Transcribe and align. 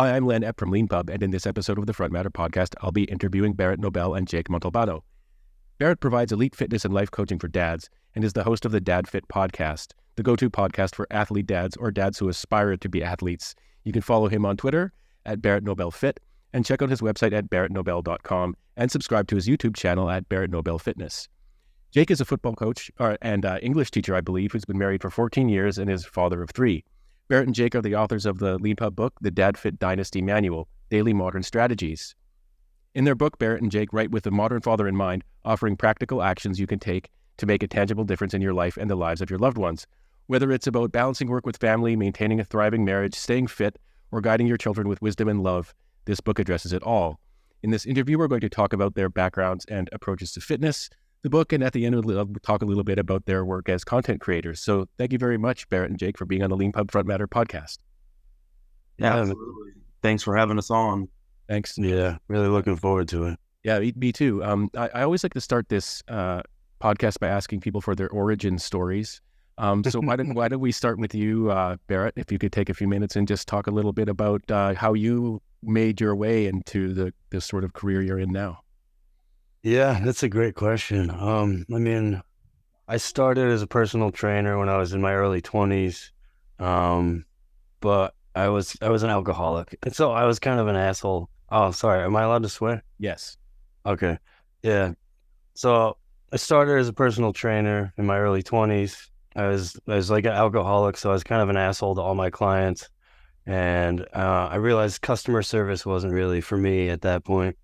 Hi, 0.00 0.16
I'm 0.16 0.24
Len 0.24 0.40
Epp 0.40 0.56
from 0.56 0.70
Leanpub, 0.70 1.10
and 1.10 1.22
in 1.22 1.30
this 1.30 1.46
episode 1.46 1.78
of 1.78 1.84
the 1.84 1.92
Frontmatter 1.92 2.32
podcast, 2.32 2.74
I'll 2.80 2.90
be 2.90 3.04
interviewing 3.04 3.52
Barret 3.52 3.78
Nobel 3.78 4.14
and 4.14 4.26
Jake 4.26 4.48
Montalbano. 4.48 5.02
Barret 5.76 6.00
provides 6.00 6.32
elite 6.32 6.56
fitness 6.56 6.86
and 6.86 6.94
life 6.94 7.10
coaching 7.10 7.38
for 7.38 7.48
dads 7.48 7.90
and 8.14 8.24
is 8.24 8.32
the 8.32 8.44
host 8.44 8.64
of 8.64 8.72
the 8.72 8.80
DadFit 8.80 9.26
podcast, 9.30 9.88
the 10.16 10.22
go 10.22 10.36
to 10.36 10.48
podcast 10.48 10.94
for 10.94 11.06
athlete 11.10 11.46
dads 11.46 11.76
or 11.76 11.90
dads 11.90 12.18
who 12.18 12.30
aspire 12.30 12.78
to 12.78 12.88
be 12.88 13.04
athletes. 13.04 13.54
You 13.84 13.92
can 13.92 14.00
follow 14.00 14.28
him 14.28 14.46
on 14.46 14.56
Twitter 14.56 14.94
at 15.26 15.42
Barret 15.42 15.64
Nobel 15.64 15.90
Fit 15.90 16.18
and 16.54 16.64
check 16.64 16.80
out 16.80 16.88
his 16.88 17.02
website 17.02 17.34
at 17.34 17.50
barretnobel.com 17.50 18.56
and 18.78 18.90
subscribe 18.90 19.28
to 19.28 19.34
his 19.34 19.46
YouTube 19.46 19.76
channel 19.76 20.08
at 20.08 20.30
Barret 20.30 20.50
Nobel 20.50 20.78
Fitness. 20.78 21.28
Jake 21.92 22.10
is 22.10 22.22
a 22.22 22.24
football 22.24 22.54
coach 22.54 22.90
or, 22.98 23.18
and 23.20 23.44
uh, 23.44 23.58
English 23.60 23.90
teacher, 23.90 24.14
I 24.14 24.22
believe, 24.22 24.52
who's 24.52 24.64
been 24.64 24.78
married 24.78 25.02
for 25.02 25.10
14 25.10 25.50
years 25.50 25.76
and 25.76 25.90
is 25.90 26.06
father 26.06 26.42
of 26.42 26.48
three. 26.48 26.84
Barret 27.30 27.46
and 27.46 27.54
Jake 27.54 27.76
are 27.76 27.80
the 27.80 27.94
authors 27.94 28.26
of 28.26 28.40
the 28.40 28.58
Leanpub 28.58 28.96
book, 28.96 29.14
The 29.20 29.30
DadFit 29.30 29.78
Dynasty 29.78 30.20
Manual 30.20 30.66
Daily 30.90 31.12
Modern 31.12 31.44
Strategies. 31.44 32.16
In 32.92 33.04
their 33.04 33.14
book, 33.14 33.38
Barret 33.38 33.62
and 33.62 33.70
Jake 33.70 33.92
write 33.92 34.10
with 34.10 34.24
the 34.24 34.32
modern 34.32 34.60
father 34.60 34.88
in 34.88 34.96
mind, 34.96 35.22
offering 35.44 35.76
practical 35.76 36.24
actions 36.24 36.58
you 36.58 36.66
can 36.66 36.80
take 36.80 37.08
to 37.36 37.46
make 37.46 37.62
a 37.62 37.68
tangible 37.68 38.02
difference 38.02 38.34
in 38.34 38.42
your 38.42 38.52
life 38.52 38.76
and 38.76 38.90
the 38.90 38.96
lives 38.96 39.20
of 39.20 39.30
your 39.30 39.38
loved 39.38 39.58
ones. 39.58 39.86
Whether 40.26 40.50
it's 40.50 40.66
about 40.66 40.90
balancing 40.90 41.28
work 41.28 41.46
with 41.46 41.58
family, 41.58 41.94
maintaining 41.94 42.40
a 42.40 42.44
thriving 42.44 42.84
marriage, 42.84 43.14
staying 43.14 43.46
fit, 43.46 43.78
or 44.10 44.20
guiding 44.20 44.48
your 44.48 44.56
children 44.56 44.88
with 44.88 45.00
wisdom 45.00 45.28
and 45.28 45.40
love, 45.40 45.72
this 46.06 46.18
book 46.18 46.40
addresses 46.40 46.72
it 46.72 46.82
all. 46.82 47.20
In 47.62 47.70
this 47.70 47.86
interview, 47.86 48.18
we're 48.18 48.26
going 48.26 48.40
to 48.40 48.48
talk 48.48 48.72
about 48.72 48.96
their 48.96 49.08
backgrounds 49.08 49.64
and 49.66 49.88
approaches 49.92 50.32
to 50.32 50.40
fitness, 50.40 50.90
the 51.22 51.30
book, 51.30 51.52
and 51.52 51.62
at 51.62 51.72
the 51.72 51.84
end, 51.86 52.04
we'll 52.04 52.26
talk 52.42 52.62
a 52.62 52.64
little 52.64 52.84
bit 52.84 52.98
about 52.98 53.26
their 53.26 53.44
work 53.44 53.68
as 53.68 53.84
content 53.84 54.20
creators. 54.20 54.60
So 54.60 54.86
thank 54.98 55.12
you 55.12 55.18
very 55.18 55.38
much, 55.38 55.68
Barret 55.68 55.90
and 55.90 55.98
Jake, 55.98 56.16
for 56.16 56.24
being 56.24 56.42
on 56.42 56.50
the 56.50 56.56
Leanpub 56.56 56.90
Front 56.90 57.06
Matter 57.06 57.28
podcast. 57.28 57.78
Yeah, 58.98 59.16
absolutely. 59.16 59.72
Thanks 60.02 60.22
for 60.22 60.36
having 60.36 60.58
us 60.58 60.70
on. 60.70 61.08
Thanks. 61.48 61.76
Yeah, 61.76 62.18
really 62.28 62.48
looking 62.48 62.76
forward 62.76 63.08
to 63.08 63.24
it. 63.24 63.38
Yeah, 63.64 63.80
me 63.96 64.12
too. 64.12 64.42
Um, 64.42 64.70
I, 64.76 64.88
I, 64.94 65.02
always 65.02 65.22
like 65.22 65.34
to 65.34 65.40
start 65.40 65.68
this 65.68 66.02
uh, 66.08 66.42
podcast 66.80 67.18
by 67.20 67.28
asking 67.28 67.60
people 67.60 67.80
for 67.80 67.94
their 67.94 68.08
origin 68.08 68.58
stories. 68.58 69.20
Um, 69.58 69.84
so 69.84 70.00
why 70.00 70.16
don't 70.16 70.34
why 70.34 70.48
don't 70.48 70.60
we 70.60 70.72
start 70.72 70.98
with 70.98 71.14
you, 71.14 71.50
uh, 71.50 71.76
Barret? 71.86 72.14
If 72.16 72.32
you 72.32 72.38
could 72.38 72.52
take 72.52 72.70
a 72.70 72.74
few 72.74 72.88
minutes 72.88 73.16
and 73.16 73.28
just 73.28 73.46
talk 73.46 73.66
a 73.66 73.70
little 73.70 73.92
bit 73.92 74.08
about 74.08 74.48
uh, 74.50 74.74
how 74.74 74.94
you 74.94 75.42
made 75.62 76.00
your 76.00 76.16
way 76.16 76.46
into 76.46 76.94
the 76.94 77.12
the 77.28 77.42
sort 77.42 77.64
of 77.64 77.74
career 77.74 78.00
you're 78.00 78.18
in 78.18 78.32
now. 78.32 78.60
Yeah, 79.62 80.00
that's 80.02 80.22
a 80.22 80.28
great 80.28 80.54
question. 80.54 81.10
Um, 81.10 81.66
I 81.72 81.78
mean, 81.78 82.22
I 82.88 82.96
started 82.98 83.48
as 83.50 83.62
a 83.62 83.66
personal 83.66 84.12
trainer 84.12 84.58
when 84.58 84.68
I 84.68 84.78
was 84.78 84.94
in 84.94 85.00
my 85.00 85.14
early 85.14 85.42
twenties, 85.42 86.12
um, 86.58 87.24
but 87.80 88.14
I 88.34 88.48
was 88.48 88.76
I 88.82 88.90
was 88.90 89.02
an 89.02 89.10
alcoholic, 89.10 89.76
and 89.82 89.94
so 89.94 90.12
I 90.12 90.24
was 90.24 90.38
kind 90.38 90.60
of 90.60 90.68
an 90.68 90.76
asshole. 90.76 91.30
Oh, 91.50 91.72
sorry. 91.72 92.04
Am 92.04 92.16
I 92.16 92.22
allowed 92.22 92.42
to 92.44 92.48
swear? 92.48 92.82
Yes. 92.98 93.38
Okay. 93.86 94.18
Yeah. 94.62 94.94
So 95.54 95.98
I 96.32 96.36
started 96.36 96.78
as 96.78 96.88
a 96.88 96.92
personal 96.92 97.32
trainer 97.32 97.92
in 97.98 98.06
my 98.06 98.18
early 98.18 98.42
twenties. 98.42 99.10
I 99.36 99.48
was 99.48 99.78
I 99.88 99.96
was 99.96 100.10
like 100.10 100.26
an 100.26 100.32
alcoholic, 100.32 100.96
so 100.96 101.10
I 101.10 101.14
was 101.14 101.24
kind 101.24 101.42
of 101.42 101.50
an 101.50 101.56
asshole 101.58 101.96
to 101.96 102.02
all 102.02 102.14
my 102.14 102.30
clients, 102.30 102.88
and 103.46 104.02
uh, 104.14 104.48
I 104.50 104.56
realized 104.56 105.02
customer 105.02 105.42
service 105.42 105.86
wasn't 105.86 106.14
really 106.14 106.40
for 106.40 106.56
me 106.58 106.88
at 106.90 107.02
that 107.02 107.24
point. 107.24 107.56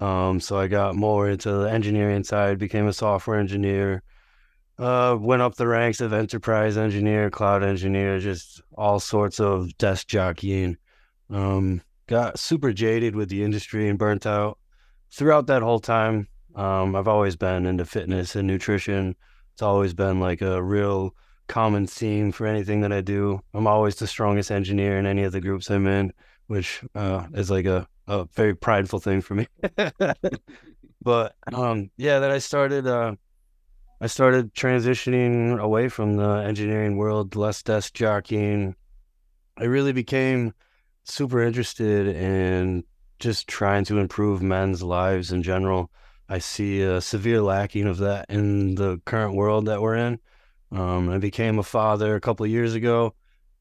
Um, 0.00 0.40
so 0.40 0.58
I 0.58 0.68
got 0.68 0.94
more 0.94 1.28
into 1.28 1.50
the 1.50 1.70
engineering 1.70 2.24
side, 2.24 2.58
became 2.58 2.86
a 2.86 2.92
software 2.92 3.38
engineer, 3.38 4.02
uh, 4.78 5.16
went 5.18 5.42
up 5.42 5.56
the 5.56 5.66
ranks 5.66 6.00
of 6.00 6.12
enterprise 6.12 6.76
engineer, 6.76 7.30
cloud 7.30 7.64
engineer, 7.64 8.20
just 8.20 8.62
all 8.76 9.00
sorts 9.00 9.40
of 9.40 9.76
desk 9.78 10.06
jockeying. 10.06 10.76
Um, 11.30 11.82
got 12.06 12.38
super 12.38 12.72
jaded 12.72 13.16
with 13.16 13.28
the 13.28 13.42
industry 13.42 13.88
and 13.88 13.98
burnt 13.98 14.24
out. 14.24 14.58
Throughout 15.10 15.46
that 15.48 15.62
whole 15.62 15.80
time, 15.80 16.28
um, 16.54 16.94
I've 16.94 17.08
always 17.08 17.36
been 17.36 17.66
into 17.66 17.84
fitness 17.84 18.36
and 18.36 18.46
nutrition. 18.46 19.16
It's 19.52 19.62
always 19.62 19.94
been 19.94 20.20
like 20.20 20.42
a 20.42 20.62
real 20.62 21.14
common 21.48 21.86
theme 21.86 22.30
for 22.30 22.46
anything 22.46 22.80
that 22.82 22.92
I 22.92 23.00
do. 23.00 23.40
I'm 23.54 23.66
always 23.66 23.96
the 23.96 24.06
strongest 24.06 24.50
engineer 24.50 24.98
in 24.98 25.06
any 25.06 25.24
of 25.24 25.32
the 25.32 25.40
groups 25.40 25.70
I'm 25.70 25.86
in, 25.86 26.12
which 26.46 26.82
uh, 26.94 27.26
is 27.34 27.50
like 27.50 27.66
a 27.66 27.88
a 28.08 28.24
very 28.34 28.56
prideful 28.56 28.98
thing 28.98 29.20
for 29.20 29.34
me. 29.34 29.46
but 31.02 31.36
um, 31.52 31.90
yeah, 31.96 32.18
then 32.18 32.30
I 32.30 32.38
started. 32.38 32.86
Uh, 32.86 33.14
I 34.00 34.06
started 34.06 34.54
transitioning 34.54 35.60
away 35.60 35.88
from 35.88 36.16
the 36.16 36.44
engineering 36.46 36.96
world, 36.96 37.34
less 37.34 37.62
desk 37.62 37.94
jockeying. 37.94 38.76
I 39.56 39.64
really 39.64 39.92
became 39.92 40.54
super 41.02 41.42
interested 41.42 42.06
in 42.06 42.84
just 43.18 43.48
trying 43.48 43.84
to 43.86 43.98
improve 43.98 44.40
men's 44.40 44.84
lives 44.84 45.32
in 45.32 45.42
general. 45.42 45.90
I 46.28 46.38
see 46.38 46.82
a 46.82 47.00
severe 47.00 47.42
lacking 47.42 47.88
of 47.88 47.98
that 47.98 48.26
in 48.28 48.76
the 48.76 49.00
current 49.04 49.34
world 49.34 49.66
that 49.66 49.82
we're 49.82 49.96
in. 49.96 50.20
Um, 50.70 51.08
I 51.08 51.18
became 51.18 51.58
a 51.58 51.64
father 51.64 52.14
a 52.14 52.20
couple 52.20 52.44
of 52.44 52.52
years 52.52 52.74
ago, 52.74 53.14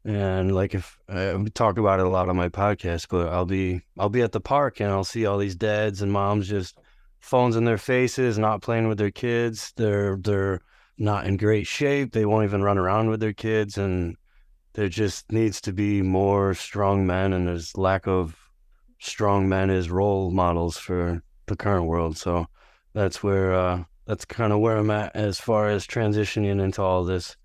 and 0.08 0.56
like 0.56 0.74
if 0.74 0.98
I 1.10 1.36
talk 1.54 1.78
about 1.78 2.00
it 2.00 2.06
a 2.06 2.10
lot 2.10 2.30
on 2.30 2.38
my 2.38 2.48
podcast, 2.48 3.08
but 3.10 3.28
I'll 3.28 3.46
be 3.46 3.82
I'll 4.00 4.10
be 4.10 4.22
at 4.22 4.32
the 4.32 4.40
park 4.40 4.80
and 4.80 4.90
I'll 4.90 5.04
see 5.04 5.26
all 5.26 5.38
these 5.38 5.56
dads 5.56 6.02
and 6.02 6.12
moms 6.12 6.48
just 6.48 6.80
phones 7.20 7.58
in 7.58 7.66
their 7.66 7.78
faces, 7.78 8.40
not 8.40 8.62
playing 8.62 8.88
with 8.88 8.98
their 8.98 9.12
kids. 9.12 9.74
They're 9.76 10.16
they're 10.16 10.62
not 10.98 11.28
in 11.28 11.36
great 11.36 11.68
shape. 11.68 12.14
They 12.14 12.26
won't 12.26 12.46
even 12.46 12.64
run 12.64 12.78
around 12.78 13.10
with 13.10 13.20
their 13.20 13.34
kids, 13.34 13.78
and 13.78 14.16
there 14.74 14.88
just 14.88 15.30
needs 15.30 15.60
to 15.62 15.74
be 15.74 16.02
more 16.02 16.54
strong 16.54 17.06
men, 17.06 17.34
and 17.34 17.46
there's 17.46 17.78
lack 17.78 18.08
of 18.08 18.38
strong 19.00 19.50
men 19.50 19.70
as 19.70 19.90
role 19.90 20.32
models 20.32 20.78
for 20.78 21.22
the 21.48 21.58
current 21.58 21.86
world. 21.86 22.18
So 22.18 22.48
that's 22.94 23.22
where 23.22 23.54
uh, 23.54 23.84
that's 24.06 24.24
kind 24.24 24.54
of 24.54 24.60
where 24.60 24.78
I'm 24.78 24.90
at 24.90 25.14
as 25.18 25.38
far 25.38 25.68
as 25.68 25.86
transitioning 25.86 26.64
into 26.64 26.82
all 26.82 27.04
this 27.04 27.36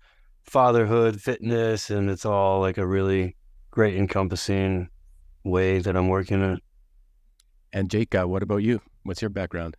fatherhood, 0.43 1.21
fitness, 1.21 1.89
and 1.89 2.09
it's 2.09 2.25
all 2.25 2.59
like 2.59 2.77
a 2.77 2.85
really 2.85 3.35
great 3.71 3.95
encompassing 3.95 4.89
way 5.43 5.79
that 5.79 5.95
I'm 5.95 6.09
working 6.09 6.41
in. 6.41 6.59
And 7.73 7.89
Jake, 7.89 8.13
uh, 8.13 8.27
what 8.27 8.43
about 8.43 8.57
you? 8.57 8.81
What's 9.03 9.21
your 9.21 9.29
background? 9.29 9.75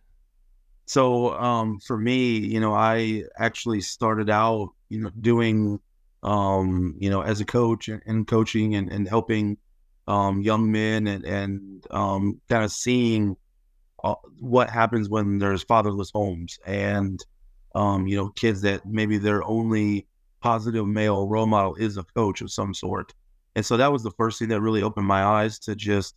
So, 0.85 1.33
um, 1.35 1.79
for 1.79 1.97
me, 1.97 2.37
you 2.37 2.59
know, 2.59 2.73
I 2.73 3.23
actually 3.37 3.81
started 3.81 4.29
out, 4.29 4.69
you 4.89 4.99
know, 4.99 5.11
doing, 5.21 5.79
um, 6.21 6.95
you 6.99 7.09
know, 7.09 7.21
as 7.21 7.41
a 7.41 7.45
coach 7.45 7.87
and 7.87 8.27
coaching 8.27 8.75
and, 8.75 8.91
and 8.91 9.07
helping 9.07 9.57
um, 10.07 10.41
young 10.41 10.71
men 10.71 11.07
and, 11.07 11.25
and 11.25 11.87
um, 11.89 12.39
kind 12.49 12.63
of 12.63 12.71
seeing 12.71 13.35
uh, 14.03 14.15
what 14.39 14.69
happens 14.69 15.09
when 15.09 15.39
there's 15.39 15.63
fatherless 15.63 16.11
homes 16.11 16.59
and, 16.67 17.25
um, 17.73 18.05
you 18.05 18.15
know, 18.15 18.29
kids 18.29 18.61
that 18.61 18.85
maybe 18.85 19.17
their 19.17 19.43
only 19.43 20.05
positive 20.45 20.85
male 20.85 21.27
role 21.27 21.47
model 21.47 21.73
is 21.73 21.97
a 21.97 22.03
coach 22.03 22.39
of 22.41 22.51
some 22.51 22.71
sort. 22.71 23.11
And 23.55 23.65
so 23.65 23.77
that 23.77 23.91
was 23.91 24.03
the 24.03 24.11
first 24.11 24.37
thing 24.37 24.49
that 24.49 24.61
really 24.61 24.83
opened 24.83 25.07
my 25.07 25.23
eyes 25.23 25.57
to 25.59 25.75
just 25.75 26.15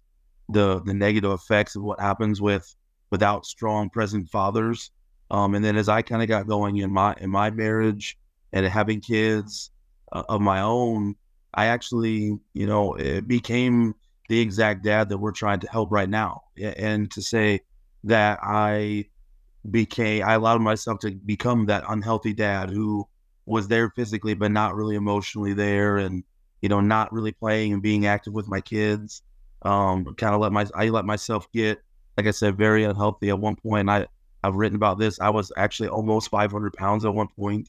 the 0.51 0.83
the 0.83 0.93
negative 0.93 1.33
effects 1.33 1.77
of 1.77 1.83
what 1.83 1.99
happens 1.99 2.39
with 2.39 2.77
without 3.11 3.47
strong 3.47 3.89
present 3.89 4.29
fathers. 4.29 4.91
Um, 5.31 5.55
and 5.55 5.65
then 5.65 5.77
as 5.77 5.89
I 5.89 6.03
kind 6.03 6.21
of 6.23 6.29
got 6.29 6.47
going 6.47 6.77
in 6.77 6.93
my 6.93 7.15
in 7.19 7.31
my 7.31 7.51
marriage 7.51 8.19
and 8.53 8.67
having 8.67 9.01
kids 9.01 9.71
uh, 10.13 10.25
of 10.29 10.43
my 10.43 10.61
own, 10.61 11.17
I 11.55 11.67
actually, 11.67 12.39
you 12.53 12.67
know, 12.67 12.95
it 12.95 13.27
became 13.27 13.95
the 14.29 14.41
exact 14.41 14.85
dad 14.85 15.09
that 15.09 15.17
we're 15.17 15.33
trying 15.33 15.61
to 15.61 15.71
help 15.71 15.91
right 15.91 16.09
now. 16.09 16.43
And 16.61 17.11
to 17.13 17.23
say 17.23 17.63
that 18.05 18.41
I 18.43 19.07
became, 19.71 20.23
I 20.23 20.35
allowed 20.35 20.61
myself 20.61 20.99
to 21.01 21.13
become 21.13 21.65
that 21.67 21.85
unhealthy 21.89 22.35
dad 22.35 22.69
who 22.69 23.09
was 23.49 23.69
there 23.69 23.91
physically, 23.91 24.35
but 24.35 24.51
not 24.51 24.75
really 24.75 24.97
emotionally 24.97 25.55
there, 25.55 25.99
and 25.99 26.25
you 26.61 26.69
know, 26.69 26.81
not 26.81 27.13
really 27.13 27.33
playing 27.33 27.73
and 27.73 27.83
being 27.83 28.07
active 28.07 28.33
with 28.33 28.49
my 28.49 28.61
kids. 28.61 29.23
Um, 29.63 30.15
kind 30.15 30.35
of 30.35 30.41
let 30.41 30.53
my 30.53 30.67
I 30.75 30.89
let 30.89 31.05
myself 31.05 31.51
get, 31.53 31.83
like 32.17 32.27
I 32.27 32.31
said, 32.31 32.57
very 32.57 32.85
unhealthy 32.85 33.31
at 33.31 33.39
one 33.39 33.57
point. 33.57 33.89
I 33.89 34.07
I've 34.43 34.55
written 34.55 34.77
about 34.77 34.99
this. 34.99 35.19
I 35.21 35.31
was 35.31 35.51
actually 35.57 35.89
almost 35.89 36.31
500 36.31 36.73
pounds 36.75 37.05
at 37.05 37.13
one 37.15 37.29
point. 37.29 37.69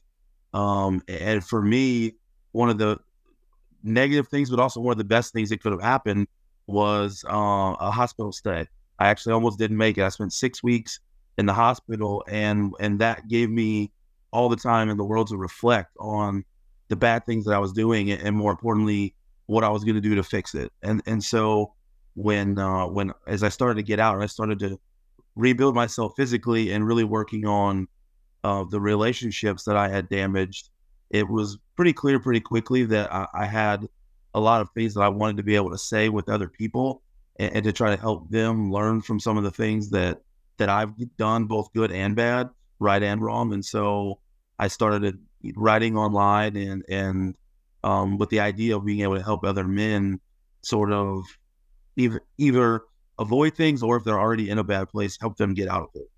Um, 0.52 1.02
and 1.08 1.44
for 1.44 1.62
me, 1.62 2.14
one 2.52 2.70
of 2.70 2.78
the 2.78 2.98
negative 3.82 4.28
things, 4.28 4.50
but 4.50 4.60
also 4.60 4.80
one 4.80 4.92
of 4.92 4.98
the 4.98 5.04
best 5.04 5.32
things 5.32 5.50
that 5.50 5.62
could 5.62 5.72
have 5.72 5.82
happened 5.82 6.28
was 6.66 7.24
uh, 7.28 7.74
a 7.80 7.90
hospital 7.90 8.32
stay. 8.32 8.66
I 8.98 9.08
actually 9.08 9.32
almost 9.32 9.58
didn't 9.58 9.76
make 9.76 9.98
it. 9.98 10.02
I 10.04 10.08
spent 10.10 10.32
six 10.32 10.62
weeks 10.62 11.00
in 11.38 11.46
the 11.46 11.54
hospital, 11.54 12.24
and 12.28 12.72
and 12.80 12.98
that 13.00 13.28
gave 13.28 13.50
me 13.50 13.92
all 14.32 14.48
the 14.48 14.56
time 14.56 14.88
in 14.88 14.96
the 14.96 15.04
world 15.04 15.28
to 15.28 15.36
reflect 15.36 15.90
on 15.98 16.44
the 16.88 16.96
bad 16.96 17.24
things 17.26 17.44
that 17.44 17.54
I 17.54 17.58
was 17.58 17.72
doing 17.72 18.10
and 18.10 18.36
more 18.36 18.50
importantly 18.50 19.14
what 19.46 19.64
I 19.64 19.68
was 19.68 19.84
going 19.84 19.96
to 19.96 20.00
do 20.00 20.14
to 20.14 20.22
fix 20.22 20.54
it. 20.54 20.72
And 20.82 21.02
and 21.06 21.22
so 21.22 21.74
when 22.14 22.58
uh, 22.58 22.86
when 22.86 23.12
as 23.26 23.42
I 23.42 23.48
started 23.48 23.76
to 23.76 23.82
get 23.82 23.98
out, 23.98 24.20
I 24.20 24.26
started 24.26 24.58
to 24.60 24.78
rebuild 25.36 25.74
myself 25.74 26.12
physically 26.16 26.72
and 26.72 26.86
really 26.86 27.04
working 27.04 27.46
on 27.46 27.88
uh, 28.44 28.64
the 28.64 28.80
relationships 28.80 29.64
that 29.64 29.76
I 29.76 29.88
had 29.88 30.08
damaged. 30.08 30.70
It 31.10 31.28
was 31.28 31.58
pretty 31.76 31.92
clear 31.92 32.20
pretty 32.20 32.40
quickly 32.40 32.84
that 32.84 33.12
I, 33.12 33.26
I 33.34 33.46
had 33.46 33.88
a 34.34 34.40
lot 34.40 34.60
of 34.60 34.70
things 34.70 34.94
that 34.94 35.00
I 35.00 35.08
wanted 35.08 35.36
to 35.38 35.42
be 35.42 35.56
able 35.56 35.70
to 35.70 35.78
say 35.78 36.08
with 36.08 36.28
other 36.28 36.48
people 36.48 37.02
and, 37.38 37.56
and 37.56 37.64
to 37.64 37.72
try 37.72 37.94
to 37.94 38.00
help 38.00 38.30
them 38.30 38.70
learn 38.70 39.00
from 39.00 39.18
some 39.18 39.36
of 39.36 39.44
the 39.44 39.50
things 39.50 39.90
that 39.90 40.20
that 40.58 40.68
I've 40.68 40.92
done, 41.16 41.46
both 41.46 41.72
good 41.72 41.90
and 41.90 42.14
bad, 42.14 42.50
right 42.80 43.02
and 43.02 43.22
wrong. 43.22 43.52
And 43.52 43.64
so 43.64 44.18
I 44.58 44.68
started 44.68 45.18
writing 45.54 45.96
online 45.96 46.56
and 46.56 46.84
and 46.88 47.36
um, 47.84 48.18
with 48.18 48.28
the 48.30 48.40
idea 48.40 48.76
of 48.76 48.84
being 48.84 49.00
able 49.00 49.16
to 49.16 49.22
help 49.22 49.44
other 49.44 49.66
men 49.66 50.20
sort 50.62 50.92
of 50.92 51.24
either 51.96 52.22
either 52.38 52.82
avoid 53.18 53.54
things 53.54 53.82
or 53.82 53.96
if 53.96 54.04
they're 54.04 54.18
already 54.18 54.50
in 54.50 54.58
a 54.58 54.64
bad 54.64 54.88
place, 54.88 55.16
help 55.20 55.36
them 55.36 55.54
get 55.54 55.68
out 55.68 55.82
of 55.82 55.88
it. 55.94 56.10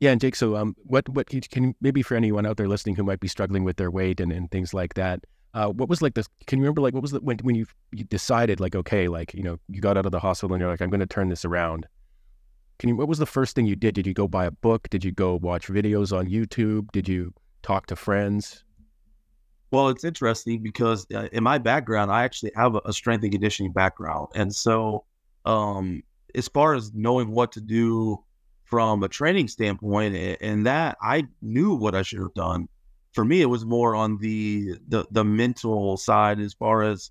Yeah, 0.00 0.12
and 0.12 0.20
Jake, 0.20 0.34
so 0.34 0.56
um, 0.56 0.74
what 0.84 1.08
what 1.10 1.28
can 1.28 1.74
maybe 1.80 2.02
for 2.02 2.16
anyone 2.16 2.46
out 2.46 2.56
there 2.56 2.68
listening 2.68 2.96
who 2.96 3.04
might 3.04 3.20
be 3.20 3.28
struggling 3.28 3.64
with 3.64 3.76
their 3.76 3.90
weight 3.90 4.18
and, 4.18 4.32
and 4.32 4.50
things 4.50 4.72
like 4.72 4.94
that, 4.94 5.20
uh, 5.52 5.68
what 5.68 5.90
was 5.90 6.00
like 6.00 6.14
this? 6.14 6.26
Can 6.46 6.58
you 6.58 6.64
remember 6.64 6.80
like 6.80 6.94
what 6.94 7.02
was 7.02 7.10
the 7.10 7.20
when 7.20 7.38
when 7.38 7.54
you, 7.54 7.66
you 7.92 8.04
decided 8.04 8.60
like 8.60 8.74
okay, 8.74 9.08
like 9.08 9.34
you 9.34 9.42
know 9.42 9.58
you 9.68 9.80
got 9.80 9.98
out 9.98 10.06
of 10.06 10.12
the 10.12 10.20
hospital 10.20 10.54
and 10.54 10.60
you're 10.60 10.70
like 10.70 10.80
I'm 10.80 10.90
going 10.90 11.00
to 11.00 11.06
turn 11.06 11.28
this 11.28 11.44
around. 11.44 11.86
Can 12.80 12.88
you? 12.88 12.96
What 12.96 13.08
was 13.08 13.18
the 13.18 13.26
first 13.26 13.54
thing 13.54 13.66
you 13.66 13.76
did? 13.76 13.94
Did 13.94 14.06
you 14.06 14.14
go 14.14 14.26
buy 14.26 14.46
a 14.46 14.50
book? 14.50 14.88
Did 14.88 15.04
you 15.04 15.12
go 15.12 15.36
watch 15.36 15.68
videos 15.68 16.16
on 16.16 16.26
YouTube? 16.26 16.90
Did 16.92 17.08
you 17.08 17.34
talk 17.62 17.86
to 17.86 17.96
friends? 17.96 18.64
Well, 19.70 19.90
it's 19.90 20.02
interesting 20.02 20.62
because 20.62 21.06
uh, 21.14 21.28
in 21.30 21.44
my 21.44 21.58
background, 21.58 22.10
I 22.10 22.24
actually 22.24 22.52
have 22.56 22.76
a, 22.84 22.92
strength 22.92 23.22
and 23.22 23.30
conditioning 23.30 23.72
background, 23.72 24.28
and 24.34 24.52
so 24.52 25.04
um, 25.44 26.02
as 26.34 26.48
far 26.48 26.74
as 26.74 26.92
knowing 26.94 27.30
what 27.30 27.52
to 27.52 27.60
do 27.60 28.24
from 28.64 29.02
a 29.02 29.08
training 29.08 29.48
standpoint, 29.48 30.16
and 30.40 30.66
that 30.66 30.96
I 31.02 31.28
knew 31.42 31.74
what 31.74 31.94
I 31.94 32.02
should 32.02 32.20
have 32.20 32.34
done 32.34 32.66
for 33.12 33.24
me, 33.24 33.42
it 33.42 33.46
was 33.46 33.64
more 33.64 33.94
on 33.94 34.18
the 34.18 34.76
the 34.88 35.04
the 35.10 35.24
mental 35.24 35.96
side 35.96 36.40
as 36.40 36.54
far 36.54 36.82
as 36.82 37.10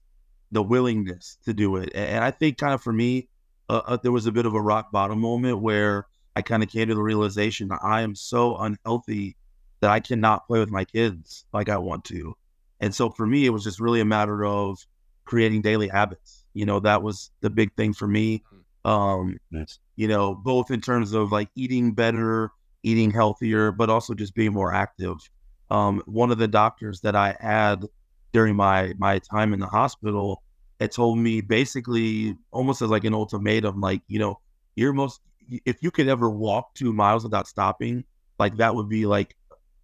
the 0.51 0.63
willingness 0.63 1.37
to 1.45 1.53
do 1.53 1.75
it. 1.75 1.91
And 1.93 2.23
I 2.23 2.31
think 2.31 2.57
kind 2.57 2.73
of 2.73 2.81
for 2.81 2.93
me, 2.93 3.28
uh, 3.69 3.81
uh, 3.85 3.97
there 4.01 4.11
was 4.11 4.25
a 4.25 4.31
bit 4.31 4.45
of 4.45 4.53
a 4.53 4.61
rock 4.61 4.91
bottom 4.91 5.19
moment 5.19 5.59
where 5.59 6.07
I 6.35 6.41
kind 6.41 6.63
of 6.63 6.69
came 6.69 6.87
to 6.87 6.95
the 6.95 7.01
realization 7.01 7.67
that 7.69 7.79
I 7.83 8.01
am 8.01 8.15
so 8.15 8.57
unhealthy 8.57 9.35
that 9.81 9.91
I 9.91 9.99
cannot 9.99 10.47
play 10.47 10.59
with 10.59 10.71
my 10.71 10.85
kids 10.85 11.45
like 11.53 11.69
I 11.69 11.77
want 11.77 12.03
to. 12.05 12.35
And 12.79 12.93
so 12.93 13.09
for 13.09 13.25
me, 13.25 13.45
it 13.45 13.49
was 13.49 13.63
just 13.63 13.79
really 13.79 13.99
a 13.99 14.05
matter 14.05 14.45
of 14.45 14.77
creating 15.25 15.61
daily 15.61 15.87
habits. 15.87 16.45
You 16.53 16.65
know, 16.65 16.79
that 16.81 17.01
was 17.03 17.31
the 17.41 17.49
big 17.49 17.73
thing 17.75 17.93
for 17.93 18.07
me. 18.07 18.43
Hmm. 18.49 18.89
Um, 18.89 19.37
nice. 19.51 19.79
You 19.95 20.07
know, 20.07 20.33
both 20.35 20.71
in 20.71 20.81
terms 20.81 21.13
of 21.13 21.31
like 21.31 21.49
eating 21.55 21.93
better, 21.93 22.51
eating 22.83 23.11
healthier, 23.11 23.71
but 23.71 23.89
also 23.89 24.13
just 24.13 24.33
being 24.33 24.53
more 24.53 24.73
active 24.73 25.17
um, 25.71 26.01
one 26.05 26.31
of 26.31 26.37
the 26.37 26.47
doctors 26.47 27.01
that 27.01 27.15
I 27.15 27.35
had 27.39 27.85
during 28.31 28.55
my 28.55 28.93
my 28.97 29.19
time 29.19 29.53
in 29.53 29.59
the 29.59 29.67
hospital 29.67 30.43
had 30.79 30.91
told 30.91 31.19
me 31.19 31.41
basically 31.41 32.37
almost 32.51 32.81
as 32.81 32.89
like 32.89 33.03
an 33.03 33.13
ultimatum, 33.13 33.81
like 33.81 34.01
you 34.07 34.19
know, 34.19 34.39
you're 34.75 34.93
most 34.93 35.21
if 35.65 35.81
you 35.81 35.91
could 35.91 36.07
ever 36.07 36.29
walk 36.29 36.73
two 36.75 36.93
miles 36.93 37.23
without 37.23 37.47
stopping, 37.47 38.03
like 38.37 38.57
that 38.57 38.75
would 38.75 38.87
be 38.87 39.05
like 39.05 39.35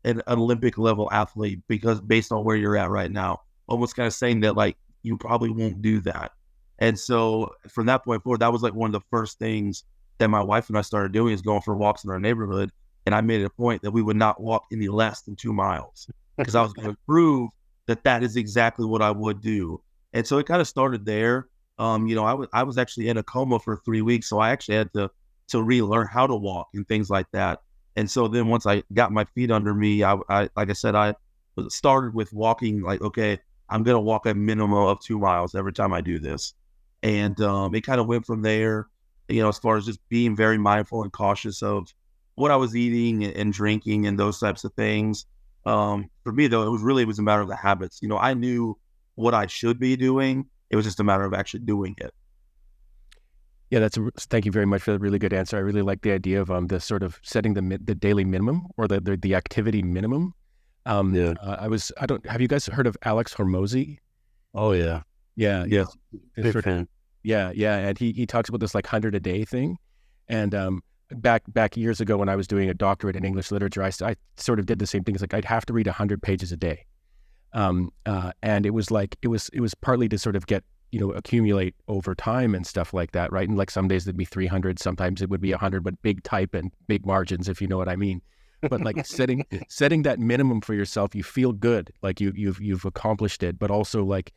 an, 0.03 0.21
Olympic 0.27 0.77
level 0.77 1.09
athlete 1.11 1.59
because 1.67 1.99
based 1.99 2.31
on 2.31 2.43
where 2.43 2.55
you're 2.55 2.77
at 2.77 2.89
right 2.89 3.11
now, 3.11 3.41
almost 3.67 3.95
kind 3.95 4.07
of 4.07 4.13
saying 4.13 4.41
that 4.41 4.55
like 4.55 4.77
you 5.03 5.17
probably 5.17 5.49
won't 5.49 5.81
do 5.81 5.99
that. 6.01 6.31
And 6.79 6.99
so 6.99 7.53
from 7.67 7.85
that 7.87 8.03
point 8.03 8.23
forward, 8.23 8.41
that 8.41 8.51
was 8.51 8.61
like 8.61 8.73
one 8.73 8.89
of 8.89 8.93
the 8.93 9.07
first 9.09 9.39
things 9.39 9.83
that 10.17 10.29
my 10.29 10.43
wife 10.43 10.69
and 10.69 10.77
I 10.77 10.81
started 10.81 11.11
doing 11.11 11.33
is 11.33 11.41
going 11.41 11.61
for 11.61 11.75
walks 11.75 12.03
in 12.03 12.09
our 12.09 12.19
neighborhood 12.19 12.71
and 13.05 13.13
I 13.13 13.21
made 13.21 13.41
it 13.41 13.45
a 13.45 13.49
point 13.49 13.81
that 13.83 13.91
we 13.91 14.01
would 14.01 14.15
not 14.17 14.41
walk 14.41 14.65
any 14.71 14.87
less 14.87 15.21
than 15.21 15.35
two 15.35 15.53
miles 15.53 16.09
because 16.37 16.55
I 16.55 16.61
was 16.61 16.73
going 16.73 16.89
to 16.89 16.97
prove 17.05 17.49
that 17.87 18.03
that 18.03 18.23
is 18.23 18.35
exactly 18.35 18.85
what 18.85 19.01
I 19.01 19.11
would 19.11 19.41
do. 19.41 19.81
And 20.15 20.25
so 20.25 20.37
it 20.37 20.47
kind 20.47 20.61
of 20.61 20.67
started 20.67 21.05
there. 21.05 21.49
Um, 21.77 22.07
you 22.07 22.15
know, 22.15 22.23
I 22.23 22.33
was 22.33 22.47
I 22.53 22.63
was 22.63 22.77
actually 22.77 23.09
in 23.09 23.17
a 23.17 23.23
coma 23.23 23.59
for 23.59 23.81
three 23.83 24.01
weeks, 24.01 24.29
so 24.29 24.39
I 24.39 24.49
actually 24.49 24.75
had 24.75 24.93
to 24.93 25.11
to 25.49 25.61
relearn 25.61 26.07
how 26.07 26.25
to 26.25 26.35
walk 26.35 26.69
and 26.73 26.87
things 26.87 27.09
like 27.09 27.27
that. 27.33 27.61
And 27.97 28.09
so 28.09 28.27
then 28.29 28.47
once 28.47 28.65
I 28.65 28.81
got 28.93 29.11
my 29.11 29.25
feet 29.25 29.51
under 29.51 29.73
me, 29.73 30.03
I, 30.03 30.17
I 30.29 30.49
like 30.55 30.69
I 30.69 30.73
said, 30.73 30.95
I 30.95 31.15
started 31.67 32.13
with 32.13 32.31
walking 32.31 32.81
like, 32.81 33.01
okay, 33.01 33.37
I'm 33.69 33.83
gonna 33.83 33.99
walk 33.99 34.25
a 34.25 34.33
minimum 34.33 34.73
of 34.73 35.01
two 35.01 35.19
miles 35.19 35.53
every 35.53 35.73
time 35.73 35.91
I 35.91 35.99
do 35.99 36.17
this. 36.17 36.53
And 37.03 37.39
um, 37.41 37.75
it 37.75 37.81
kind 37.81 37.99
of 37.99 38.07
went 38.07 38.25
from 38.25 38.41
there, 38.41 38.87
you 39.27 39.41
know, 39.41 39.49
as 39.49 39.59
far 39.59 39.75
as 39.75 39.85
just 39.85 39.99
being 40.07 40.33
very 40.33 40.57
mindful 40.57 41.03
and 41.03 41.11
cautious 41.11 41.61
of 41.61 41.93
what 42.35 42.51
I 42.51 42.55
was 42.55 42.73
eating 42.73 43.25
and 43.25 43.51
drinking 43.51 44.07
and 44.07 44.17
those 44.17 44.39
types 44.39 44.63
of 44.63 44.73
things. 44.75 45.25
Um, 45.65 46.09
for 46.23 46.31
me, 46.31 46.47
though, 46.47 46.65
it 46.65 46.69
was 46.69 46.81
really 46.81 47.03
it 47.03 47.07
was 47.07 47.19
a 47.19 47.23
matter 47.23 47.41
of 47.41 47.49
the 47.49 47.55
habits. 47.55 47.99
You 48.01 48.07
know, 48.07 48.17
I 48.17 48.33
knew 48.33 48.77
what 49.15 49.33
I 49.33 49.47
should 49.47 49.79
be 49.79 49.95
doing. 49.95 50.45
It 50.69 50.75
was 50.75 50.85
just 50.85 50.99
a 50.99 51.03
matter 51.03 51.23
of 51.23 51.33
actually 51.33 51.61
doing 51.61 51.95
it. 51.97 52.13
Yeah, 53.71 53.79
that's 53.79 53.97
a, 53.97 54.09
thank 54.17 54.45
you 54.45 54.51
very 54.51 54.65
much 54.65 54.83
for 54.83 54.91
that 54.91 54.99
really 54.99 55.19
good 55.19 55.33
answer. 55.33 55.57
I 55.57 55.61
really 55.61 55.81
like 55.81 56.01
the 56.01 56.11
idea 56.11 56.39
of 56.39 56.51
um 56.51 56.67
the 56.67 56.79
sort 56.79 57.03
of 57.03 57.19
setting 57.23 57.55
the 57.55 57.79
the 57.83 57.95
daily 57.95 58.23
minimum 58.23 58.67
or 58.77 58.87
the 58.87 59.01
the, 59.01 59.17
the 59.17 59.35
activity 59.35 59.81
minimum. 59.81 60.33
Um, 60.85 61.15
yeah, 61.15 61.33
uh, 61.41 61.57
I 61.59 61.67
was 61.67 61.91
I 61.99 62.05
don't 62.05 62.25
have 62.27 62.41
you 62.41 62.47
guys 62.47 62.67
heard 62.67 62.85
of 62.87 62.95
Alex 63.03 63.33
Hormozi? 63.33 63.97
Oh 64.53 64.71
yeah, 64.71 65.01
yeah, 65.35 65.65
yeah, 65.65 65.85
big 66.35 66.61
fan. 66.63 66.81
Of, 66.81 66.87
yeah, 67.23 67.51
yeah, 67.55 67.77
and 67.77 67.97
he 67.97 68.11
he 68.11 68.27
talks 68.27 68.49
about 68.49 68.59
this 68.59 68.75
like 68.75 68.85
hundred 68.85 69.15
a 69.15 69.19
day 69.19 69.43
thing, 69.45 69.77
and 70.27 70.53
um 70.53 70.83
back 71.11 71.41
back 71.47 71.75
years 71.75 71.99
ago 71.99 72.17
when 72.17 72.29
I 72.29 72.35
was 72.35 72.47
doing 72.47 72.69
a 72.69 72.73
doctorate 72.73 73.15
in 73.15 73.25
English 73.25 73.51
literature, 73.51 73.81
I, 73.81 73.91
I 74.01 74.15
sort 74.37 74.59
of 74.59 74.67
did 74.67 74.77
the 74.77 74.87
same 74.87 75.03
thing. 75.03 75.15
It's 75.15 75.21
like 75.21 75.33
I'd 75.33 75.45
have 75.45 75.65
to 75.65 75.73
read 75.73 75.87
hundred 75.87 76.21
pages 76.21 76.51
a 76.51 76.57
day, 76.57 76.85
um, 77.55 77.91
uh, 78.05 78.33
and 78.43 78.65
it 78.65 78.71
was 78.71 78.91
like 78.91 79.17
it 79.21 79.29
was 79.29 79.49
it 79.53 79.61
was 79.61 79.73
partly 79.73 80.07
to 80.09 80.19
sort 80.19 80.35
of 80.35 80.45
get 80.45 80.63
you 80.91 80.99
know 80.99 81.11
accumulate 81.11 81.73
over 81.87 82.13
time 82.13 82.53
and 82.53 82.67
stuff 82.67 82.93
like 82.93 83.13
that, 83.13 83.31
right? 83.31 83.47
And 83.47 83.57
like 83.57 83.71
some 83.71 83.87
days 83.87 84.05
it'd 84.05 84.17
be 84.17 84.25
three 84.25 84.45
hundred, 84.45 84.77
sometimes 84.77 85.21
it 85.21 85.29
would 85.29 85.41
be 85.41 85.51
hundred, 85.53 85.83
but 85.83 85.99
big 86.01 86.21
type 86.21 86.53
and 86.53 86.71
big 86.87 87.05
margins, 87.05 87.49
if 87.49 87.61
you 87.61 87.67
know 87.67 87.77
what 87.77 87.89
I 87.89 87.95
mean. 87.95 88.21
But 88.69 88.81
like 88.81 89.05
setting 89.05 89.45
setting 89.69 90.03
that 90.03 90.19
minimum 90.19 90.61
for 90.61 90.73
yourself, 90.73 91.15
you 91.15 91.23
feel 91.23 91.53
good, 91.53 91.91
like 92.03 92.19
you 92.19 92.33
you've 92.35 92.61
you've 92.61 92.85
accomplished 92.85 93.41
it, 93.41 93.57
but 93.57 93.71
also 93.71 94.03
like 94.03 94.33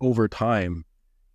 over 0.00 0.28
time, 0.28 0.84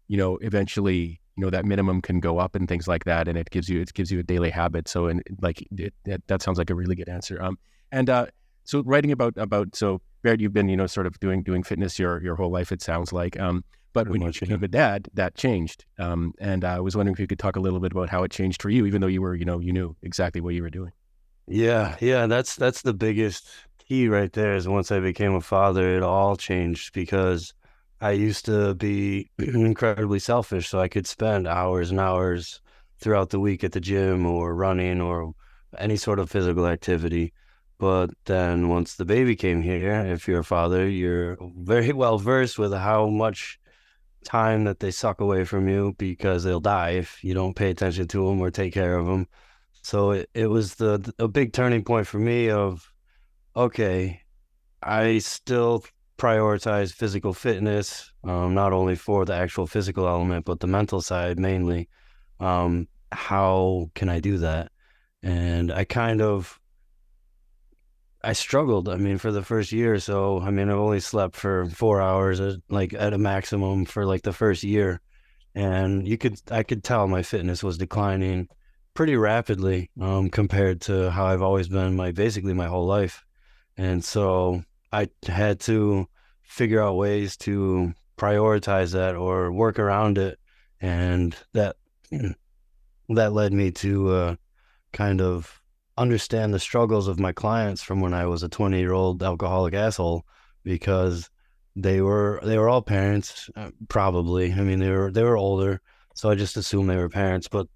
you 0.08 0.18
know, 0.18 0.38
eventually 0.38 1.20
you 1.36 1.44
know 1.44 1.50
that 1.50 1.66
minimum 1.66 2.02
can 2.02 2.22
go 2.22 2.38
up 2.38 2.56
and 2.56 2.70
things 2.70 2.88
like 2.88 3.04
that 3.06 3.28
and 3.28 3.38
it 3.38 3.50
gives 3.50 3.68
you 3.68 3.82
it 3.82 3.94
gives 3.94 4.12
you 4.12 4.20
a 4.20 4.24
daily 4.24 4.52
habit 4.52 4.88
so 4.88 5.08
and 5.08 5.24
like 5.42 5.64
it, 5.72 5.92
it, 6.06 6.22
that 6.28 6.44
sounds 6.44 6.60
like 6.60 6.70
a 6.70 6.76
really 6.76 6.94
good 6.94 7.10
answer 7.10 7.42
um 7.42 7.58
and 7.92 8.08
uh 8.08 8.28
so 8.64 8.82
writing 8.84 9.12
about 9.12 9.34
about 9.38 9.76
so 9.76 10.02
Barret 10.22 10.40
you've 10.40 10.54
been 10.54 10.70
you 10.70 10.78
know 10.78 10.88
sort 10.88 11.08
of 11.08 11.20
doing 11.20 11.44
doing 11.44 11.64
fitness 11.64 12.00
your 12.00 12.22
your 12.22 12.36
whole 12.36 12.52
life 12.52 12.72
it 12.72 12.82
sounds 12.82 13.14
like 13.14 13.40
um 13.40 13.64
but 13.94 14.06
Pretty 14.06 14.20
when 14.20 14.28
much, 14.28 14.42
you 14.42 14.48
became 14.48 14.62
yeah. 14.62 14.66
a 14.66 14.70
dad 14.70 15.10
that 15.14 15.36
changed 15.36 15.86
um 16.00 16.34
and 16.40 16.64
I 16.64 16.80
was 16.80 16.96
wondering 16.96 17.14
if 17.14 17.20
you 17.20 17.28
could 17.28 17.40
talk 17.40 17.56
a 17.56 17.60
little 17.60 17.80
bit 17.80 17.92
about 17.92 18.10
how 18.10 18.24
it 18.24 18.32
changed 18.32 18.62
for 18.62 18.70
you 18.70 18.86
even 18.86 19.02
though 19.02 19.08
you 19.08 19.22
were 19.22 19.36
you 19.36 19.46
know 19.46 19.60
you 19.60 19.74
knew 19.74 19.96
exactly 20.02 20.42
what 20.42 20.54
you 20.56 20.62
were 20.64 20.70
doing 20.70 20.92
yeah 21.48 21.98
yeah 22.00 22.26
that's 22.28 22.56
that's 22.56 22.82
the 22.82 22.94
biggest 22.94 23.48
key 23.78 24.08
right 24.08 24.34
there 24.34 24.56
is 24.56 24.68
once 24.68 24.92
I 24.92 25.00
became 25.00 25.36
a 25.36 25.42
father 25.42 25.96
it 25.96 26.04
all 26.04 26.36
changed 26.36 26.94
because 26.94 27.54
I 28.04 28.12
used 28.12 28.44
to 28.46 28.76
be 28.76 29.30
incredibly 29.38 30.20
selfish, 30.20 30.68
so 30.68 30.78
I 30.82 30.90
could 30.90 31.08
spend 31.08 31.48
hours 31.48 31.90
and 31.90 32.02
hours 32.02 32.60
throughout 33.00 33.30
the 33.30 33.40
week 33.40 33.64
at 33.64 33.72
the 33.72 33.80
gym 33.80 34.26
or 34.26 34.54
running 34.54 35.00
or 35.00 35.34
any 35.78 35.96
sort 35.96 36.20
of 36.20 36.30
physical 36.30 36.68
activity. 36.68 37.32
But 37.84 38.12
then 38.24 38.70
once 38.70 38.96
the 38.96 39.04
baby 39.04 39.36
came 39.36 39.62
here, 39.62 40.06
if 40.06 40.26
you're 40.26 40.40
a 40.40 40.44
father, 40.46 40.88
you're 40.88 41.38
very 41.58 41.92
well 42.04 42.18
versed 42.18 42.58
with 42.58 42.72
how 42.74 43.08
much 43.08 43.60
time 44.24 44.64
that 44.64 44.80
they 44.80 44.90
suck 44.90 45.20
away 45.20 45.44
from 45.44 45.68
you 45.68 45.94
because 45.98 46.46
they'll 46.46 46.62
die 46.62 46.92
if 46.92 47.22
you 47.26 47.34
don't 47.34 47.58
pay 47.58 47.70
attention 47.72 48.08
to 48.08 48.26
them 48.26 48.40
or 48.40 48.52
take 48.52 48.74
care 48.74 48.96
of 48.98 49.06
them. 49.06 49.28
So 49.82 50.12
it, 50.12 50.30
it 50.34 50.48
was 50.48 50.76
the 50.76 51.14
a 51.20 51.28
big 51.28 51.52
turning 51.52 51.84
point 51.84 52.08
for 52.08 52.20
me 52.20 52.50
of 52.50 52.90
okay, 53.54 54.22
I 54.82 55.18
still 55.18 55.84
prioritize 56.18 56.94
physical 56.94 57.34
fitness, 57.34 58.14
um, 58.24 58.54
not 58.54 58.72
only 58.72 58.96
for 58.96 59.26
the 59.26 59.36
actual 59.36 59.68
physical 59.68 60.08
element, 60.08 60.46
but 60.46 60.62
the 60.62 60.68
mental 60.68 61.02
side 61.02 61.38
mainly. 61.38 61.90
Um, 62.40 62.88
how 63.12 63.92
can 63.94 64.08
I 64.08 64.22
do 64.22 64.38
that? 64.38 64.72
And 65.22 65.70
I 65.70 65.84
kind 65.84 66.22
of, 66.22 66.62
I 68.24 68.34
struggled. 68.34 68.88
I 68.88 68.96
mean, 68.96 69.18
for 69.18 69.32
the 69.32 69.44
first 69.44 69.72
year 69.72 70.00
so, 70.00 70.40
I 70.40 70.50
mean, 70.50 70.70
I've 70.70 70.78
only 70.78 71.02
slept 71.02 71.36
for 71.36 71.68
four 71.70 72.02
hours, 72.02 72.40
at, 72.40 72.56
like 72.70 72.94
at 72.94 73.14
a 73.14 73.18
maximum 73.18 73.86
for 73.86 74.06
like 74.06 74.22
the 74.22 74.32
first 74.32 74.64
year, 74.64 75.02
and 75.56 76.08
you 76.08 76.18
could, 76.18 76.40
I 76.50 76.64
could 76.64 76.84
tell 76.84 77.08
my 77.08 77.22
fitness 77.22 77.64
was 77.64 77.78
declining 77.78 78.48
pretty 78.94 79.16
rapidly 79.16 79.90
um, 80.00 80.30
compared 80.30 80.82
to 80.82 81.12
how 81.12 81.26
I've 81.26 81.42
always 81.42 81.68
been 81.68 81.96
my 81.96 82.12
basically 82.12 82.54
my 82.54 82.68
whole 82.68 82.86
life. 82.86 83.26
And 83.78 84.04
so 84.04 84.64
I 84.92 85.10
had 85.28 85.60
to 85.62 86.08
figure 86.44 86.82
out 86.82 86.96
ways 86.96 87.36
to 87.38 87.94
prioritize 88.18 88.94
that 88.94 89.16
or 89.16 89.52
work 89.52 89.80
around 89.80 90.18
it, 90.18 90.40
and 90.80 91.36
that 91.54 91.76
that 93.10 93.34
led 93.34 93.52
me 93.52 93.72
to 93.72 94.10
uh, 94.12 94.36
kind 94.94 95.20
of 95.20 95.62
understand 95.98 96.54
the 96.54 96.60
struggles 96.60 97.08
of 97.08 97.20
my 97.20 97.32
clients 97.32 97.84
from 97.84 98.02
when 98.02 98.14
I 98.14 98.26
was 98.26 98.44
a 98.44 98.50
20 98.50 98.80
year 98.80 98.94
old 98.94 99.22
alcoholic 99.22 99.74
asshole 99.74 100.26
because 100.64 101.30
they 101.76 102.02
were 102.02 102.40
they 102.44 102.58
were 102.58 102.70
all 102.70 102.82
parents, 102.82 103.50
uh, 103.56 103.72
probably. 103.90 104.52
I 104.54 104.62
mean, 104.62 104.80
they 104.80 104.90
were 104.90 105.12
they 105.12 105.24
were 105.24 105.38
older, 105.38 105.82
so 106.16 106.30
I 106.30 106.36
just 106.36 106.58
assumed 106.58 106.90
they 106.90 106.98
were 106.98 107.10
parents. 107.10 107.48
But 107.48 107.68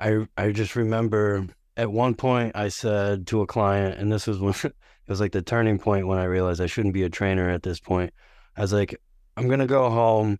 I 0.00 0.26
I 0.36 0.52
just 0.52 0.76
remember 0.76 1.46
at 1.76 1.90
one 1.90 2.14
point 2.14 2.56
I 2.56 2.68
said 2.68 3.26
to 3.28 3.42
a 3.42 3.46
client, 3.46 3.98
and 3.98 4.10
this 4.10 4.26
was 4.26 4.38
when 4.38 4.54
it 4.64 4.74
was 5.08 5.20
like 5.20 5.32
the 5.32 5.42
turning 5.42 5.78
point 5.78 6.06
when 6.06 6.18
I 6.18 6.24
realized 6.24 6.60
I 6.60 6.66
shouldn't 6.66 6.94
be 6.94 7.04
a 7.04 7.10
trainer 7.10 7.50
at 7.50 7.62
this 7.62 7.80
point. 7.80 8.12
I 8.56 8.62
was 8.62 8.72
like, 8.72 8.96
I'm 9.36 9.48
gonna 9.48 9.66
go 9.66 9.90
home. 9.90 10.38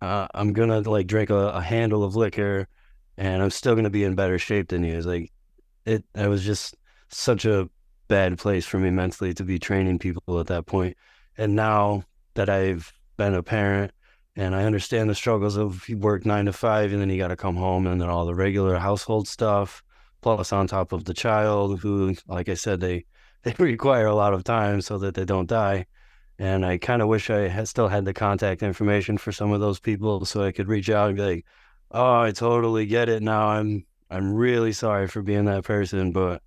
Uh, 0.00 0.26
I'm 0.34 0.52
gonna 0.52 0.80
like 0.80 1.06
drink 1.06 1.30
a, 1.30 1.48
a 1.50 1.60
handle 1.60 2.04
of 2.04 2.16
liquor, 2.16 2.68
and 3.16 3.42
I'm 3.42 3.50
still 3.50 3.74
gonna 3.74 3.90
be 3.90 4.04
in 4.04 4.14
better 4.14 4.38
shape 4.38 4.68
than 4.68 4.84
you. 4.84 4.96
It's 4.96 5.06
like 5.06 5.32
it. 5.84 6.04
I 6.14 6.28
was 6.28 6.44
just 6.44 6.76
such 7.08 7.44
a 7.44 7.68
bad 8.08 8.38
place 8.38 8.66
for 8.66 8.78
me 8.78 8.90
mentally 8.90 9.34
to 9.34 9.44
be 9.44 9.58
training 9.58 9.98
people 9.98 10.38
at 10.38 10.46
that 10.48 10.66
point. 10.66 10.96
And 11.36 11.54
now 11.56 12.04
that 12.34 12.48
I've 12.48 12.92
been 13.16 13.34
a 13.34 13.42
parent 13.42 13.92
and 14.36 14.54
I 14.54 14.64
understand 14.64 15.10
the 15.10 15.14
struggles 15.14 15.56
of 15.56 15.88
you 15.88 15.98
work 15.98 16.24
nine 16.24 16.46
to 16.46 16.52
five 16.52 16.92
and 16.92 17.00
then 17.00 17.10
you 17.10 17.18
got 17.18 17.28
to 17.28 17.36
come 17.36 17.56
home 17.56 17.86
and 17.86 18.00
then 18.00 18.08
all 18.08 18.26
the 18.26 18.34
regular 18.34 18.78
household 18.78 19.28
stuff, 19.28 19.82
plus 20.20 20.52
on 20.52 20.66
top 20.66 20.92
of 20.92 21.04
the 21.04 21.14
child 21.14 21.80
who, 21.80 22.14
like 22.26 22.48
I 22.48 22.54
said, 22.54 22.80
they, 22.80 23.04
they 23.42 23.54
require 23.58 24.06
a 24.06 24.14
lot 24.14 24.34
of 24.34 24.44
time 24.44 24.80
so 24.80 24.98
that 24.98 25.14
they 25.14 25.24
don't 25.24 25.48
die. 25.48 25.86
And 26.38 26.64
I 26.64 26.78
kind 26.78 27.02
of 27.02 27.08
wish 27.08 27.30
I 27.30 27.48
had 27.48 27.68
still 27.68 27.88
had 27.88 28.04
the 28.04 28.14
contact 28.14 28.62
information 28.62 29.18
for 29.18 29.32
some 29.32 29.52
of 29.52 29.60
those 29.60 29.78
people 29.78 30.24
so 30.24 30.42
I 30.42 30.52
could 30.52 30.68
reach 30.68 30.90
out 30.90 31.08
and 31.08 31.16
be 31.16 31.22
like, 31.22 31.46
"Oh, 31.90 32.20
I 32.22 32.32
totally 32.32 32.86
get 32.86 33.08
it 33.08 33.22
now. 33.22 33.48
I'm 33.48 33.84
I'm 34.12 34.34
really 34.34 34.72
sorry 34.72 35.08
for 35.08 35.22
being 35.22 35.46
that 35.46 35.64
person." 35.64 36.12
But 36.12 36.42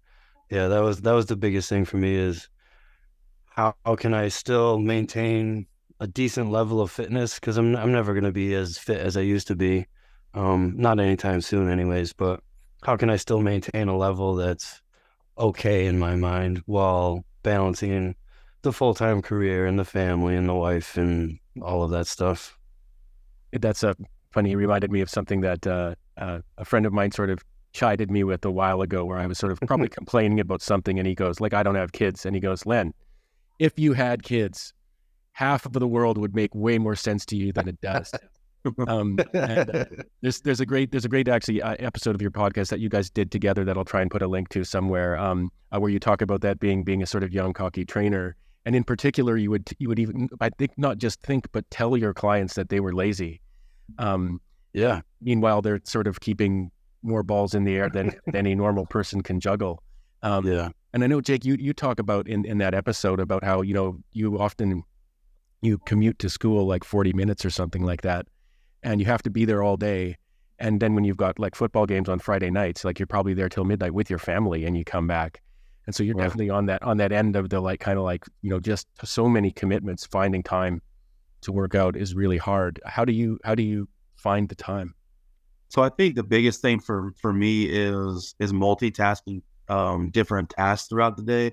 yeah, 0.49 0.67
that 0.67 0.79
was 0.79 1.01
that 1.01 1.13
was 1.13 1.25
the 1.25 1.35
biggest 1.35 1.69
thing 1.69 1.85
for 1.85 1.97
me 1.97 2.15
is 2.15 2.49
how, 3.45 3.73
how 3.85 3.95
can 3.95 4.13
I 4.13 4.27
still 4.27 4.79
maintain 4.79 5.67
a 5.99 6.07
decent 6.07 6.51
level 6.51 6.81
of 6.81 6.91
fitness 6.91 7.35
because 7.35 7.57
I'm 7.57 7.75
I'm 7.75 7.91
never 7.91 8.13
gonna 8.13 8.31
be 8.31 8.53
as 8.53 8.77
fit 8.77 8.99
as 8.99 9.15
I 9.17 9.21
used 9.21 9.47
to 9.47 9.55
be, 9.55 9.87
um, 10.33 10.73
not 10.77 10.99
anytime 10.99 11.41
soon, 11.41 11.69
anyways. 11.69 12.13
But 12.13 12.41
how 12.83 12.97
can 12.97 13.09
I 13.09 13.15
still 13.15 13.41
maintain 13.41 13.87
a 13.87 13.97
level 13.97 14.35
that's 14.35 14.81
okay 15.37 15.85
in 15.85 15.97
my 15.97 16.15
mind 16.15 16.61
while 16.65 17.25
balancing 17.43 18.15
the 18.61 18.73
full 18.73 18.93
time 18.93 19.21
career 19.21 19.65
and 19.65 19.79
the 19.79 19.85
family 19.85 20.35
and 20.35 20.49
the 20.49 20.53
wife 20.53 20.97
and 20.97 21.39
all 21.61 21.83
of 21.83 21.91
that 21.91 22.07
stuff? 22.07 22.57
That's 23.53 23.83
a 23.83 23.95
funny. 24.31 24.51
It 24.51 24.57
reminded 24.57 24.91
me 24.91 25.01
of 25.01 25.09
something 25.09 25.41
that 25.41 25.65
uh, 25.65 25.95
uh, 26.17 26.39
a 26.57 26.65
friend 26.65 26.85
of 26.85 26.91
mine 26.91 27.11
sort 27.11 27.29
of 27.29 27.39
chided 27.75 28.09
me 28.09 28.23
with 28.23 28.43
a 28.45 28.51
while 28.51 28.81
ago, 28.81 29.05
where 29.05 29.19
I 29.19 29.27
was 29.27 29.37
sort 29.37 29.51
of 29.51 29.59
probably 29.67 29.89
complaining 29.99 30.39
about 30.39 30.61
something, 30.61 30.97
and 30.97 31.07
he 31.07 31.13
goes, 31.13 31.39
"Like 31.39 31.53
I 31.53 31.61
don't 31.61 31.75
have 31.75 31.91
kids," 31.91 32.25
and 32.25 32.35
he 32.35 32.39
goes, 32.39 32.65
"Len, 32.65 32.93
if 33.59 33.77
you 33.77 33.93
had 33.93 34.23
kids." 34.23 34.73
half 35.35 35.65
of 35.65 35.73
the 35.73 35.87
world 35.87 36.17
would 36.17 36.33
make 36.33 36.55
way 36.55 36.77
more 36.77 36.95
sense 36.95 37.25
to 37.25 37.35
you 37.35 37.51
than 37.51 37.67
it 37.67 37.79
does. 37.81 38.09
um, 38.87 39.19
and, 39.33 39.75
uh, 39.75 39.85
there's 40.21 40.39
there's 40.41 40.61
a 40.61 40.65
great 40.65 40.91
there's 40.91 41.03
a 41.03 41.09
great 41.09 41.27
actually 41.27 41.61
uh, 41.61 41.75
episode 41.79 42.15
of 42.15 42.21
your 42.21 42.31
podcast 42.31 42.69
that 42.69 42.79
you 42.79 42.87
guys 42.87 43.09
did 43.09 43.31
together 43.31 43.65
that 43.65 43.77
I'll 43.77 43.83
try 43.83 44.01
and 44.01 44.09
put 44.09 44.21
a 44.21 44.27
link 44.27 44.47
to 44.49 44.63
somewhere 44.63 45.17
um, 45.17 45.51
uh, 45.73 45.79
where 45.79 45.91
you 45.91 45.99
talk 45.99 46.21
about 46.21 46.39
that 46.41 46.59
being 46.59 46.83
being 46.83 47.03
a 47.03 47.05
sort 47.05 47.23
of 47.23 47.33
young 47.33 47.51
cocky 47.51 47.83
trainer 47.83 48.37
and 48.65 48.75
in 48.75 48.85
particular 48.85 49.35
you 49.35 49.51
would 49.51 49.69
you 49.77 49.89
would 49.89 49.99
even 49.99 50.29
I 50.39 50.49
think 50.49 50.71
not 50.77 50.97
just 50.97 51.21
think 51.21 51.47
but 51.51 51.69
tell 51.69 51.97
your 51.97 52.13
clients 52.13 52.53
that 52.55 52.69
they 52.69 52.79
were 52.79 52.93
lazy. 52.93 53.41
Um, 53.99 54.39
yeah. 54.73 55.01
Meanwhile, 55.21 55.61
they're 55.61 55.81
sort 55.83 56.07
of 56.07 56.19
keeping 56.21 56.71
more 57.05 57.23
balls 57.23 57.53
in 57.53 57.63
the 57.63 57.75
air 57.75 57.89
than, 57.89 58.11
than 58.25 58.35
any 58.35 58.55
normal 58.55 58.85
person 58.85 59.21
can 59.21 59.39
juggle. 59.39 59.81
Um, 60.23 60.45
yeah. 60.45 60.69
And 60.93 61.03
I 61.03 61.07
know 61.07 61.21
Jake, 61.21 61.45
you 61.45 61.55
you 61.59 61.73
talk 61.73 61.99
about 61.99 62.27
in 62.27 62.45
in 62.45 62.57
that 62.59 62.73
episode 62.73 63.19
about 63.19 63.43
how 63.43 63.61
you 63.61 63.73
know 63.73 63.99
you 64.13 64.39
often 64.39 64.83
you 65.61 65.77
commute 65.79 66.19
to 66.19 66.29
school 66.29 66.65
like 66.65 66.83
40 66.83 67.13
minutes 67.13 67.43
or 67.43 67.49
something 67.49 67.83
like 67.83 68.01
that 68.01 68.27
and 68.83 68.99
you 68.99 69.05
have 69.07 69.23
to 69.23 69.29
be 69.29 69.45
there 69.45 69.63
all 69.63 69.77
day 69.77 70.17
and 70.59 70.79
then 70.79 70.95
when 70.95 71.03
you've 71.03 71.17
got 71.17 71.39
like 71.39 71.55
football 71.55 71.85
games 71.85 72.07
on 72.07 72.19
friday 72.19 72.49
nights 72.49 72.85
like 72.85 72.99
you're 72.99 73.07
probably 73.07 73.33
there 73.33 73.49
till 73.49 73.65
midnight 73.65 73.93
with 73.93 74.09
your 74.09 74.19
family 74.19 74.65
and 74.65 74.77
you 74.77 74.85
come 74.85 75.07
back 75.07 75.41
and 75.87 75.95
so 75.95 76.03
you're 76.03 76.15
right. 76.15 76.23
definitely 76.23 76.49
on 76.49 76.67
that 76.67 76.81
on 76.83 76.97
that 76.97 77.11
end 77.11 77.35
of 77.35 77.49
the 77.49 77.59
like 77.59 77.79
kind 77.79 77.97
of 77.97 78.05
like 78.05 78.25
you 78.41 78.49
know 78.49 78.59
just 78.59 78.87
so 79.03 79.27
many 79.27 79.51
commitments 79.51 80.05
finding 80.05 80.43
time 80.43 80.81
to 81.41 81.51
work 81.51 81.75
out 81.75 81.95
is 81.95 82.15
really 82.15 82.37
hard 82.37 82.79
how 82.85 83.03
do 83.03 83.11
you 83.11 83.39
how 83.43 83.55
do 83.55 83.63
you 83.63 83.87
find 84.15 84.49
the 84.49 84.55
time 84.55 84.93
so 85.69 85.81
i 85.81 85.89
think 85.89 86.15
the 86.15 86.23
biggest 86.23 86.61
thing 86.61 86.79
for 86.79 87.13
for 87.19 87.33
me 87.33 87.65
is 87.65 88.35
is 88.39 88.53
multitasking 88.53 89.41
um 89.69 90.09
different 90.09 90.49
tasks 90.49 90.87
throughout 90.87 91.17
the 91.17 91.23
day 91.23 91.51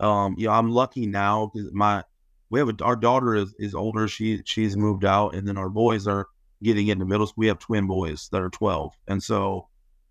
um 0.00 0.34
you 0.38 0.46
know 0.46 0.52
i'm 0.52 0.70
lucky 0.70 1.06
now 1.06 1.50
because 1.52 1.72
my 1.72 2.02
we 2.50 2.58
have 2.58 2.68
a, 2.68 2.84
our 2.84 2.96
daughter 2.96 3.34
is, 3.34 3.54
is 3.58 3.74
older. 3.74 4.06
She 4.08 4.42
she's 4.44 4.76
moved 4.76 5.04
out, 5.04 5.34
and 5.34 5.48
then 5.48 5.56
our 5.56 5.70
boys 5.70 6.06
are 6.06 6.26
getting 6.62 6.88
into 6.88 7.06
middle 7.06 7.26
school. 7.26 7.42
We 7.42 7.46
have 7.46 7.58
twin 7.58 7.86
boys 7.86 8.28
that 8.32 8.42
are 8.42 8.50
12, 8.50 8.92
and 9.08 9.22
so 9.22 9.68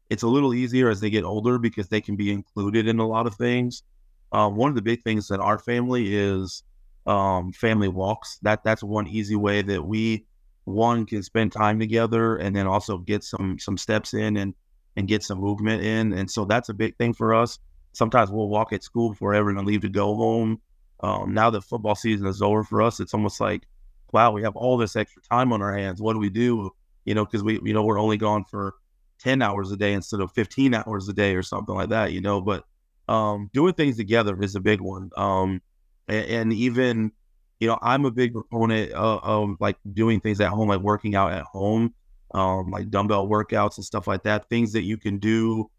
it's 0.09 0.23
a 0.23 0.27
little 0.27 0.53
easier 0.53 0.89
as 0.89 1.01
they 1.01 1.09
get 1.11 1.23
older 1.23 1.59
because 1.59 1.89
they 1.89 2.01
can 2.01 2.15
be 2.15 2.31
included 2.31 2.87
in 2.87 2.99
a 2.99 3.07
lot 3.07 3.27
of 3.27 3.35
things. 3.35 3.83
Um, 4.31 4.55
one 4.55 4.69
of 4.69 4.75
the 4.75 4.81
big 4.81 5.03
things 5.03 5.29
in 5.29 5.39
our 5.39 5.59
family 5.59 6.15
is 6.15 6.63
um, 7.05 7.51
family 7.51 7.89
walks. 7.89 8.39
That 8.41 8.63
that's 8.63 8.81
one 8.81 9.07
easy 9.07 9.35
way 9.35 9.61
that 9.61 9.83
we 9.83 10.25
one 10.65 11.05
can 11.05 11.23
spend 11.23 11.51
time 11.51 11.79
together, 11.79 12.37
and 12.37 12.55
then 12.55 12.67
also 12.67 12.97
get 12.97 13.23
some 13.23 13.57
some 13.59 13.77
steps 13.77 14.13
in 14.13 14.37
and 14.37 14.53
and 14.95 15.07
get 15.07 15.23
some 15.23 15.39
movement 15.39 15.83
in. 15.83 16.13
And 16.13 16.29
so 16.29 16.45
that's 16.45 16.69
a 16.69 16.73
big 16.73 16.95
thing 16.97 17.13
for 17.13 17.33
us. 17.33 17.59
Sometimes 17.93 18.29
we'll 18.29 18.49
walk 18.49 18.73
at 18.73 18.83
school 18.83 19.09
before 19.09 19.33
everyone 19.33 19.65
leave 19.65 19.81
to 19.81 19.89
go 19.89 20.15
home 20.15 20.61
um, 21.01 21.33
now 21.33 21.49
that 21.49 21.61
football 21.61 21.95
season 21.95 22.27
is 22.27 22.41
over 22.41 22.63
for 22.63 22.81
us, 22.81 22.99
it's 22.99 23.13
almost 23.13 23.39
like, 23.39 23.63
wow, 24.11 24.31
we 24.31 24.41
have 24.43 24.55
all 24.55 24.77
this 24.77 24.95
extra 24.95 25.21
time 25.23 25.53
on 25.53 25.61
our 25.61 25.75
hands. 25.75 26.01
What 26.01 26.13
do 26.13 26.19
we 26.19 26.29
do? 26.29 26.71
You 27.05 27.15
know, 27.15 27.25
because 27.25 27.43
we, 27.43 27.59
you 27.63 27.73
know, 27.73 27.83
we're 27.83 27.99
only 27.99 28.17
gone 28.17 28.43
for 28.43 28.75
10 29.19 29.41
hours 29.41 29.71
a 29.71 29.77
day 29.77 29.93
instead 29.93 30.19
of 30.19 30.31
15 30.33 30.73
hours 30.73 31.07
a 31.07 31.13
day 31.13 31.35
or 31.35 31.43
something 31.43 31.75
like 31.75 31.89
that, 31.89 32.11
you 32.11 32.21
know, 32.21 32.41
but 32.41 32.65
um, 33.07 33.49
doing 33.53 33.73
things 33.73 33.97
together 33.97 34.41
is 34.41 34.55
a 34.55 34.59
big 34.59 34.81
one. 34.81 35.09
Um, 35.15 35.61
and, 36.07 36.25
and, 36.25 36.53
even, 36.53 37.11
you 37.59 37.67
know, 37.67 37.77
I'm 37.81 38.05
a 38.05 38.11
big 38.11 38.33
proponent 38.33 38.91
of, 38.91 39.23
of, 39.23 39.55
like 39.59 39.77
doing 39.93 40.19
things 40.19 40.39
at 40.41 40.49
home, 40.49 40.69
like 40.69 40.81
working 40.81 41.15
out 41.15 41.33
at 41.33 41.43
home, 41.43 41.93
um, 42.33 42.71
like 42.71 42.89
dumbbell 42.89 43.27
workouts 43.27 43.77
and 43.77 43.85
stuff 43.85 44.07
like 44.07 44.23
that, 44.23 44.49
things 44.49 44.71
that 44.73 44.83
you 44.83 44.97
can 44.97 45.17
do 45.17 45.69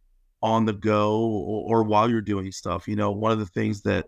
on 0.43 0.65
the 0.65 0.73
go 0.73 1.21
or, 1.21 1.81
or 1.81 1.83
while 1.83 2.11
you're 2.11 2.21
doing 2.21 2.53
stuff. 2.53 2.87
You 2.87 2.97
know, 2.97 3.11
one 3.11 3.33
of 3.33 3.39
the 3.39 3.47
things 3.47 3.83
that 3.83 4.07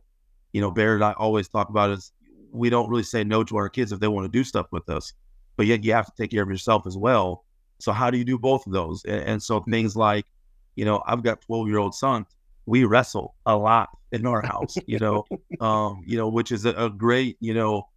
you 0.53 0.61
know, 0.61 0.71
Barret 0.71 0.97
and 0.97 1.05
I 1.05 1.13
always 1.13 1.49
talk 1.49 1.69
about 1.71 1.91
is 1.91 2.13
we 2.51 2.71
don't 2.71 2.89
really 2.89 3.03
say 3.03 3.25
no 3.25 3.43
to 3.45 3.57
our 3.57 3.69
kids 3.69 3.93
if 3.93 4.01
they 4.01 4.09
want 4.09 4.25
to 4.25 4.31
do 4.31 4.45
stuff 4.45 4.67
with 4.71 4.89
us, 4.89 5.15
but 5.57 5.67
yet 5.67 5.83
you 5.83 5.93
have 5.93 6.07
to 6.07 6.13
take 6.17 6.31
care 6.31 6.43
of 6.43 6.51
yourself 6.51 6.87
as 6.87 6.97
well. 6.97 7.45
So 7.79 7.93
how 7.93 8.11
do 8.11 8.19
you 8.19 8.25
do 8.25 8.39
both 8.39 8.67
of 8.67 8.73
those? 8.73 9.05
And, 9.05 9.23
and 9.23 9.43
so 9.43 9.61
things 9.61 9.97
like, 9.97 10.27
you 10.77 10.85
know, 10.85 11.03
I've 11.07 11.23
got 11.23 11.41
12 11.41 11.69
year 11.69 11.79
old 11.79 11.95
son. 11.95 12.27
We 12.67 12.85
wrestle 12.85 13.35
a 13.47 13.57
lot 13.57 13.89
in 14.13 14.27
our 14.27 14.43
house, 14.43 14.77
you 14.87 14.99
know, 15.01 15.25
um, 15.61 16.03
you 16.07 16.17
know, 16.17 16.29
which 16.29 16.53
is 16.53 16.65
a, 16.65 16.71
a 16.73 16.91
great, 16.91 17.37
you 17.41 17.55
know, 17.55 17.89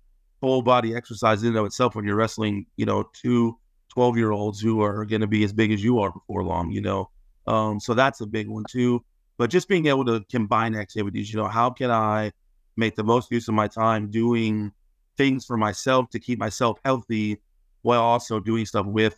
full 0.41 0.61
body 0.61 0.95
exercise 0.95 1.43
in 1.43 1.49
and 1.49 1.57
of 1.57 1.65
itself 1.65 1.95
when 1.95 2.05
you're 2.05 2.15
wrestling, 2.15 2.65
you 2.77 2.85
know, 2.85 3.09
two 3.13 3.57
12 3.89 4.17
year 4.17 4.31
olds 4.31 4.59
who 4.59 4.81
are 4.81 5.05
going 5.05 5.21
to 5.21 5.27
be 5.27 5.43
as 5.43 5.53
big 5.53 5.71
as 5.71 5.83
you 5.83 5.99
are 5.99 6.11
before 6.11 6.43
long, 6.43 6.71
you 6.71 6.81
know. 6.81 7.09
Um, 7.47 7.79
so 7.79 7.93
that's 7.93 8.21
a 8.21 8.25
big 8.25 8.47
one 8.47 8.65
too. 8.69 9.03
But 9.37 9.49
just 9.49 9.67
being 9.67 9.87
able 9.87 10.05
to 10.05 10.23
combine 10.29 10.75
activities, 10.75 11.31
you 11.31 11.39
know, 11.39 11.47
how 11.47 11.69
can 11.69 11.91
I 11.91 12.31
make 12.77 12.95
the 12.95 13.03
most 13.03 13.31
use 13.31 13.47
of 13.47 13.53
my 13.53 13.67
time 13.67 14.09
doing 14.09 14.71
things 15.17 15.45
for 15.45 15.57
myself 15.57 16.09
to 16.09 16.19
keep 16.19 16.39
myself 16.39 16.79
healthy 16.83 17.41
while 17.81 18.01
also 18.01 18.39
doing 18.39 18.65
stuff 18.65 18.85
with 18.85 19.15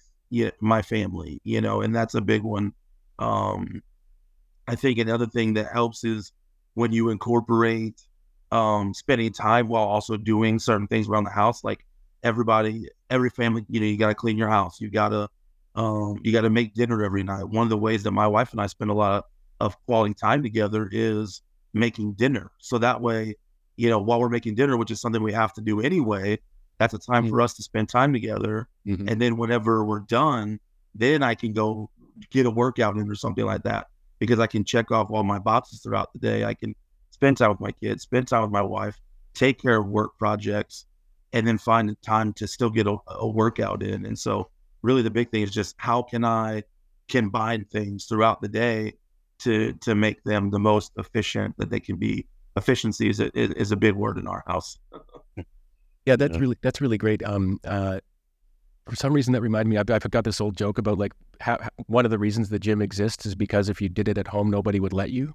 my 0.59 0.81
family, 0.81 1.39
you 1.43 1.61
know, 1.61 1.81
and 1.81 1.95
that's 1.95 2.15
a 2.15 2.21
big 2.21 2.43
one. 2.43 2.73
Um, 3.19 3.81
I 4.67 4.75
think 4.75 4.99
another 4.99 5.25
thing 5.25 5.53
that 5.53 5.71
helps 5.71 6.03
is 6.03 6.31
when 6.77 6.91
you 6.91 7.09
incorporate 7.09 7.99
um, 8.51 8.93
spending 8.93 9.33
time 9.33 9.67
while 9.67 9.85
also 9.85 10.15
doing 10.15 10.59
certain 10.59 10.85
things 10.85 11.09
around 11.09 11.23
the 11.23 11.31
house. 11.31 11.63
Like 11.63 11.83
everybody, 12.21 12.87
every 13.09 13.31
family, 13.31 13.65
you 13.67 13.79
know, 13.79 13.87
you 13.87 13.97
got 13.97 14.09
to 14.09 14.13
clean 14.13 14.37
your 14.37 14.47
house. 14.47 14.79
You 14.79 14.91
got 14.91 15.09
to, 15.09 15.27
um, 15.73 16.19
you 16.21 16.31
got 16.31 16.41
to 16.41 16.51
make 16.51 16.75
dinner 16.75 17.03
every 17.03 17.23
night. 17.23 17.45
One 17.45 17.63
of 17.63 17.71
the 17.71 17.77
ways 17.79 18.03
that 18.03 18.11
my 18.11 18.27
wife 18.27 18.51
and 18.51 18.61
I 18.61 18.67
spend 18.67 18.91
a 18.91 18.93
lot 18.93 19.17
of, 19.17 19.23
of 19.59 19.85
quality 19.87 20.13
time 20.13 20.43
together 20.43 20.87
is 20.91 21.41
making 21.73 22.13
dinner. 22.13 22.51
So 22.59 22.77
that 22.77 23.01
way, 23.01 23.37
you 23.75 23.89
know, 23.89 23.97
while 23.97 24.19
we're 24.19 24.29
making 24.29 24.53
dinner, 24.53 24.77
which 24.77 24.91
is 24.91 25.01
something 25.01 25.23
we 25.23 25.33
have 25.33 25.53
to 25.53 25.61
do 25.61 25.81
anyway, 25.81 26.37
that's 26.77 26.93
a 26.93 26.99
time 26.99 27.23
mm-hmm. 27.23 27.31
for 27.31 27.41
us 27.41 27.55
to 27.55 27.63
spend 27.63 27.89
time 27.89 28.13
together. 28.13 28.67
Mm-hmm. 28.85 29.09
And 29.09 29.19
then 29.19 29.37
whenever 29.37 29.83
we're 29.83 30.01
done, 30.01 30.59
then 30.93 31.23
I 31.23 31.33
can 31.33 31.53
go 31.53 31.89
get 32.29 32.45
a 32.45 32.51
workout 32.51 32.97
in 32.97 33.09
or 33.09 33.15
something 33.15 33.45
like 33.45 33.63
that 33.63 33.87
because 34.19 34.39
I 34.39 34.47
can 34.47 34.63
check 34.63 34.91
off 34.91 35.09
all 35.11 35.23
my 35.23 35.39
boxes 35.39 35.81
throughout 35.81 36.11
the 36.13 36.19
day. 36.19 36.43
I 36.45 36.53
can 36.53 36.75
spend 37.11 37.37
time 37.37 37.49
with 37.51 37.59
my 37.59 37.71
kids, 37.71 38.03
spend 38.03 38.27
time 38.27 38.43
with 38.43 38.51
my 38.51 38.61
wife, 38.61 38.99
take 39.33 39.61
care 39.61 39.77
of 39.77 39.87
work 39.87 40.17
projects, 40.17 40.85
and 41.33 41.47
then 41.47 41.57
find 41.57 41.89
the 41.89 41.95
time 41.95 42.33
to 42.33 42.47
still 42.47 42.69
get 42.69 42.87
a, 42.87 42.97
a 43.07 43.27
workout 43.27 43.83
in. 43.83 44.05
And 44.05 44.17
so, 44.17 44.49
really, 44.81 45.01
the 45.01 45.11
big 45.11 45.29
thing 45.31 45.43
is 45.43 45.51
just 45.51 45.75
how 45.77 46.01
can 46.01 46.23
I 46.23 46.63
combine 47.07 47.65
things 47.65 48.05
throughout 48.05 48.41
the 48.41 48.47
day 48.47 48.93
to 49.39 49.73
to 49.81 49.95
make 49.95 50.23
them 50.23 50.49
the 50.49 50.59
most 50.59 50.91
efficient 50.97 51.55
that 51.57 51.69
they 51.69 51.79
can 51.79 51.95
be 51.97 52.25
efficiency 52.55 53.09
is 53.09 53.19
a, 53.19 53.29
is 53.35 53.71
a 53.71 53.75
big 53.77 53.93
word 53.93 54.17
in 54.17 54.27
our 54.27 54.43
house. 54.47 54.77
Yeah, 56.05 56.15
that's 56.15 56.35
Yeah. 56.35 56.39
really 56.39 56.57
that's 56.61 56.79
really 56.79 56.97
great. 56.97 57.21
Um, 57.21 57.59
uh, 57.65 57.99
for 58.89 58.95
some 58.95 59.13
reason, 59.13 59.33
that 59.33 59.41
reminded 59.41 59.69
me. 59.69 59.77
I, 59.77 59.95
I 59.95 59.99
forgot 59.99 60.23
this 60.23 60.41
old 60.41 60.57
joke 60.57 60.77
about 60.77 60.97
like 60.97 61.13
how, 61.39 61.57
one 61.87 62.05
of 62.05 62.11
the 62.11 62.19
reasons 62.19 62.49
the 62.49 62.59
gym 62.59 62.81
exists 62.81 63.25
is 63.25 63.35
because 63.35 63.69
if 63.69 63.81
you 63.81 63.89
did 63.89 64.07
it 64.07 64.17
at 64.17 64.27
home, 64.27 64.49
nobody 64.49 64.79
would 64.79 64.93
let 64.93 65.11
you. 65.11 65.33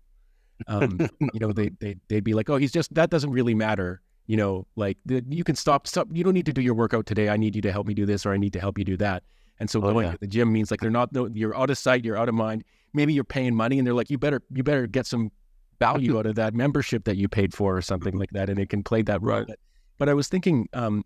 Um, 0.69 0.99
you 1.21 1.41
know, 1.41 1.53
they 1.53 1.71
they 1.81 1.97
they'd 2.09 2.25
be 2.25 2.35
like, 2.35 2.49
oh, 2.51 2.57
he's 2.57 2.73
just 2.73 2.95
that 2.95 3.11
doesn't 3.11 3.31
really 3.31 3.55
matter. 3.55 4.01
You 4.27 4.37
know, 4.37 4.67
like 4.77 4.99
the, 5.05 5.25
you 5.29 5.45
can 5.45 5.57
stop 5.57 5.87
stop. 5.87 6.09
You 6.13 6.25
don't 6.25 6.35
need 6.35 6.47
to 6.47 6.53
do 6.53 6.61
your 6.61 6.75
workout 6.75 7.07
today. 7.07 7.29
I 7.29 7.37
need 7.37 7.57
you 7.57 7.63
to 7.63 7.73
help 7.73 7.87
me 7.87 7.95
do 7.95 8.07
this, 8.07 8.25
or 8.25 8.33
I 8.33 8.37
need 8.37 8.53
to 8.53 8.61
help 8.61 8.79
you 8.79 8.85
do 8.85 8.97
that. 8.99 9.23
And 9.59 9.69
so 9.69 9.79
Oh, 9.81 9.93
going 9.93 10.07
yeah. 10.07 10.13
to 10.13 10.19
the 10.19 10.27
gym 10.27 10.53
means 10.53 10.71
like 10.71 10.81
they're 10.81 10.91
not 10.91 11.11
you're 11.35 11.57
out 11.57 11.71
of 11.71 11.79
sight, 11.79 12.05
you're 12.05 12.17
out 12.17 12.29
of 12.29 12.35
mind. 12.35 12.65
Maybe 12.95 13.13
you're 13.13 13.25
paying 13.25 13.55
money, 13.55 13.79
and 13.79 13.87
they're 13.87 13.95
like, 13.95 14.11
you 14.11 14.19
better 14.19 14.43
you 14.51 14.63
better 14.63 14.87
get 14.87 15.07
some 15.07 15.31
value 15.79 16.19
out 16.21 16.27
of 16.27 16.37
that 16.37 16.55
membership 16.55 17.05
that 17.05 17.17
you 17.17 17.29
paid 17.29 17.53
for, 17.53 17.77
or 17.77 17.83
something 17.83 18.17
like 18.17 18.31
that, 18.31 18.49
and 18.49 18.59
it 18.59 18.69
can 18.71 18.83
play 18.83 19.03
that 19.03 19.21
role. 19.23 19.39
Right. 19.39 19.47
But, 19.49 19.59
but 19.99 20.09
I 20.09 20.15
was 20.15 20.29
thinking, 20.29 20.69
um, 20.73 21.05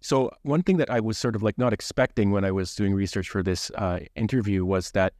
so 0.00 0.30
one 0.42 0.62
thing 0.62 0.78
that 0.78 0.90
I 0.90 1.00
was 1.00 1.18
sort 1.18 1.36
of 1.36 1.42
like 1.42 1.58
not 1.58 1.72
expecting 1.72 2.30
when 2.30 2.44
I 2.44 2.50
was 2.50 2.74
doing 2.74 2.94
research 2.94 3.28
for 3.28 3.42
this 3.42 3.70
uh, 3.72 4.00
interview 4.16 4.64
was 4.64 4.90
that, 4.92 5.12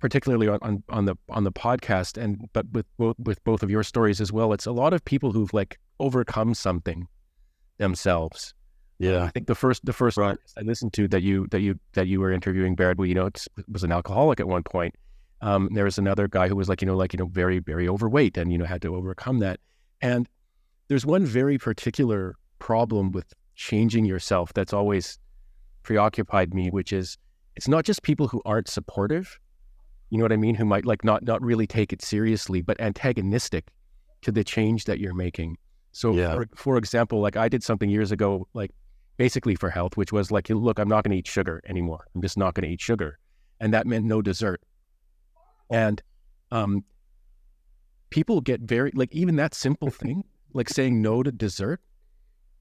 particularly 0.00 0.48
on, 0.48 0.58
on 0.62 0.82
on 0.88 1.04
the 1.04 1.16
on 1.28 1.44
the 1.44 1.52
podcast, 1.52 2.20
and 2.20 2.48
but 2.52 2.66
with 2.72 2.86
both 2.96 3.16
with 3.18 3.42
both 3.44 3.62
of 3.62 3.70
your 3.70 3.82
stories 3.82 4.20
as 4.20 4.32
well, 4.32 4.52
it's 4.52 4.66
a 4.66 4.72
lot 4.72 4.92
of 4.92 5.04
people 5.04 5.32
who've 5.32 5.52
like 5.54 5.78
overcome 6.00 6.54
something 6.54 7.06
themselves. 7.78 8.54
Yeah. 8.98 9.24
I 9.24 9.28
think 9.28 9.46
the 9.46 9.54
first 9.54 9.84
the 9.86 9.92
first 9.92 10.16
Right. 10.16 10.36
I 10.58 10.60
listened 10.60 10.92
to 10.94 11.08
that 11.08 11.22
you 11.22 11.46
that 11.50 11.60
you 11.60 11.78
that 11.94 12.06
you 12.06 12.20
were 12.20 12.32
interviewing 12.32 12.74
Barret, 12.74 12.98
well, 12.98 13.06
you 13.06 13.14
know, 13.14 13.26
it's, 13.26 13.48
was 13.70 13.82
an 13.82 13.92
alcoholic 13.92 14.40
at 14.40 14.48
one 14.48 14.62
point. 14.62 14.94
Um, 15.40 15.70
there 15.72 15.84
was 15.84 15.96
another 15.96 16.28
guy 16.28 16.48
who 16.48 16.56
was 16.56 16.68
like, 16.68 16.82
you 16.82 16.86
know, 16.86 16.96
like 16.96 17.14
you 17.14 17.18
know, 17.18 17.26
very 17.26 17.60
very 17.60 17.88
overweight, 17.88 18.36
and 18.36 18.52
you 18.52 18.58
know, 18.58 18.66
had 18.66 18.82
to 18.82 18.94
overcome 18.94 19.38
that. 19.38 19.60
And 20.02 20.28
there's 20.88 21.06
one 21.06 21.24
very 21.24 21.56
particular 21.56 22.34
problem 22.58 23.10
with 23.12 23.32
changing 23.60 24.06
yourself 24.06 24.54
that's 24.54 24.72
always 24.72 25.18
preoccupied 25.82 26.54
me, 26.54 26.70
which 26.70 26.94
is 26.94 27.18
it's 27.56 27.68
not 27.68 27.84
just 27.84 28.02
people 28.02 28.26
who 28.26 28.40
aren't 28.46 28.68
supportive. 28.68 29.38
You 30.08 30.16
know 30.18 30.24
what 30.24 30.32
I 30.32 30.36
mean? 30.36 30.54
Who 30.54 30.64
might 30.64 30.86
like 30.86 31.04
not 31.04 31.22
not 31.24 31.42
really 31.42 31.66
take 31.66 31.92
it 31.92 32.00
seriously, 32.00 32.62
but 32.62 32.80
antagonistic 32.80 33.68
to 34.22 34.32
the 34.32 34.42
change 34.42 34.84
that 34.86 34.98
you're 34.98 35.14
making. 35.14 35.58
So, 35.92 36.12
Yeah. 36.14 36.34
for, 36.34 36.48
for 36.56 36.76
example, 36.78 37.20
like 37.20 37.36
I 37.36 37.48
did 37.48 37.62
something 37.62 37.90
years 37.90 38.12
ago, 38.12 38.48
like 38.54 38.70
basically 39.18 39.54
for 39.56 39.68
health, 39.68 39.96
which 39.96 40.10
was 40.12 40.30
like, 40.30 40.48
look, 40.48 40.78
I'm 40.78 40.88
not 40.88 41.04
going 41.04 41.12
to 41.12 41.18
eat 41.18 41.26
sugar 41.26 41.60
anymore. 41.66 42.06
I'm 42.14 42.22
just 42.22 42.38
not 42.38 42.54
going 42.54 42.66
to 42.66 42.72
eat 42.72 42.80
sugar, 42.80 43.18
and 43.60 43.74
that 43.74 43.86
meant 43.86 44.06
no 44.06 44.22
dessert. 44.22 44.62
And 45.68 46.02
um, 46.50 46.82
people 48.08 48.40
get 48.40 48.60
very 48.62 48.90
like 48.94 49.14
even 49.14 49.36
that 49.36 49.54
simple 49.54 49.90
thing, 49.90 50.24
like 50.54 50.70
saying 50.70 51.02
no 51.02 51.22
to 51.22 51.30
dessert. 51.30 51.80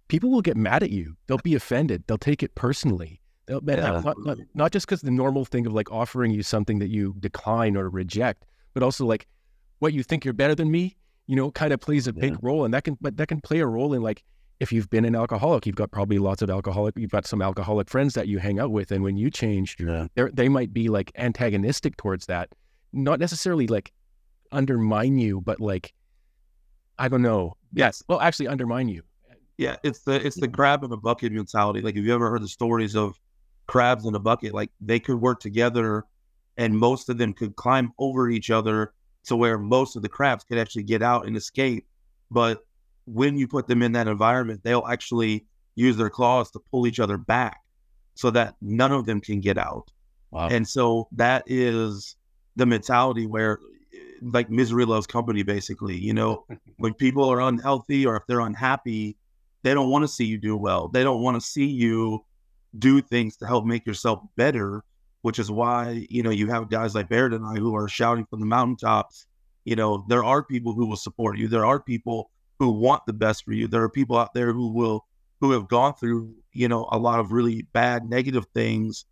People 0.09 0.29
will 0.31 0.41
get 0.41 0.57
mad 0.57 0.83
at 0.83 0.89
you. 0.89 1.15
They'll 1.27 1.37
be 1.37 1.55
offended. 1.55 2.03
They'll 2.07 2.17
take 2.17 2.43
it 2.43 2.53
personally. 2.55 3.21
They'll, 3.45 3.61
Yeah. 3.65 4.01
not, 4.03 4.17
not, 4.19 4.37
not 4.53 4.71
just 4.71 4.85
because 4.85 5.01
the 5.01 5.11
normal 5.11 5.45
thing 5.45 5.65
of 5.65 5.73
like 5.73 5.91
offering 5.91 6.31
you 6.31 6.43
something 6.43 6.79
that 6.79 6.89
you 6.89 7.15
decline 7.19 7.77
or 7.77 7.89
reject, 7.89 8.45
but 8.73 8.83
also 8.83 9.05
like 9.05 9.27
what 9.79 9.93
you 9.93 10.03
think 10.03 10.25
you're 10.25 10.33
better 10.33 10.53
than 10.55 10.69
me, 10.69 10.97
you 11.27 11.35
know, 11.35 11.49
kind 11.51 11.71
of 11.73 11.79
plays 11.79 12.05
a 12.07 12.13
big 12.13 12.35
role. 12.43 12.65
And 12.65 12.73
that 12.73 12.83
can, 12.83 12.97
but 12.99 13.17
that 13.17 13.27
can 13.27 13.39
play 13.39 13.59
a 13.59 13.65
role 13.65 13.93
in 13.93 14.01
like, 14.01 14.23
if 14.59 14.73
you've 14.73 14.89
been 14.89 15.05
an 15.05 15.15
alcoholic, 15.15 15.65
you've 15.65 15.75
got 15.77 15.89
probably 15.89 16.19
lots 16.19 16.41
of 16.41 16.49
alcoholic, 16.49 16.97
you've 16.97 17.11
got 17.11 17.25
some 17.25 17.41
alcoholic 17.41 17.87
friends 17.89 18.13
that 18.15 18.27
you 18.27 18.39
hang 18.39 18.59
out 18.59 18.71
with. 18.71 18.91
And 18.91 19.03
when 19.03 19.15
you 19.15 19.31
change, 19.31 19.77
Yeah. 19.79 20.07
they 20.33 20.49
might 20.49 20.73
be 20.73 20.89
like 20.89 21.11
antagonistic 21.15 21.95
towards 21.97 22.25
that, 22.25 22.49
not 22.91 23.19
necessarily 23.19 23.67
like 23.67 23.93
undermine 24.51 25.17
you, 25.17 25.39
but 25.39 25.59
like, 25.61 25.93
I 26.97 27.07
don't 27.07 27.21
know. 27.21 27.55
Yes. 27.73 28.03
Well, 28.09 28.19
actually 28.19 28.47
undermine 28.47 28.89
you. 28.89 29.03
Yeah, 29.59 29.75
it's 29.83 29.99
the 30.03 30.25
it's 30.25 30.39
the 30.39 30.47
crab 30.47 30.85
in 30.85 30.91
a 30.93 30.95
bucket 30.95 31.33
mentality. 31.33 31.81
Like, 31.81 31.97
have 31.97 32.05
you 32.05 32.13
ever 32.13 32.29
heard 32.29 32.41
the 32.41 32.47
stories 32.47 32.95
of 32.95 33.19
crabs 33.67 34.05
in 34.05 34.15
a 34.15 34.19
bucket? 34.19 34.53
Like, 34.53 34.71
they 34.79 35.01
could 35.01 35.19
work 35.19 35.41
together, 35.41 36.05
and 36.55 36.79
most 36.79 37.09
of 37.09 37.17
them 37.17 37.33
could 37.33 37.57
climb 37.57 37.91
over 37.99 38.29
each 38.29 38.51
other 38.51 38.93
to 39.25 39.35
where 39.35 39.57
most 39.57 39.97
of 39.97 40.01
the 40.01 40.07
crabs 40.07 40.45
could 40.45 40.57
actually 40.57 40.83
get 40.83 41.01
out 41.01 41.27
and 41.27 41.35
escape. 41.35 41.85
But 42.31 42.65
when 43.03 43.37
you 43.37 43.49
put 43.49 43.67
them 43.67 43.83
in 43.83 43.91
that 43.91 44.07
environment, 44.07 44.61
they'll 44.63 44.87
actually 44.89 45.45
use 45.75 45.97
their 45.97 46.09
claws 46.09 46.49
to 46.51 46.59
pull 46.71 46.87
each 46.87 47.01
other 47.01 47.17
back, 47.17 47.59
so 48.13 48.31
that 48.31 48.55
none 48.61 48.93
of 48.93 49.05
them 49.05 49.19
can 49.19 49.41
get 49.41 49.57
out. 49.57 49.91
Wow. 50.31 50.47
And 50.47 50.65
so 50.65 51.09
that 51.17 51.43
is 51.47 52.15
the 52.55 52.65
mentality 52.65 53.27
where, 53.27 53.59
like, 54.21 54.49
misery 54.49 54.85
loves 54.85 55.05
company, 55.05 55.43
basically. 55.43 55.97
You 55.97 56.13
know, 56.13 56.45
when 56.77 56.93
people 56.93 57.29
are 57.29 57.41
unhealthy 57.41 58.05
or 58.05 58.15
if 58.15 58.23
they're 58.25 58.39
unhappy, 58.39 59.17
they 59.63 59.73
don't 59.73 59.89
want 59.89 60.03
to 60.03 60.07
see 60.07 60.25
you 60.25 60.37
do 60.37 60.55
well. 60.55 60.87
They 60.87 61.03
don't 61.03 61.21
want 61.21 61.41
to 61.41 61.47
see 61.47 61.65
you 61.65 62.25
do 62.77 63.01
things 63.01 63.37
to 63.37 63.47
help 63.47 63.65
make 63.65 63.85
yourself 63.85 64.21
better, 64.35 64.83
which 65.21 65.39
is 65.39 65.51
why, 65.51 66.05
you 66.09 66.23
know, 66.23 66.29
you 66.29 66.47
have 66.47 66.69
guys 66.69 66.95
like 66.95 67.09
Barret 67.09 67.33
and 67.33 67.45
I 67.45 67.55
who 67.55 67.75
are 67.75 67.87
shouting 67.87 68.25
from 68.25 68.39
the 68.39 68.45
mountaintops. 68.45 69.27
You 69.65 69.75
know, 69.75 70.05
there 70.07 70.23
are 70.23 70.43
people 70.43 70.73
who 70.73 70.85
will 70.85 70.97
support 70.97 71.37
you. 71.37 71.47
There 71.47 71.65
are 71.65 71.79
people 71.79 72.31
who 72.59 72.69
want 72.71 73.05
the 73.05 73.13
best 73.13 73.45
for 73.45 73.53
you. 73.53 73.67
There 73.67 73.83
are 73.83 73.89
people 73.89 74.17
out 74.17 74.33
there 74.33 74.53
who 74.53 74.71
will, 74.71 75.05
who 75.41 75.51
have 75.51 75.67
gone 75.67 75.95
through, 75.95 76.33
you 76.53 76.67
know, 76.67 76.87
a 76.91 76.97
lot 76.97 77.19
of 77.19 77.31
really 77.31 77.63
bad, 77.73 78.09
negative 78.09 78.45
things, 78.53 79.05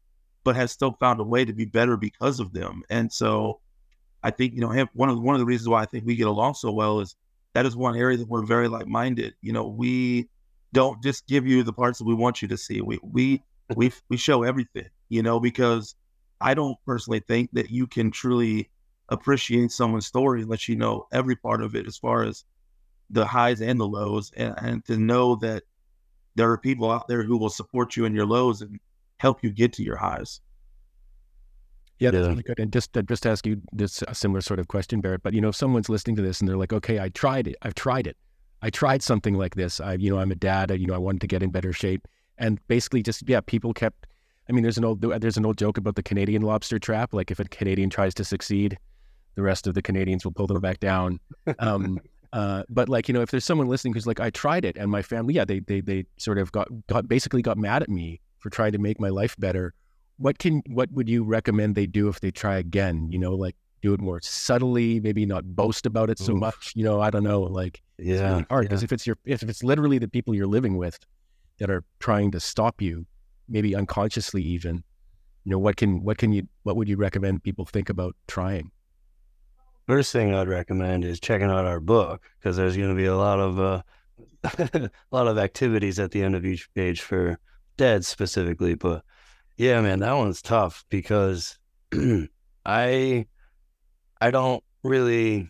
but 0.44 0.56
has 0.56 0.72
still 0.72 0.94
found 1.00 1.20
a 1.20 1.24
way 1.24 1.46
to 1.46 1.54
be 1.54 1.66
better 1.66 1.98
because 1.98 2.40
of 2.40 2.54
them. 2.54 2.84
And 2.90 3.12
so 3.12 3.60
I 4.24 4.32
think, 4.32 4.54
you 4.54 4.62
know, 4.62 4.88
one 4.94 5.10
of 5.10 5.22
one 5.22 5.36
of 5.36 5.40
the 5.40 5.46
reasons 5.46 5.70
why 5.70 5.82
I 5.82 5.86
think 5.86 6.06
we 6.06 6.16
get 6.16 6.28
along 6.28 6.56
so 6.56 6.72
well 6.72 7.00
is 7.00 7.16
that 7.54 7.66
is 7.66 7.76
one 7.76 7.96
area 7.96 8.18
that 8.18 8.28
we're 8.28 8.46
very 8.46 8.68
like 8.68 8.88
minded. 8.88 9.34
You 9.42 9.54
know, 9.54 9.68
we 9.68 10.30
don't 10.74 11.02
just 11.04 11.28
give 11.28 11.48
you 11.48 11.64
the 11.64 11.74
parts 11.74 12.00
that 12.00 12.06
we 12.06 12.14
want 12.14 12.42
you 12.42 12.48
to 12.50 12.58
see. 12.58 12.82
We 12.82 13.00
we 13.02 13.44
we 13.76 13.92
we 14.10 14.18
show 14.18 14.44
everything, 14.44 14.88
you 15.10 15.24
know, 15.24 15.40
because 15.40 15.96
I 16.42 16.54
don't 16.54 16.78
personally 16.86 17.22
think 17.28 17.52
that 17.54 17.70
you 17.72 17.88
can 17.88 18.12
truly 18.12 18.70
appreciate 19.10 19.72
someone's 19.72 20.06
story 20.06 20.42
unless 20.42 20.68
you 20.68 20.76
know 20.76 21.08
every 21.12 21.36
part 21.36 21.62
of 21.62 21.76
it 21.76 21.88
as 21.88 21.98
far 21.98 22.24
as 22.24 22.44
the 23.10 23.26
highs 23.26 23.62
and 23.62 23.80
the 23.80 23.88
lows 23.88 24.32
and, 24.36 24.54
and 24.58 24.86
to 24.86 24.98
know 24.98 25.36
that 25.38 25.64
there 26.36 26.52
are 26.52 26.58
people 26.58 26.92
out 26.92 27.08
there 27.08 27.24
who 27.24 27.38
will 27.38 27.50
support 27.50 27.96
you 27.96 28.06
in 28.06 28.14
your 28.14 28.26
lows 28.26 28.62
and 28.62 28.80
help 29.20 29.44
you 29.44 29.50
get 29.50 29.74
to 29.74 29.84
your 29.84 29.96
highs. 29.96 30.42
Yeah, 32.00 32.12
that's 32.12 32.26
Yeah. 32.26 32.30
really 32.30 32.44
good. 32.44 32.60
And 32.60 32.72
just 32.72 32.96
uh, 32.98 33.02
just 33.02 33.24
to 33.24 33.30
ask 33.30 33.46
you 33.48 33.62
this 33.72 34.04
a 34.08 34.14
similar 34.14 34.42
sort 34.42 34.60
of 34.60 34.68
question, 34.68 35.02
Barret. 35.02 35.24
But 35.24 35.34
you 35.34 35.42
know, 35.42 35.50
if 35.50 35.56
someone's 35.56 35.90
listening 35.90 36.16
to 36.18 36.22
this 36.22 36.40
and 36.42 36.48
they're 36.48 36.58
like, 36.58 36.74
"Okay, 36.74 37.00
I 37.00 37.10
tried 37.10 37.48
it. 37.48 37.56
I've 37.62 37.74
tried 37.76 38.06
it. 38.06 38.18
I 38.62 38.70
tried 38.70 39.04
something 39.04 39.36
like 39.36 39.56
this. 39.56 39.80
I, 39.80 39.94
you 39.94 40.10
know, 40.10 40.20
I'm 40.20 40.32
a 40.32 40.36
dad. 40.36 40.72
You 40.72 40.88
know, 40.88 40.94
I 40.94 41.00
wanted 41.00 41.22
to 41.22 41.28
get 41.28 41.44
in 41.44 41.52
better 41.52 41.74
shape." 41.74 42.08
And 42.38 42.60
basically, 42.68 43.02
just 43.04 43.28
yeah, 43.28 43.42
people 43.42 43.74
kept. 43.74 44.08
I 44.50 44.54
mean, 44.54 44.64
there's 44.64 44.78
an 44.78 44.86
old 44.86 45.02
there's 45.02 45.38
an 45.38 45.46
old 45.46 45.58
joke 45.58 45.78
about 45.78 45.96
the 45.96 46.04
Canadian 46.04 46.42
lobster 46.42 46.80
trap. 46.80 47.14
Like, 47.14 47.32
if 47.32 47.40
a 47.40 47.46
Canadian 47.46 47.90
tries 47.90 48.14
to 48.16 48.24
succeed, 48.24 48.78
the 49.36 49.42
rest 49.42 49.68
of 49.68 49.74
the 49.74 49.82
Canadians 49.82 50.24
will 50.24 50.32
pull 50.32 50.48
them 50.48 50.62
back 50.62 50.80
down. 50.80 51.20
Um, 51.60 52.00
uh, 52.34 52.64
but 52.70 52.90
like, 52.90 53.08
you 53.08 53.14
know, 53.14 53.22
if 53.22 53.32
there's 53.32 53.46
someone 53.46 53.68
listening 53.68 53.94
who's 53.94 54.08
like, 54.08 54.20
"I 54.20 54.30
tried 54.30 54.66
it," 54.66 54.78
and 54.78 54.92
my 54.92 55.02
family, 55.02 55.36
yeah, 55.36 55.46
they 55.46 55.60
they 55.60 55.82
they 55.82 56.06
sort 56.18 56.38
of 56.38 56.52
got 56.52 56.68
got 56.88 57.08
basically 57.08 57.42
got 57.42 57.58
mad 57.58 57.84
at 57.84 57.90
me 57.90 58.20
for 58.40 58.50
trying 58.50 58.74
to 58.74 58.78
make 58.78 59.00
my 59.00 59.10
life 59.10 59.36
better 59.38 59.74
what 60.18 60.40
can 60.40 60.62
what 60.68 60.92
would 60.92 61.08
you 61.08 61.24
recommend 61.24 61.76
they 61.76 61.86
do 61.86 62.08
if 62.10 62.20
they 62.20 62.32
try 62.32 62.58
again 62.58 63.08
you 63.12 63.20
know 63.20 63.34
like 63.34 63.56
do 63.82 63.94
it 63.94 64.00
more 64.02 64.20
subtly 64.22 65.00
maybe 65.00 65.26
not 65.26 65.44
boast 65.56 65.86
about 65.86 66.10
it 66.10 66.18
so 66.20 66.34
Oof. 66.34 66.40
much 66.40 66.74
you 66.76 66.84
know 66.84 67.00
i 67.02 67.10
don't 67.10 67.24
know 67.24 67.42
like 67.42 67.82
it's 67.98 68.08
Yeah. 68.08 68.32
really 68.32 68.46
hard 68.50 68.66
because 68.66 68.82
yeah. 68.82 68.86
if 68.86 68.92
it's 68.92 69.08
your 69.08 69.18
if 69.26 69.44
it's 69.44 69.64
literally 69.64 69.98
the 69.98 70.08
people 70.08 70.34
you're 70.36 70.48
living 70.48 70.78
with 70.78 70.98
that 71.60 71.70
are 71.70 71.84
trying 72.00 72.32
to 72.32 72.40
stop 72.40 72.82
you 72.82 73.06
maybe 73.48 73.76
unconsciously 73.76 74.42
even 74.42 74.84
you 75.44 75.52
know 75.52 75.60
what 75.60 75.78
can 75.78 76.04
what 76.04 76.18
can 76.18 76.32
you 76.32 76.48
what 76.64 76.76
would 76.76 76.90
you 76.90 76.98
recommend 76.98 77.44
people 77.44 77.66
think 77.66 77.90
about 77.90 78.16
trying 78.28 78.72
First 79.88 80.12
thing 80.12 80.34
I'd 80.34 80.50
recommend 80.50 81.06
is 81.06 81.18
checking 81.22 81.50
out 81.50 81.64
our 81.64 81.80
book 81.80 82.22
because 82.40 82.58
there's 82.58 82.76
going 82.76 82.90
to 82.90 82.96
be 82.96 83.06
a 83.06 83.16
lot 83.16 83.40
of 83.40 83.58
uh, 83.58 83.82
a 84.74 84.90
lot 85.12 85.28
of 85.28 85.38
activities 85.38 85.98
at 85.98 86.12
the 86.12 86.22
end 86.22 86.36
of 86.36 86.46
each 86.46 86.68
page 86.74 87.00
for 87.00 87.40
dads 87.78 88.06
specifically. 88.06 88.76
But 88.76 89.06
yeah, 89.56 89.80
man, 89.80 90.00
that 90.00 90.12
one's 90.12 90.42
tough 90.42 90.84
because 90.90 91.58
I 92.66 93.28
I 94.22 94.32
don't 94.32 94.64
really 94.84 95.50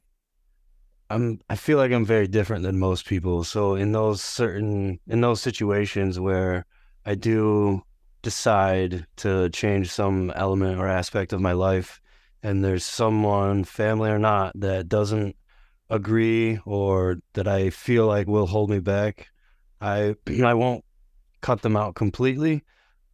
I'm 1.10 1.40
I 1.50 1.56
feel 1.56 1.78
like 1.78 1.92
I'm 1.92 2.06
very 2.06 2.28
different 2.28 2.64
than 2.64 2.80
most 2.80 3.06
people. 3.06 3.44
So 3.44 3.76
in 3.76 3.92
those 3.92 4.22
certain 4.22 5.00
in 5.08 5.22
those 5.22 5.42
situations 5.42 6.20
where 6.20 6.66
I 7.06 7.16
do 7.16 7.84
decide 8.22 9.06
to 9.18 9.50
change 9.50 9.92
some 9.92 10.32
element 10.36 10.80
or 10.80 10.88
aspect 10.88 11.34
of 11.34 11.42
my 11.42 11.54
life 11.54 12.02
and 12.44 12.64
there's 12.64 12.86
someone, 12.86 13.64
family 13.64 14.10
or 14.10 14.20
not, 14.20 14.52
that 14.60 14.88
doesn't 14.88 15.36
agree 15.90 16.60
or 16.66 17.18
that 17.34 17.48
I 17.48 17.70
feel 17.70 18.08
like 18.08 18.28
will 18.28 18.48
hold 18.48 18.70
me 18.70 18.80
back, 18.80 19.30
I 19.82 20.16
I 20.44 20.54
won't 20.54 20.84
cut 21.42 21.62
them 21.62 21.78
out 21.78 21.96
completely, 21.96 22.64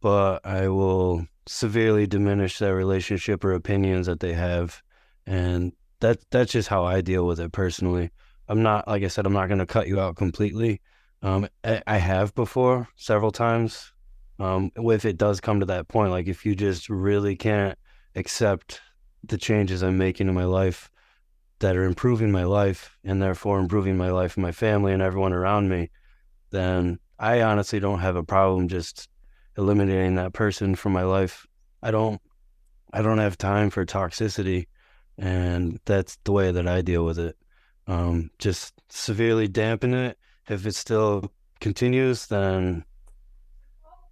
but 0.00 0.44
I 0.44 0.68
will 0.68 1.26
severely 1.46 2.06
diminish 2.06 2.58
their 2.58 2.74
relationship 2.74 3.44
or 3.44 3.52
opinions 3.52 4.06
that 4.06 4.20
they 4.20 4.32
have. 4.32 4.82
And 5.26 5.72
that 6.00 6.18
that's 6.30 6.52
just 6.52 6.68
how 6.68 6.84
I 6.84 7.00
deal 7.00 7.26
with 7.26 7.40
it 7.40 7.52
personally. 7.52 8.10
I'm 8.48 8.62
not 8.62 8.86
like 8.86 9.02
I 9.02 9.08
said, 9.08 9.26
I'm 9.26 9.32
not 9.32 9.48
gonna 9.48 9.66
cut 9.66 9.88
you 9.88 10.00
out 10.00 10.16
completely. 10.16 10.80
Um, 11.22 11.48
I, 11.64 11.82
I 11.86 11.96
have 11.96 12.34
before 12.34 12.88
several 12.96 13.30
times. 13.30 13.92
Um, 14.38 14.70
if 14.76 15.04
it 15.04 15.16
does 15.16 15.40
come 15.40 15.60
to 15.60 15.66
that 15.66 15.88
point, 15.88 16.10
like 16.10 16.26
if 16.26 16.44
you 16.44 16.54
just 16.54 16.90
really 16.90 17.36
can't 17.36 17.78
accept 18.16 18.80
the 19.22 19.38
changes 19.38 19.82
I'm 19.82 19.96
making 19.96 20.28
in 20.28 20.34
my 20.34 20.44
life 20.44 20.90
that 21.60 21.76
are 21.76 21.84
improving 21.84 22.30
my 22.30 22.44
life 22.44 22.98
and 23.04 23.22
therefore 23.22 23.58
improving 23.58 23.96
my 23.96 24.10
life 24.10 24.36
and 24.36 24.42
my 24.42 24.52
family 24.52 24.92
and 24.92 25.00
everyone 25.00 25.32
around 25.32 25.68
me, 25.68 25.90
then 26.50 26.98
I 27.18 27.42
honestly 27.42 27.80
don't 27.80 28.00
have 28.00 28.16
a 28.16 28.24
problem 28.24 28.68
just 28.68 29.08
eliminating 29.56 30.16
that 30.16 30.32
person 30.32 30.74
from 30.74 30.92
my 30.92 31.04
life. 31.04 31.46
I 31.82 31.90
don't 31.90 32.20
I 32.92 33.02
don't 33.02 33.18
have 33.18 33.38
time 33.38 33.70
for 33.70 33.86
toxicity 33.86 34.66
and 35.18 35.80
that's 35.84 36.18
the 36.24 36.32
way 36.32 36.52
that 36.52 36.66
I 36.66 36.82
deal 36.82 37.04
with 37.04 37.18
it. 37.18 37.36
Um, 37.86 38.30
just 38.38 38.74
severely 38.88 39.48
dampen 39.48 39.94
it. 39.94 40.18
If 40.48 40.66
it 40.66 40.74
still 40.74 41.32
continues, 41.60 42.26
then 42.26 42.84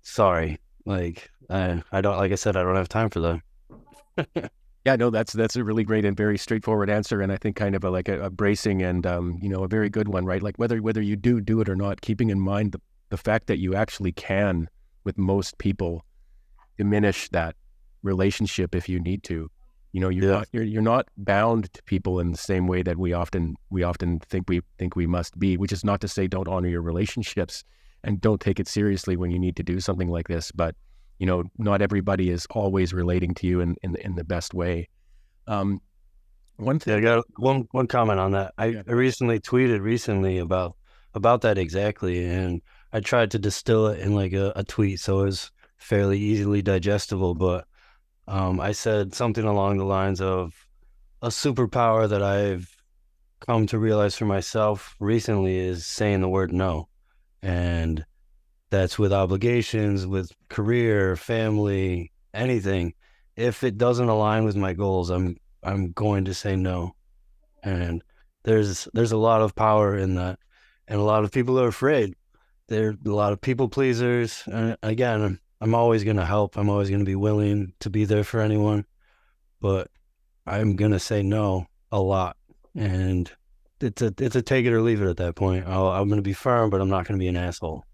sorry. 0.03 0.59
Like 0.85 1.31
I 1.51 1.83
I 1.93 2.01
don't 2.01 2.17
like 2.17 2.33
I 2.33 2.37
said, 2.37 2.57
I 2.57 2.63
don't 2.63 2.77
have 2.77 2.89
time 2.89 3.11
for 3.11 3.41
that. 4.17 4.51
Yeah, 4.85 4.97
no, 4.97 5.11
that's 5.11 5.33
that's 5.33 5.55
a 5.55 5.63
really 5.63 5.85
great 5.85 6.05
and 6.05 6.17
very 6.17 6.37
straightforward 6.37 6.91
answer, 6.91 7.21
and 7.21 7.31
I 7.31 7.37
think 7.37 7.55
kind 7.55 7.77
of 7.77 7.85
a, 7.85 7.91
like 7.91 8.09
a, 8.09 8.25
a 8.25 8.31
bracing 8.31 8.83
and 8.83 9.07
um, 9.07 9.39
you 9.41 9.49
know 9.49 9.63
a 9.63 9.69
very 9.69 9.89
good 9.89 10.09
one, 10.09 10.25
right? 10.25 10.43
Like 10.43 10.57
whether 10.57 10.83
whether 10.83 11.01
you 11.01 11.15
do 11.15 11.41
do 11.41 11.61
it 11.61 11.69
or 11.69 11.77
not, 11.77 12.01
keeping 12.01 12.31
in 12.31 12.41
mind 12.41 12.73
the 12.73 12.81
the 13.11 13.17
fact 13.17 13.47
that 13.47 13.59
you 13.59 13.77
actually 13.77 14.11
can, 14.11 14.69
with 15.05 15.17
most 15.19 15.57
people, 15.59 16.05
diminish 16.79 17.29
that 17.29 17.55
relationship 18.03 18.75
if 18.75 18.89
you 18.89 18.99
need 18.99 19.23
to. 19.25 19.49
You 19.93 20.01
know, 20.01 20.09
you're 20.09 20.25
Yeah. 20.25 20.31
not 20.39 20.49
you're 20.53 20.63
you're 20.65 20.83
not 20.83 21.09
bound 21.17 21.73
to 21.75 21.83
people 21.85 22.19
in 22.21 22.33
the 22.33 22.39
same 22.39 22.67
way 22.67 22.83
that 22.83 22.97
we 22.99 23.13
often 23.13 23.57
we 23.71 23.83
often 23.83 24.21
think 24.21 24.49
we 24.49 24.63
think 24.79 24.97
we 24.97 25.07
must 25.07 25.39
be. 25.39 25.57
Which 25.57 25.73
is 25.73 25.85
not 25.85 26.01
to 26.01 26.09
say 26.09 26.27
don't 26.27 26.49
honor 26.49 26.69
your 26.69 26.83
relationships 26.83 27.65
and 28.05 28.21
don't 28.21 28.41
take 28.41 28.59
it 28.59 28.69
seriously 28.69 29.17
when 29.17 29.31
you 29.31 29.39
need 29.39 29.57
to 29.57 29.63
do 29.63 29.81
something 29.81 30.09
like 30.09 30.29
this, 30.29 30.51
but 30.53 30.75
you 31.19 31.27
know, 31.27 31.45
not 31.59 31.83
everybody 31.83 32.31
is 32.31 32.47
always 32.51 32.93
relating 32.93 33.35
to 33.35 33.47
you 33.47 33.61
in 33.61 33.77
in, 33.83 33.97
in 33.97 34.15
the 34.17 34.25
best 34.25 34.55
way. 34.55 34.89
Um, 35.47 35.81
one 36.57 36.81
Yeah, 36.87 36.97
I 36.97 37.01
got 37.01 37.25
one 37.37 37.69
one 37.73 37.87
comment 37.87 38.19
on 38.19 38.33
that. 38.33 38.55
I, 38.59 38.67
Yeah. 38.67 38.83
I 38.89 38.93
recently 38.93 39.41
tweeted 39.41 39.81
recently 39.83 40.39
about 40.39 40.77
about 41.15 41.43
that 41.43 41.59
exactly, 41.59 42.25
and 42.25 42.63
I 42.93 43.01
tried 43.01 43.31
to 43.33 43.39
distill 43.39 43.89
it 43.89 44.01
in 44.01 44.15
like 44.15 44.33
a, 44.33 44.53
a 44.57 44.65
tweet 44.65 45.01
so 45.01 45.21
it 45.21 45.25
was 45.25 45.51
fairly 45.77 46.19
easily 46.19 46.63
digestible. 46.63 47.35
But 47.35 47.67
um, 48.29 48.61
I 48.61 48.73
said 48.73 49.15
something 49.15 49.45
along 49.45 49.79
the 49.79 49.85
lines 49.85 50.21
of 50.21 50.53
a 51.21 51.29
superpower 51.29 52.09
that 52.09 52.23
I've 52.23 52.69
come 53.41 53.67
to 53.67 53.79
realize 53.79 54.17
for 54.17 54.27
myself 54.27 54.95
recently 55.01 55.59
is 55.59 55.87
saying 55.87 56.21
the 56.21 56.29
word 56.29 56.53
no, 56.53 56.89
and 57.43 58.05
that's 58.71 58.99
with 58.99 59.13
obligations, 59.13 60.07
with 60.07 60.33
career, 60.49 61.17
family, 61.17 62.13
anything. 62.33 62.95
If 63.37 63.65
it 63.65 63.79
doesn't 63.79 64.09
align 64.09 64.45
with 64.45 64.57
my 64.57 64.73
goals, 64.73 65.11
I'm 65.11 65.37
I'm 65.63 65.93
going 65.93 66.25
to 66.25 66.35
say 66.35 66.57
no. 66.57 66.95
And 67.63 68.03
there's 68.45 68.89
there's 68.93 69.13
a 69.13 69.17
lot 69.17 69.43
of 69.43 69.55
power 69.55 69.97
in 69.97 70.15
that. 70.17 70.39
And 70.89 70.99
a 70.99 71.05
lot 71.05 71.25
of 71.25 71.31
people 71.31 71.59
are 71.61 71.69
afraid. 71.69 72.15
There 72.69 72.89
are 72.89 72.97
a 73.07 73.15
lot 73.15 73.33
of 73.33 73.41
people 73.41 73.69
pleasers. 73.69 74.43
And 74.47 74.77
again, 74.83 75.39
I'm, 75.63 75.75
always 75.75 76.05
going 76.05 76.17
to 76.17 76.27
help. 76.27 76.57
I'm 76.57 76.69
always 76.69 76.89
going 76.89 77.01
to 77.01 77.07
be 77.07 77.17
willing 77.17 77.73
to 77.81 77.91
be 77.91 78.05
there 78.05 78.25
for 78.25 78.41
anyone. 78.41 78.85
But 79.61 79.89
I'm 80.47 80.77
going 80.77 80.93
to 80.93 80.99
say 80.99 81.23
no 81.23 81.67
a 81.91 82.01
lot. 82.01 82.37
And 82.75 83.31
it's 83.81 84.03
a 84.03 84.15
it's 84.19 84.37
a 84.37 84.43
take 84.43 84.65
it 84.67 84.73
or 84.73 84.81
leave 84.81 85.03
it 85.03 85.09
at 85.09 85.17
that 85.19 85.35
point. 85.35 85.67
I'll, 85.67 85.89
I'm 85.89 86.09
going 86.09 86.19
to 86.19 86.23
be 86.23 86.33
firm, 86.33 86.71
but 86.71 86.81
I'm 86.81 86.89
not 86.89 87.07
going 87.07 87.19
to 87.19 87.23
be 87.23 87.29
an 87.29 87.37
asshole. 87.37 87.85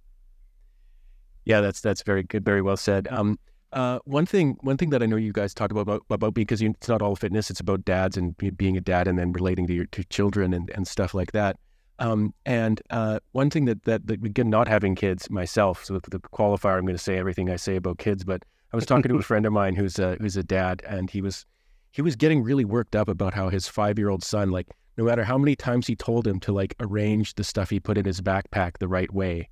yeah, 1.44 1.61
that's 1.61 1.81
that's 1.81 2.02
very 2.02 2.22
good, 2.22 2.44
very 2.44 2.62
well 2.62 2.76
said. 2.76 3.09
Um, 3.11 3.38
uh, 3.72 3.98
one 4.04 4.26
thing 4.26 4.57
one 4.61 4.76
thing 4.76 4.90
that 4.90 5.02
I 5.02 5.07
know 5.07 5.16
you 5.16 5.33
guys 5.33 5.54
talked 5.54 5.72
about 5.72 5.83
about, 5.83 6.02
about 6.11 6.35
because 6.35 6.62
it's 6.62 6.88
not 6.88 7.02
all 7.02 7.16
fitness; 7.16 7.50
it's 7.50 7.61
about 7.61 7.85
dads 7.85 8.16
and 8.16 8.37
being 8.57 8.76
a 8.76 8.81
dad, 8.83 9.09
and 9.09 9.18
then 9.18 9.33
relating 9.33 9.66
to 9.66 9.74
your 9.74 9.87
to 9.87 10.04
children 10.04 10.54
and, 10.54 10.70
and 10.70 10.87
stuff 10.87 11.14
like 11.14 11.33
that. 11.33 11.57
Um, 12.01 12.33
and 12.47 12.81
uh, 12.91 13.19
one 13.33 13.51
thing 13.51 13.65
that, 13.65 13.83
that 13.85 14.07
that 14.07 14.25
again, 14.25 14.51
not 14.51 14.69
having 14.69 14.95
kids 14.95 15.29
myself, 15.31 15.85
so 15.85 15.99
the 15.99 16.21
qualifier, 16.21 16.79
I'm 16.79 16.85
going 16.85 16.97
to 16.97 17.03
say 17.03 17.19
everything 17.19 17.51
I 17.51 17.57
say 17.57 17.77
about 17.77 17.99
kids, 17.99 18.25
but 18.25 18.45
I 18.73 18.77
was 18.77 18.87
talking 18.87 19.09
to 19.11 19.19
a 19.19 19.23
friend 19.31 19.47
of 19.47 19.53
mine 19.53 19.75
who's 19.75 19.99
a 19.99 20.17
who's 20.21 20.37
a 20.37 20.45
dad, 20.45 20.83
and 20.87 21.11
he 21.11 21.21
was 21.21 21.45
he 21.91 22.03
was 22.03 22.15
getting 22.15 22.43
really 22.43 22.65
worked 22.65 22.95
up 22.95 23.09
about 23.09 23.35
how 23.35 23.49
his 23.49 23.67
five 23.67 23.99
year 23.99 24.11
old 24.11 24.23
son, 24.23 24.51
like 24.51 24.69
no 24.97 25.05
matter 25.05 25.25
how 25.25 25.39
many 25.39 25.57
times 25.57 25.87
he 25.87 25.97
told 25.97 26.27
him 26.27 26.39
to 26.41 26.53
like 26.53 26.75
arrange 26.81 27.35
the 27.35 27.45
stuff 27.45 27.71
he 27.71 27.81
put 27.81 27.99
in 27.99 28.05
his 28.05 28.21
backpack 28.21 28.79
the 28.79 28.89
right 28.89 29.13
way, 29.13 29.49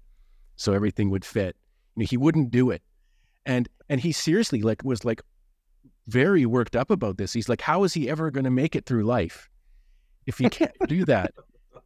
so 0.55 0.73
everything 0.73 1.11
would 1.11 1.25
fit, 1.25 1.57
you 1.97 2.03
know, 2.03 2.07
he 2.09 2.17
wouldn't 2.17 2.53
do 2.53 2.71
it, 2.71 2.83
and 3.45 3.69
and 3.89 4.01
he 4.01 4.13
seriously 4.13 4.63
like 4.63 4.85
was 4.85 5.05
like 5.05 5.21
very 6.07 6.47
worked 6.47 6.77
up 6.77 6.93
about 6.93 7.19
this. 7.19 7.33
He's 7.33 7.49
like, 7.49 7.61
how 7.61 7.83
is 7.83 7.93
he 7.93 8.09
ever 8.09 8.31
going 8.31 8.45
to 8.45 8.51
make 8.51 8.77
it 8.77 8.87
through 8.87 9.03
life 9.03 9.51
if 10.27 10.39
he 10.39 10.49
can't 10.49 10.77
do 10.87 11.05
that? 11.07 11.35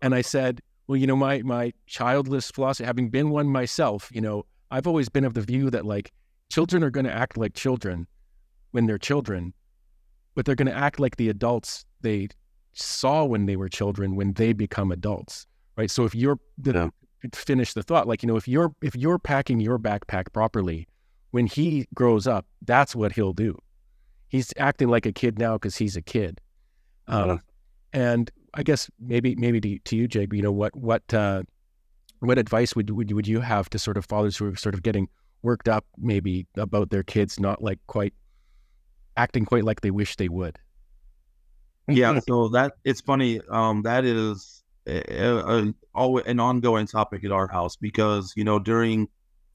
And 0.02 0.14
I 0.14 0.22
said, 0.22 0.60
well, 0.86 0.96
you 0.96 1.06
know, 1.06 1.16
my 1.16 1.42
my 1.42 1.72
childless 1.86 2.50
philosophy, 2.50 2.84
having 2.84 3.10
been 3.10 3.30
one 3.30 3.46
myself, 3.48 4.10
you 4.12 4.20
know, 4.20 4.44
I've 4.70 4.86
always 4.86 5.08
been 5.08 5.24
of 5.24 5.34
the 5.34 5.40
view 5.40 5.70
that 5.70 5.84
like 5.84 6.12
children 6.48 6.82
are 6.82 6.90
going 6.90 7.06
to 7.06 7.12
act 7.12 7.36
like 7.36 7.54
children 7.54 8.06
when 8.72 8.86
they're 8.86 8.98
children, 8.98 9.52
but 10.34 10.44
they're 10.46 10.54
going 10.54 10.68
to 10.68 10.74
act 10.76 10.98
like 11.00 11.16
the 11.16 11.28
adults 11.28 11.84
they 12.00 12.28
saw 12.72 13.24
when 13.24 13.46
they 13.46 13.56
were 13.56 13.68
children 13.68 14.16
when 14.16 14.32
they 14.34 14.52
become 14.52 14.90
adults, 14.92 15.46
right? 15.76 15.90
So 15.90 16.04
if 16.04 16.14
you're 16.14 16.38
the, 16.56 16.72
Yeah. 16.72 16.88
finish 17.34 17.74
the 17.74 17.82
thought, 17.82 18.06
like 18.08 18.22
you 18.22 18.26
know, 18.26 18.36
if 18.36 18.48
you're 18.48 18.74
if 18.82 18.94
you're 18.96 19.18
packing 19.18 19.60
your 19.60 19.78
backpack 19.78 20.32
properly, 20.32 20.86
when 21.32 21.46
he 21.46 21.86
grows 21.94 22.26
up, 22.26 22.46
that's 22.62 22.96
what 22.96 23.12
he'll 23.12 23.32
do. 23.32 23.56
He's 24.28 24.52
acting 24.56 24.88
like 24.88 25.06
a 25.06 25.12
kid 25.12 25.38
now 25.38 25.54
because 25.54 25.76
he's 25.76 25.96
a 25.96 26.02
kid. 26.02 26.40
Um, 27.06 27.28
Yeah. 27.28 27.38
And 27.92 28.30
I 28.54 28.62
guess 28.62 28.90
maybe 28.98 29.36
maybe 29.36 29.60
to, 29.60 29.78
to 29.78 29.96
you, 29.96 30.08
Jake, 30.08 30.32
you 30.32 30.42
know 30.42 30.52
what 30.52 30.74
what 30.76 31.02
uh, 31.14 31.42
what 32.20 32.38
advice 32.38 32.74
would 32.74 32.90
would 32.90 33.12
would 33.12 33.28
you 33.28 33.40
have 33.40 33.70
to 33.70 33.78
sort 33.78 33.96
of 33.96 34.04
fathers 34.06 34.36
who 34.36 34.46
are 34.46 34.56
sort 34.56 34.74
of 34.74 34.82
getting 34.82 35.08
worked 35.42 35.68
up 35.68 35.84
maybe 35.96 36.46
about 36.56 36.90
their 36.90 37.02
kids 37.02 37.40
not 37.40 37.62
like 37.62 37.78
quite 37.86 38.12
acting 39.16 39.44
quite 39.44 39.64
like 39.64 39.80
they 39.80 39.90
wish 39.90 40.16
they 40.16 40.28
would? 40.28 40.58
yeah 41.88 42.18
so 42.20 42.48
that 42.48 42.74
it's 42.84 43.00
funny 43.00 43.40
um 43.50 43.82
that 43.82 44.04
is 44.04 44.62
always 45.94 46.24
an 46.26 46.40
ongoing 46.40 46.86
topic 46.86 47.24
at 47.24 47.32
our 47.32 47.46
house 47.48 47.76
because 47.76 48.32
you 48.36 48.44
know 48.44 48.58
during 48.58 49.08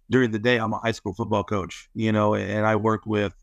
during 0.10 0.32
the 0.32 0.40
day 0.40 0.58
i'm 0.58 0.74
a 0.74 0.78
high 0.80 0.92
school 0.92 1.14
football 1.14 1.44
coach 1.44 1.90
you 1.94 2.12
know 2.12 2.36
and 2.36 2.66
i 2.66 2.76
work 2.76 3.06
with 3.06 3.34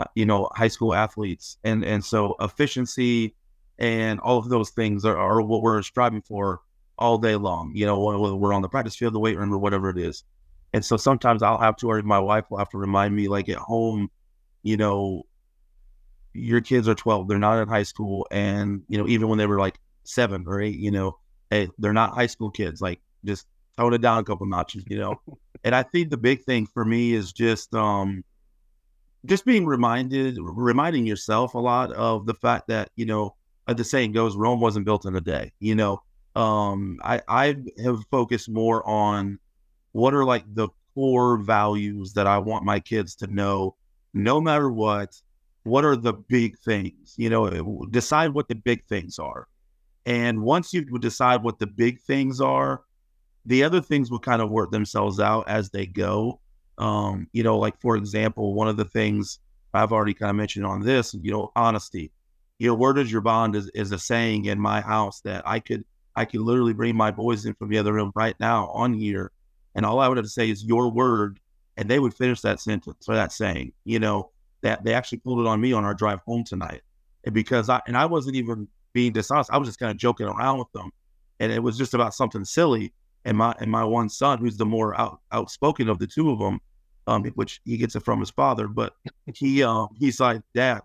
uh, 0.00 0.04
you 0.14 0.26
know 0.26 0.48
high 0.54 0.68
school 0.68 0.94
athletes 0.94 1.58
and 1.64 1.84
and 1.84 2.04
so 2.04 2.34
efficiency 2.40 3.34
and 3.78 4.20
all 4.20 4.38
of 4.38 4.48
those 4.48 4.70
things 4.70 5.04
are, 5.04 5.16
are 5.16 5.42
what 5.42 5.62
we're 5.62 5.82
striving 5.82 6.22
for 6.22 6.60
all 6.96 7.18
day 7.18 7.34
long 7.34 7.72
you 7.74 7.84
know 7.84 7.98
whether 7.98 8.34
we're 8.34 8.52
on 8.52 8.62
the 8.62 8.68
practice 8.68 8.94
field 8.94 9.12
the 9.12 9.18
weight 9.18 9.36
room 9.36 9.52
or 9.52 9.58
whatever 9.58 9.90
it 9.90 9.98
is. 9.98 10.24
And 10.72 10.84
so 10.84 10.96
sometimes 10.96 11.42
i'll 11.42 11.58
have 11.58 11.76
to 11.76 11.88
or 11.88 12.02
my 12.02 12.18
wife 12.18 12.44
will 12.50 12.58
have 12.58 12.70
to 12.70 12.78
remind 12.78 13.14
me 13.14 13.28
like 13.28 13.48
at 13.48 13.58
home 13.58 14.10
you 14.62 14.76
know 14.76 15.24
your 16.32 16.60
kids 16.60 16.88
are 16.88 16.94
12 16.94 17.28
they're 17.28 17.38
not 17.38 17.62
in 17.62 17.68
high 17.68 17.84
school 17.84 18.26
and 18.30 18.82
you 18.88 18.98
know 18.98 19.06
even 19.06 19.28
when 19.28 19.38
they 19.38 19.46
were 19.46 19.60
like 19.60 19.78
seven 20.02 20.44
or 20.48 20.60
eight 20.60 20.76
you 20.76 20.90
know 20.90 21.16
hey 21.50 21.68
they're 21.78 21.92
not 21.92 22.12
high 22.12 22.26
school 22.26 22.50
kids 22.50 22.80
like 22.80 23.00
just 23.24 23.46
tone 23.76 23.94
it 23.94 24.00
down 24.00 24.18
a 24.18 24.24
couple 24.24 24.46
notches 24.46 24.84
you 24.88 24.98
know? 24.98 25.20
And 25.66 25.74
i 25.74 25.82
think 25.82 26.10
the 26.10 26.18
big 26.18 26.44
thing 26.44 26.66
for 26.66 26.84
me 26.84 27.14
is 27.14 27.32
just 27.32 27.74
um 27.74 28.22
just 29.24 29.46
being 29.46 29.64
reminded 29.64 30.36
reminding 30.38 31.06
yourself 31.06 31.54
a 31.54 31.58
lot 31.58 31.90
of 31.92 32.26
the 32.26 32.34
fact 32.34 32.68
that 32.68 32.90
you 32.96 33.06
know 33.06 33.34
as 33.68 33.76
the 33.76 33.84
saying 33.84 34.12
goes 34.12 34.36
rome 34.36 34.60
wasn't 34.60 34.84
built 34.84 35.06
in 35.06 35.16
a 35.16 35.20
day 35.20 35.52
you 35.58 35.74
know? 35.74 36.02
Um 36.36 36.98
i 37.02 37.20
i 37.28 37.56
have 37.82 38.00
focused 38.10 38.48
more 38.48 38.86
on 38.88 39.38
what 39.92 40.14
are 40.14 40.24
like 40.24 40.44
the 40.54 40.68
core 40.94 41.36
values 41.38 42.12
that 42.14 42.26
i 42.26 42.38
want 42.38 42.64
my 42.64 42.80
kids 42.80 43.14
to 43.16 43.26
know 43.28 43.76
no 44.12 44.40
matter 44.40 44.70
what 44.70 45.20
what 45.62 45.84
are 45.84 45.96
the 45.96 46.12
big 46.12 46.58
things 46.58 47.14
you 47.16 47.30
know? 47.30 47.48
Decide 47.90 48.34
what 48.34 48.48
the 48.48 48.54
big 48.54 48.84
things 48.84 49.18
are. 49.18 49.48
And 50.04 50.42
once 50.42 50.74
you 50.74 50.84
decide 50.98 51.42
what 51.42 51.58
the 51.58 51.66
big 51.66 52.00
things 52.02 52.40
are 52.40 52.82
the 53.46 53.62
other 53.62 53.80
things 53.80 54.10
will 54.10 54.18
kind 54.18 54.42
of 54.42 54.50
work 54.50 54.70
themselves 54.70 55.20
out 55.20 55.48
as 55.48 55.70
they 55.70 55.86
go. 55.86 56.40
Um 56.78 57.28
you 57.32 57.42
know 57.44 57.58
like 57.58 57.80
for 57.80 57.96
example 57.96 58.54
one 58.54 58.68
of 58.68 58.76
the 58.76 58.84
things 58.84 59.38
i've 59.74 59.92
already 59.92 60.14
kind 60.14 60.30
of 60.30 60.36
mentioned 60.36 60.66
on 60.66 60.80
this 60.80 61.14
you 61.14 61.30
know 61.30 61.52
honesty 61.54 62.10
you 62.58 62.68
know 62.68 62.74
word 62.74 62.98
is 62.98 63.10
your 63.10 63.20
bond 63.20 63.56
is, 63.56 63.70
is 63.74 63.92
a 63.92 63.98
saying 63.98 64.44
in 64.46 64.58
my 64.58 64.80
house 64.80 65.20
that 65.20 65.42
i 65.46 65.58
could 65.58 65.84
i 66.16 66.24
could 66.24 66.40
literally 66.40 66.72
bring 66.72 66.96
my 66.96 67.10
boys 67.10 67.46
in 67.46 67.54
from 67.54 67.68
the 67.68 67.78
other 67.78 67.92
room 67.92 68.12
right 68.14 68.36
now 68.38 68.68
on 68.68 68.92
here 68.92 69.30
and 69.74 69.84
all 69.84 70.00
i 70.00 70.08
would 70.08 70.16
have 70.16 70.26
to 70.26 70.30
say 70.30 70.50
is 70.50 70.64
your 70.64 70.90
word 70.90 71.40
and 71.76 71.88
they 71.88 71.98
would 71.98 72.14
finish 72.14 72.40
that 72.40 72.60
sentence 72.60 73.08
or 73.08 73.14
that 73.14 73.32
saying 73.32 73.72
you 73.84 73.98
know 73.98 74.30
that 74.64 74.82
they 74.82 74.94
actually 74.94 75.18
pulled 75.18 75.40
it 75.40 75.46
on 75.46 75.60
me 75.60 75.74
on 75.74 75.84
our 75.84 75.94
drive 75.94 76.20
home 76.26 76.42
tonight. 76.42 76.80
And 77.24 77.34
because 77.34 77.68
I 77.68 77.80
and 77.86 77.96
I 77.96 78.06
wasn't 78.06 78.36
even 78.36 78.66
being 78.94 79.12
dishonest, 79.12 79.50
I 79.52 79.58
was 79.58 79.68
just 79.68 79.78
kind 79.78 79.90
of 79.90 79.98
joking 79.98 80.26
around 80.26 80.58
with 80.58 80.72
them. 80.72 80.90
And 81.38 81.52
it 81.52 81.62
was 81.62 81.76
just 81.76 81.94
about 81.94 82.14
something 82.14 82.44
silly. 82.44 82.92
And 83.26 83.36
my 83.36 83.54
and 83.60 83.70
my 83.70 83.84
one 83.84 84.08
son, 84.08 84.38
who's 84.38 84.56
the 84.56 84.66
more 84.66 84.98
out, 84.98 85.20
outspoken 85.32 85.88
of 85.88 85.98
the 85.98 86.06
two 86.06 86.30
of 86.30 86.38
them, 86.38 86.60
um, 87.06 87.24
which 87.34 87.60
he 87.66 87.76
gets 87.76 87.94
it 87.94 88.04
from 88.04 88.20
his 88.20 88.30
father, 88.30 88.66
but 88.66 88.94
he 89.34 89.62
um 89.62 89.88
he's 89.98 90.18
like, 90.18 90.40
Dad, 90.54 90.80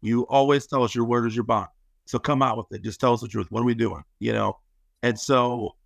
you 0.00 0.22
always 0.28 0.66
tell 0.66 0.82
us 0.82 0.94
your 0.94 1.04
word 1.04 1.26
is 1.26 1.34
your 1.34 1.44
bond. 1.44 1.68
So 2.06 2.18
come 2.18 2.42
out 2.42 2.56
with 2.56 2.66
it. 2.72 2.82
Just 2.82 3.00
tell 3.00 3.12
us 3.12 3.20
the 3.20 3.28
truth. 3.28 3.46
What 3.50 3.60
are 3.60 3.66
we 3.66 3.74
doing? 3.74 4.02
You 4.18 4.32
know? 4.32 4.58
And 5.02 5.18
so 5.18 5.76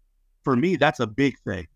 for 0.42 0.57
me, 0.57 0.77
that's 0.77 1.00
a 1.00 1.07
big 1.07 1.38
thing. 1.40 1.66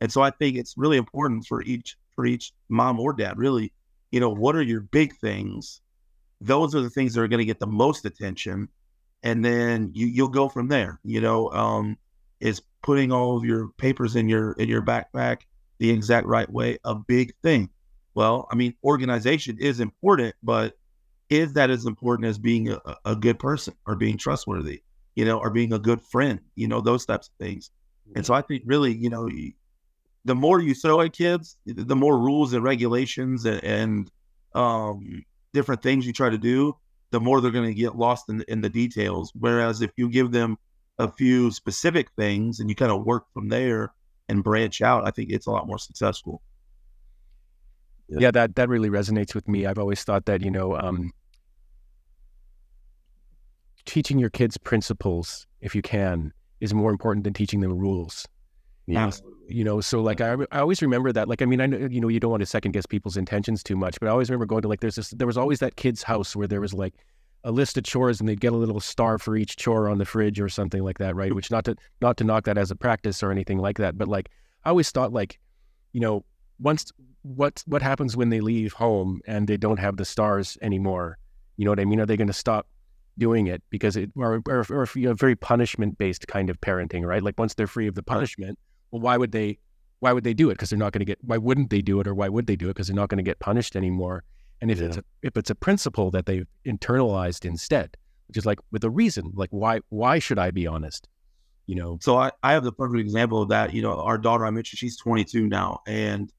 And 0.00 0.10
so 0.10 0.22
I 0.22 0.30
think 0.30 0.56
it's 0.56 0.74
really 0.76 0.96
important 0.96 1.46
for 1.46 1.62
each 1.62 1.96
for 2.14 2.26
each 2.26 2.52
mom 2.68 3.00
or 3.00 3.12
dad, 3.12 3.38
really, 3.38 3.72
you 4.10 4.20
know, 4.20 4.30
what 4.30 4.56
are 4.56 4.62
your 4.62 4.80
big 4.80 5.14
things? 5.16 5.80
Those 6.40 6.74
are 6.74 6.80
the 6.80 6.90
things 6.90 7.14
that 7.14 7.22
are 7.22 7.28
going 7.28 7.38
to 7.38 7.44
get 7.44 7.60
the 7.60 7.66
most 7.66 8.04
attention. 8.04 8.68
And 9.22 9.44
then 9.44 9.90
you 9.94 10.06
you'll 10.06 10.28
go 10.28 10.48
from 10.48 10.68
there. 10.68 10.98
You 11.04 11.20
know, 11.20 11.50
um, 11.52 11.96
is 12.40 12.62
putting 12.82 13.12
all 13.12 13.36
of 13.36 13.44
your 13.44 13.68
papers 13.78 14.16
in 14.16 14.28
your 14.28 14.52
in 14.52 14.68
your 14.68 14.82
backpack 14.82 15.42
the 15.78 15.90
exact 15.90 16.26
right 16.26 16.50
way 16.50 16.78
a 16.84 16.94
big 16.94 17.32
thing? 17.42 17.70
Well, 18.14 18.48
I 18.50 18.56
mean, 18.56 18.74
organization 18.84 19.56
is 19.60 19.80
important, 19.80 20.34
but 20.42 20.76
is 21.28 21.54
that 21.54 21.70
as 21.70 21.86
important 21.86 22.28
as 22.28 22.38
being 22.38 22.70
a, 22.70 22.80
a 23.04 23.16
good 23.16 23.38
person 23.38 23.74
or 23.86 23.96
being 23.96 24.18
trustworthy, 24.18 24.82
you 25.14 25.24
know, 25.24 25.38
or 25.38 25.50
being 25.50 25.72
a 25.72 25.78
good 25.78 26.00
friend, 26.00 26.40
you 26.54 26.68
know, 26.68 26.80
those 26.80 27.06
types 27.06 27.28
of 27.28 27.34
things. 27.44 27.70
And 28.14 28.26
so 28.26 28.34
I 28.34 28.42
think 28.42 28.62
really, 28.66 28.94
you 28.94 29.08
know, 29.08 29.28
the 30.24 30.34
more 30.34 30.60
you 30.60 30.74
throw 30.74 31.00
at 31.00 31.12
kids, 31.12 31.56
the 31.64 31.96
more 31.96 32.18
rules 32.18 32.52
and 32.52 32.62
regulations 32.62 33.44
and, 33.44 33.64
and 33.64 34.10
um, 34.54 35.24
different 35.52 35.82
things 35.82 36.06
you 36.06 36.12
try 36.12 36.30
to 36.30 36.38
do, 36.38 36.76
the 37.10 37.20
more 37.20 37.40
they're 37.40 37.50
going 37.50 37.68
to 37.68 37.74
get 37.74 37.96
lost 37.96 38.28
in, 38.28 38.44
in 38.48 38.60
the 38.60 38.68
details. 38.68 39.32
Whereas 39.38 39.82
if 39.82 39.90
you 39.96 40.08
give 40.08 40.32
them 40.32 40.58
a 40.98 41.10
few 41.10 41.50
specific 41.50 42.10
things 42.16 42.60
and 42.60 42.68
you 42.68 42.76
kind 42.76 42.92
of 42.92 43.04
work 43.04 43.24
from 43.32 43.48
there 43.48 43.92
and 44.28 44.44
branch 44.44 44.82
out, 44.82 45.06
I 45.06 45.10
think 45.10 45.30
it's 45.30 45.46
a 45.46 45.50
lot 45.50 45.66
more 45.66 45.78
successful. 45.78 46.42
Yeah, 48.18 48.30
that 48.30 48.56
that 48.56 48.68
really 48.68 48.90
resonates 48.90 49.34
with 49.34 49.48
me. 49.48 49.66
I've 49.66 49.78
always 49.78 50.02
thought 50.04 50.26
that 50.26 50.42
you 50.42 50.50
know, 50.50 50.76
um, 50.76 51.12
teaching 53.84 54.18
your 54.18 54.30
kids 54.30 54.56
principles, 54.56 55.46
if 55.60 55.74
you 55.74 55.82
can, 55.82 56.32
is 56.60 56.74
more 56.74 56.90
important 56.90 57.24
than 57.24 57.32
teaching 57.32 57.60
them 57.60 57.76
rules. 57.76 58.26
Yeah. 58.86 59.10
You 59.48 59.64
know, 59.64 59.80
so 59.80 60.00
like 60.00 60.20
I, 60.20 60.36
I 60.50 60.60
always 60.60 60.82
remember 60.82 61.12
that. 61.12 61.28
Like, 61.28 61.42
I 61.42 61.44
mean, 61.44 61.60
I 61.60 61.66
know 61.66 61.88
you 61.90 62.00
know 62.00 62.08
you 62.08 62.20
don't 62.20 62.30
want 62.30 62.40
to 62.40 62.46
second 62.46 62.72
guess 62.72 62.86
people's 62.86 63.16
intentions 63.16 63.62
too 63.62 63.76
much, 63.76 63.98
but 64.00 64.08
I 64.08 64.12
always 64.12 64.30
remember 64.30 64.46
going 64.46 64.62
to 64.62 64.68
like 64.68 64.80
there's 64.80 64.96
this 64.96 65.10
there 65.10 65.26
was 65.26 65.36
always 65.36 65.60
that 65.60 65.76
kid's 65.76 66.02
house 66.02 66.34
where 66.34 66.46
there 66.46 66.60
was 66.60 66.74
like 66.74 66.94
a 67.44 67.50
list 67.50 67.76
of 67.76 67.84
chores 67.84 68.20
and 68.20 68.28
they'd 68.28 68.40
get 68.40 68.52
a 68.52 68.56
little 68.56 68.80
star 68.80 69.18
for 69.18 69.36
each 69.36 69.56
chore 69.56 69.88
on 69.88 69.98
the 69.98 70.04
fridge 70.04 70.40
or 70.40 70.48
something 70.48 70.82
like 70.82 70.98
that, 70.98 71.14
right? 71.16 71.34
Which 71.34 71.50
not 71.50 71.64
to 71.64 71.76
not 72.00 72.16
to 72.18 72.24
knock 72.24 72.44
that 72.44 72.56
as 72.58 72.70
a 72.70 72.76
practice 72.76 73.22
or 73.22 73.30
anything 73.30 73.58
like 73.58 73.78
that, 73.78 73.98
but 73.98 74.08
like 74.08 74.30
I 74.64 74.70
always 74.70 74.90
thought 74.90 75.12
like, 75.12 75.38
you 75.92 76.00
know, 76.00 76.24
once 76.58 76.92
what 77.22 77.62
what 77.66 77.82
happens 77.82 78.16
when 78.16 78.28
they 78.30 78.40
leave 78.40 78.72
home 78.72 79.20
and 79.26 79.48
they 79.48 79.56
don't 79.56 79.78
have 79.78 79.96
the 79.96 80.04
stars 80.04 80.58
anymore? 80.62 81.18
You 81.56 81.64
know 81.64 81.70
what 81.70 81.80
I 81.80 81.84
mean? 81.84 82.00
Are 82.00 82.06
they 82.06 82.16
going 82.16 82.28
to 82.28 82.32
stop 82.32 82.66
doing 83.18 83.46
it 83.46 83.62
because 83.70 83.96
it 83.96 84.10
or 84.16 84.42
or, 84.48 84.66
or 84.70 84.88
you 84.94 85.08
know, 85.08 85.14
very 85.14 85.36
punishment 85.36 85.98
based 85.98 86.26
kind 86.28 86.50
of 86.50 86.60
parenting, 86.60 87.04
right? 87.04 87.22
Like 87.22 87.38
once 87.38 87.54
they're 87.54 87.66
free 87.66 87.86
of 87.86 87.94
the 87.94 88.02
punishment, 88.02 88.58
well, 88.90 89.00
why 89.00 89.16
would 89.16 89.32
they 89.32 89.58
why 90.00 90.12
would 90.12 90.24
they 90.24 90.34
do 90.34 90.50
it? 90.50 90.54
Because 90.54 90.70
they're 90.70 90.78
not 90.78 90.92
going 90.92 91.00
to 91.00 91.04
get 91.04 91.18
why 91.22 91.38
wouldn't 91.38 91.70
they 91.70 91.82
do 91.82 92.00
it 92.00 92.06
or 92.06 92.14
why 92.14 92.28
would 92.28 92.46
they 92.46 92.56
do 92.56 92.66
it? 92.66 92.70
Because 92.70 92.88
they're 92.88 92.96
not 92.96 93.08
going 93.08 93.18
to 93.18 93.22
get 93.22 93.38
punished 93.38 93.76
anymore. 93.76 94.24
And 94.60 94.70
if 94.70 94.78
yeah. 94.78 94.86
it's 94.86 94.96
a, 94.96 95.04
if 95.22 95.36
it's 95.36 95.50
a 95.50 95.54
principle 95.54 96.10
that 96.12 96.26
they've 96.26 96.46
internalized 96.66 97.44
instead, 97.44 97.96
which 98.28 98.36
is 98.36 98.46
like 98.46 98.58
with 98.70 98.84
a 98.84 98.90
reason, 98.90 99.32
like 99.34 99.50
why 99.50 99.80
why 99.90 100.18
should 100.18 100.38
I 100.38 100.50
be 100.50 100.66
honest? 100.66 101.08
You 101.66 101.76
know. 101.76 101.98
So 102.00 102.16
I, 102.16 102.30
I 102.42 102.52
have 102.52 102.64
the 102.64 102.72
perfect 102.72 103.00
example 103.00 103.42
of 103.42 103.48
that. 103.50 103.74
You 103.74 103.82
know, 103.82 104.00
our 104.00 104.18
daughter 104.18 104.46
I 104.46 104.50
mentioned, 104.50 104.78
she's 104.78 104.96
22 104.96 105.46
now, 105.46 105.80
and 105.86 106.32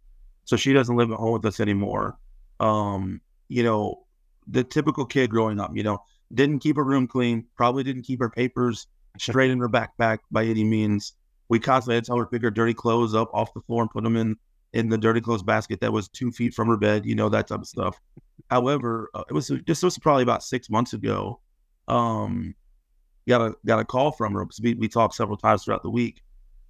so 0.46 0.56
she 0.56 0.74
doesn't 0.74 0.96
live 0.96 1.12
at 1.12 1.18
home 1.18 1.34
with 1.34 1.46
us 1.46 1.60
anymore. 1.60 2.18
Um, 2.60 3.22
you 3.48 3.64
know, 3.64 4.04
the 4.48 4.64
typical 4.64 5.06
kid 5.06 5.30
growing 5.30 5.60
up, 5.60 5.76
you 5.76 5.84
know, 5.84 6.00
didn't 6.34 6.60
keep 6.60 6.76
her 6.76 6.84
room 6.84 7.08
clean, 7.08 7.46
probably 7.56 7.84
didn't 7.84 8.04
keep 8.04 8.20
her 8.20 8.30
papers 8.30 8.88
straight 9.20 9.52
in 9.52 9.60
her 9.60 9.70
backpack 9.70 10.20
by 10.32 10.46
any 10.46 10.64
means. 10.64 11.14
We 11.50 11.60
constantly 11.60 11.96
had 11.96 12.06
to 12.06 12.08
tell 12.08 12.18
her 12.18 12.26
to 12.26 12.30
pick 12.30 12.42
her 12.42 12.52
dirty 12.52 12.74
clothes 12.74 13.14
up 13.14 13.30
off 13.34 13.54
the 13.54 13.62
floor 13.62 13.84
and 13.84 13.92
put 13.92 14.04
them 14.04 14.16
in 14.16 14.38
in 14.74 14.90
the 14.90 14.98
dirty 14.98 15.22
clothes 15.22 15.44
basket 15.44 15.80
that 15.82 15.94
was 15.94 16.10
two 16.10 16.32
feet 16.32 16.54
from 16.54 16.68
her 16.68 16.78
bed, 16.78 17.06
you 17.06 17.14
know, 17.14 17.30
that 17.30 17.48
type 17.48 17.60
of 17.60 17.68
stuff. 17.68 18.00
However, 18.50 19.10
uh, 19.14 19.24
it 19.30 19.34
was 19.34 19.52
this 19.68 19.84
was 19.84 19.98
probably 20.00 20.24
about 20.24 20.44
six 20.44 20.70
months 20.70 20.94
ago. 20.94 21.40
Um, 21.88 22.56
got 23.28 23.42
a 23.42 23.56
got 23.66 23.80
a 23.80 23.86
call 23.86 24.12
from 24.12 24.34
her 24.34 24.46
because 24.46 24.62
we, 24.62 24.74
we 24.74 24.88
talked 24.88 25.16
several 25.16 25.38
times 25.38 25.64
throughout 25.64 25.84
the 25.84 25.90
week, 25.90 26.24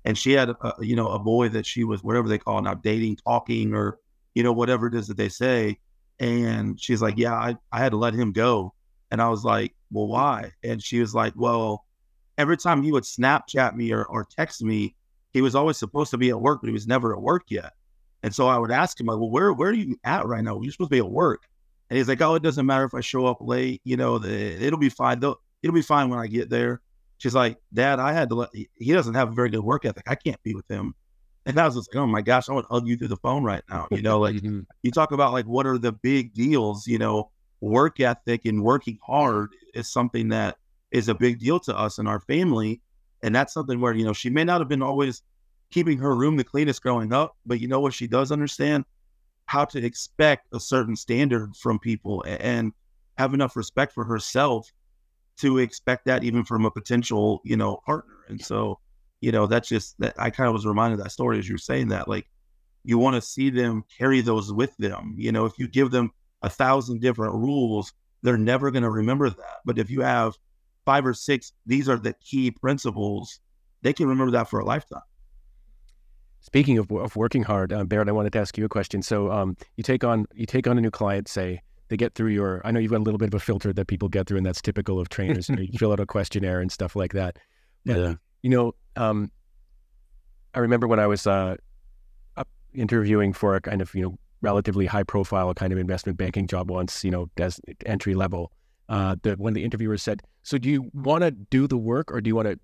and 0.05 0.17
she 0.17 0.31
had 0.33 0.49
a, 0.49 0.73
you 0.79 0.95
know 0.95 1.09
a 1.09 1.19
boy 1.19 1.49
that 1.49 1.65
she 1.65 1.83
was 1.83 2.03
whatever 2.03 2.27
they 2.27 2.37
call 2.37 2.59
it 2.59 2.63
now 2.63 2.73
dating, 2.73 3.17
talking, 3.17 3.73
or 3.73 3.99
you 4.35 4.43
know 4.43 4.53
whatever 4.53 4.87
it 4.87 4.95
is 4.95 5.07
that 5.07 5.17
they 5.17 5.29
say, 5.29 5.77
and 6.19 6.79
she's 6.79 7.01
like, 7.01 7.17
yeah, 7.17 7.33
I 7.33 7.55
I 7.71 7.79
had 7.79 7.91
to 7.91 7.97
let 7.97 8.13
him 8.13 8.31
go, 8.31 8.73
and 9.11 9.21
I 9.21 9.29
was 9.29 9.43
like, 9.43 9.73
well, 9.91 10.07
why? 10.07 10.51
And 10.63 10.81
she 10.81 10.99
was 10.99 11.13
like, 11.13 11.33
well, 11.35 11.85
every 12.37 12.57
time 12.57 12.83
he 12.83 12.91
would 12.91 13.03
Snapchat 13.03 13.75
me 13.75 13.91
or, 13.91 14.05
or 14.05 14.25
text 14.25 14.63
me, 14.63 14.95
he 15.31 15.41
was 15.41 15.55
always 15.55 15.77
supposed 15.77 16.11
to 16.11 16.17
be 16.17 16.29
at 16.29 16.41
work, 16.41 16.61
but 16.61 16.67
he 16.67 16.73
was 16.73 16.87
never 16.87 17.13
at 17.13 17.21
work 17.21 17.43
yet. 17.49 17.73
And 18.23 18.33
so 18.33 18.47
I 18.47 18.57
would 18.57 18.71
ask 18.71 18.99
him, 18.99 19.07
like, 19.07 19.17
well, 19.17 19.29
where 19.29 19.53
where 19.53 19.69
are 19.69 19.73
you 19.73 19.97
at 20.03 20.25
right 20.25 20.43
now? 20.43 20.61
You're 20.61 20.71
supposed 20.71 20.91
to 20.91 20.95
be 20.95 20.99
at 20.99 21.09
work. 21.09 21.43
And 21.89 21.97
he's 21.97 22.07
like, 22.07 22.21
oh, 22.21 22.35
it 22.35 22.43
doesn't 22.43 22.65
matter 22.65 22.85
if 22.85 22.95
I 22.95 23.01
show 23.01 23.25
up 23.25 23.37
late. 23.41 23.81
You 23.83 23.97
know, 23.97 24.17
the, 24.17 24.31
it'll 24.31 24.79
be 24.79 24.89
fine. 24.89 25.17
It'll 25.17 25.73
be 25.73 25.81
fine 25.81 26.09
when 26.09 26.19
I 26.19 26.27
get 26.27 26.49
there. 26.49 26.81
She's 27.23 27.33
like, 27.33 27.57
Dad, 27.73 28.01
I 28.01 28.11
had 28.11 28.27
to 28.29 28.35
let. 28.35 28.49
He 28.53 28.91
doesn't 28.91 29.13
have 29.13 29.29
a 29.29 29.31
very 29.31 29.49
good 29.49 29.63
work 29.63 29.85
ethic. 29.85 30.03
I 30.07 30.15
can't 30.15 30.43
be 30.43 30.53
with 30.53 30.69
him. 30.69 30.93
And 31.45 31.57
I 31.57 31.65
was 31.65 31.75
just 31.75 31.95
like, 31.95 32.03
oh 32.03 32.05
my 32.05 32.19
gosh, 32.21 32.49
I 32.49 32.53
would 32.53 32.65
hug 32.65 32.85
you 32.85 32.97
through 32.97 33.07
the 33.07 33.15
phone 33.15 33.45
right 33.45 33.63
now. 33.69 33.87
You 33.91 34.01
know, 34.01 34.19
like 34.19 34.35
mm-hmm. 34.35 34.59
you 34.81 34.91
talk 34.91 35.13
about 35.13 35.31
like 35.31 35.45
what 35.45 35.65
are 35.65 35.77
the 35.77 35.93
big 35.93 36.33
deals? 36.33 36.85
You 36.85 36.97
know, 36.97 37.31
work 37.61 38.01
ethic 38.01 38.43
and 38.43 38.61
working 38.61 38.99
hard 39.01 39.51
is 39.73 39.89
something 39.89 40.27
that 40.29 40.57
is 40.91 41.07
a 41.07 41.15
big 41.15 41.39
deal 41.39 41.61
to 41.61 41.77
us 41.77 41.97
and 41.97 42.09
our 42.09 42.19
family. 42.19 42.81
And 43.21 43.33
that's 43.33 43.53
something 43.53 43.79
where, 43.79 43.93
you 43.93 44.03
know, 44.03 44.11
she 44.11 44.29
may 44.29 44.43
not 44.43 44.59
have 44.59 44.67
been 44.67 44.83
always 44.83 45.21
keeping 45.71 45.99
her 45.99 46.13
room 46.13 46.35
the 46.35 46.43
cleanest 46.43 46.83
growing 46.83 47.13
up, 47.13 47.37
but 47.45 47.61
you 47.61 47.69
know 47.69 47.79
what 47.79 47.93
she 47.93 48.05
does 48.05 48.33
understand? 48.33 48.83
How 49.45 49.63
to 49.63 49.81
expect 49.81 50.47
a 50.53 50.59
certain 50.59 50.97
standard 50.97 51.55
from 51.55 51.79
people 51.79 52.21
and 52.27 52.73
have 53.17 53.33
enough 53.33 53.55
respect 53.55 53.93
for 53.93 54.03
herself 54.03 54.69
to 55.39 55.57
expect 55.57 56.05
that 56.05 56.23
even 56.23 56.43
from 56.43 56.65
a 56.65 56.71
potential, 56.71 57.41
you 57.43 57.57
know, 57.57 57.79
partner. 57.85 58.25
And 58.27 58.43
so, 58.43 58.79
you 59.21 59.31
know, 59.31 59.47
that's 59.47 59.69
just 59.69 59.99
that 59.99 60.13
I 60.17 60.29
kind 60.29 60.47
of 60.47 60.53
was 60.53 60.65
reminded 60.65 60.99
of 60.99 61.03
that 61.03 61.11
story 61.11 61.39
as 61.39 61.47
you 61.47 61.55
were 61.55 61.59
saying 61.59 61.89
that, 61.89 62.07
like, 62.07 62.27
you 62.83 62.97
want 62.97 63.15
to 63.15 63.21
see 63.21 63.49
them 63.49 63.83
carry 63.97 64.21
those 64.21 64.51
with 64.51 64.75
them. 64.77 65.15
You 65.17 65.31
know, 65.31 65.45
if 65.45 65.57
you 65.57 65.67
give 65.67 65.91
them 65.91 66.11
a 66.41 66.49
thousand 66.49 67.01
different 67.01 67.33
rules, 67.33 67.93
they're 68.21 68.37
never 68.37 68.71
going 68.71 68.83
to 68.83 68.89
remember 68.89 69.29
that. 69.29 69.57
But 69.65 69.79
if 69.79 69.89
you 69.89 70.01
have 70.01 70.33
five 70.85 71.05
or 71.05 71.13
six, 71.13 71.53
these 71.65 71.87
are 71.87 71.97
the 71.97 72.13
key 72.13 72.51
principles, 72.51 73.39
they 73.81 73.93
can 73.93 74.07
remember 74.07 74.31
that 74.31 74.49
for 74.49 74.59
a 74.59 74.65
lifetime. 74.65 75.01
Speaking 76.41 76.77
of, 76.77 76.91
of 76.91 77.15
working 77.15 77.43
hard, 77.43 77.71
uh, 77.71 77.85
Barret, 77.85 78.09
I 78.09 78.11
wanted 78.11 78.33
to 78.33 78.39
ask 78.39 78.57
you 78.57 78.65
a 78.65 78.69
question. 78.69 79.01
So 79.01 79.31
um, 79.31 79.55
you 79.77 79.83
take 79.83 80.03
on 80.03 80.25
you 80.33 80.45
take 80.45 80.67
on 80.67 80.77
a 80.77 80.81
new 80.81 80.91
client, 80.91 81.29
say 81.29 81.61
they 81.89 81.97
get 81.97 82.15
through 82.15 82.31
your. 82.31 82.61
I 82.65 82.71
know 82.71 82.79
you've 82.79 82.91
got 82.91 82.99
a 82.99 83.03
little 83.03 83.17
bit 83.17 83.29
of 83.29 83.33
a 83.33 83.39
filter 83.39 83.73
that 83.73 83.87
people 83.87 84.09
get 84.09 84.27
through, 84.27 84.37
and 84.37 84.45
that's 84.45 84.61
typical 84.61 84.99
of 84.99 85.09
trainers. 85.09 85.49
you, 85.49 85.55
know, 85.55 85.61
you 85.61 85.71
fill 85.79 85.91
out 85.91 85.99
a 85.99 86.05
questionnaire 86.05 86.59
and 86.59 86.71
stuff 86.71 86.95
like 86.95 87.13
that. 87.13 87.37
But, 87.85 87.97
yeah. 87.97 88.13
You 88.41 88.49
know, 88.49 88.75
um, 88.95 89.31
I 90.53 90.59
remember 90.59 90.87
when 90.87 90.99
I 90.99 91.07
was 91.07 91.25
uh, 91.25 91.55
interviewing 92.73 93.33
for 93.33 93.55
a 93.55 93.61
kind 93.61 93.81
of 93.81 93.93
you 93.93 94.01
know 94.01 94.17
relatively 94.41 94.85
high 94.85 95.03
profile 95.03 95.53
kind 95.53 95.71
of 95.71 95.79
investment 95.79 96.17
banking 96.17 96.47
job 96.47 96.69
once, 96.69 97.03
you 97.03 97.11
know, 97.11 97.29
as 97.37 97.59
entry 97.85 98.13
level. 98.13 98.51
Uh, 98.89 99.15
the 99.23 99.33
when 99.33 99.53
the 99.53 99.63
interviewers 99.63 100.03
said, 100.03 100.21
"So 100.43 100.57
do 100.57 100.69
you 100.69 100.89
want 100.93 101.23
to 101.23 101.31
do 101.31 101.67
the 101.67 101.77
work 101.77 102.11
or 102.11 102.19
do 102.19 102.27
you 102.27 102.35
want 102.35 102.49
to 102.49 102.59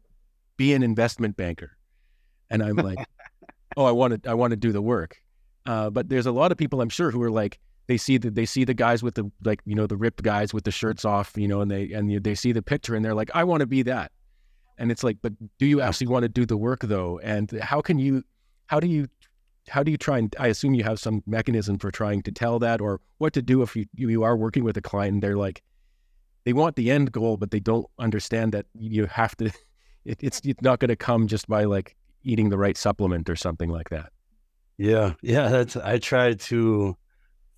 be 0.58 0.74
an 0.74 0.84
investment 0.84 1.38
banker?" 1.38 1.78
And 2.50 2.62
I'm 2.62 2.76
like, 2.76 2.98
oh, 3.78 3.86
I 3.86 3.92
want 3.92 4.24
to, 4.24 4.30
I 4.30 4.34
want 4.34 4.52
to 4.52 4.58
do 4.58 4.72
the 4.72 4.82
work. 4.82 5.22
Uh, 5.66 5.90
but 5.90 6.10
there's 6.10 6.26
a 6.26 6.32
lot 6.32 6.52
of 6.52 6.58
people 6.58 6.82
I'm 6.82 6.90
sure 6.90 7.12
who 7.12 7.22
are 7.22 7.32
like, 7.32 7.60
they 7.90 7.98
see 7.98 8.20
the, 8.20 8.30
they 8.30 8.46
see 8.46 8.66
the 8.66 8.76
guys 8.76 9.02
with 9.02 9.16
the, 9.16 9.32
like, 9.44 9.62
you 9.66 9.74
know, 9.74 9.88
the 9.88 9.98
ripped 9.98 10.22
guys 10.22 10.54
with 10.54 10.64
the 10.64 10.70
shirts 10.70 11.06
off, 11.06 11.34
you 11.36 11.48
know, 11.48 11.62
and 11.62 11.72
they, 11.72 11.92
and 11.92 12.24
they 12.24 12.36
see 12.36 12.52
the 12.52 12.62
picture 12.62 12.94
and 12.94 13.04
they're 13.04 13.16
like, 13.16 13.32
I 13.34 13.44
want 13.44 13.62
to 13.62 13.66
be 13.66 13.82
that. 13.82 14.12
And 14.78 14.92
it's 14.92 15.04
like, 15.04 15.18
but 15.24 15.34
do 15.58 15.66
you 15.66 15.82
actually 15.82 16.06
want 16.06 16.22
to 16.22 16.30
do 16.30 16.46
the 16.46 16.56
work 16.56 16.82
though? 16.82 17.20
And 17.24 17.50
how 17.64 17.82
can 17.82 17.98
you, 17.98 18.24
how 18.68 18.80
do 18.80 18.86
you, 18.86 19.08
how 19.70 19.82
do 19.82 19.90
you 19.90 19.98
try 19.98 20.20
and, 20.20 20.36
I 20.38 20.50
assume 20.50 20.76
you 20.76 20.84
have 20.84 21.00
some 21.00 21.24
mechanism 21.26 21.80
for 21.80 21.90
trying 21.90 22.22
to 22.24 22.32
tell 22.32 22.60
that 22.60 22.80
or 22.80 23.02
what 23.18 23.34
to 23.34 23.42
do 23.42 23.64
if 23.64 23.76
you, 23.76 23.88
you 23.96 24.22
are 24.22 24.38
working 24.38 24.64
with 24.64 24.78
a 24.78 24.82
client 24.82 25.16
and 25.16 25.24
they're 25.24 25.36
like, 25.36 25.64
they 26.44 26.54
want 26.54 26.76
the 26.76 26.92
end 26.92 27.12
goal, 27.12 27.38
but 27.38 27.50
they 27.50 27.60
don't 27.60 27.88
understand 27.98 28.52
that 28.52 28.68
you 28.76 29.08
have 29.08 29.36
to, 29.38 29.46
it, 30.06 30.20
it's, 30.22 30.42
it's 30.44 30.62
not 30.62 30.78
going 30.78 30.90
to 30.90 30.96
come 30.96 31.26
just 31.26 31.48
by 31.48 31.64
like 31.64 31.96
eating 32.22 32.50
the 32.50 32.58
right 32.60 32.78
supplement 32.78 33.32
or 33.32 33.36
something 33.36 33.72
like 33.72 33.90
that. 33.90 34.12
Yeah, 34.78 35.14
yeah, 35.24 35.48
that's 35.48 35.76
I 35.76 35.98
try 35.98 36.36
to 36.36 36.96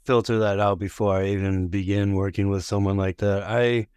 filter 0.05 0.39
that 0.39 0.59
out 0.59 0.79
before 0.79 1.15
I 1.15 1.27
even 1.27 1.67
begin 1.67 2.15
working 2.15 2.49
with 2.49 2.63
someone 2.63 2.97
like 2.97 3.17
that. 3.17 3.43
I 3.43 3.87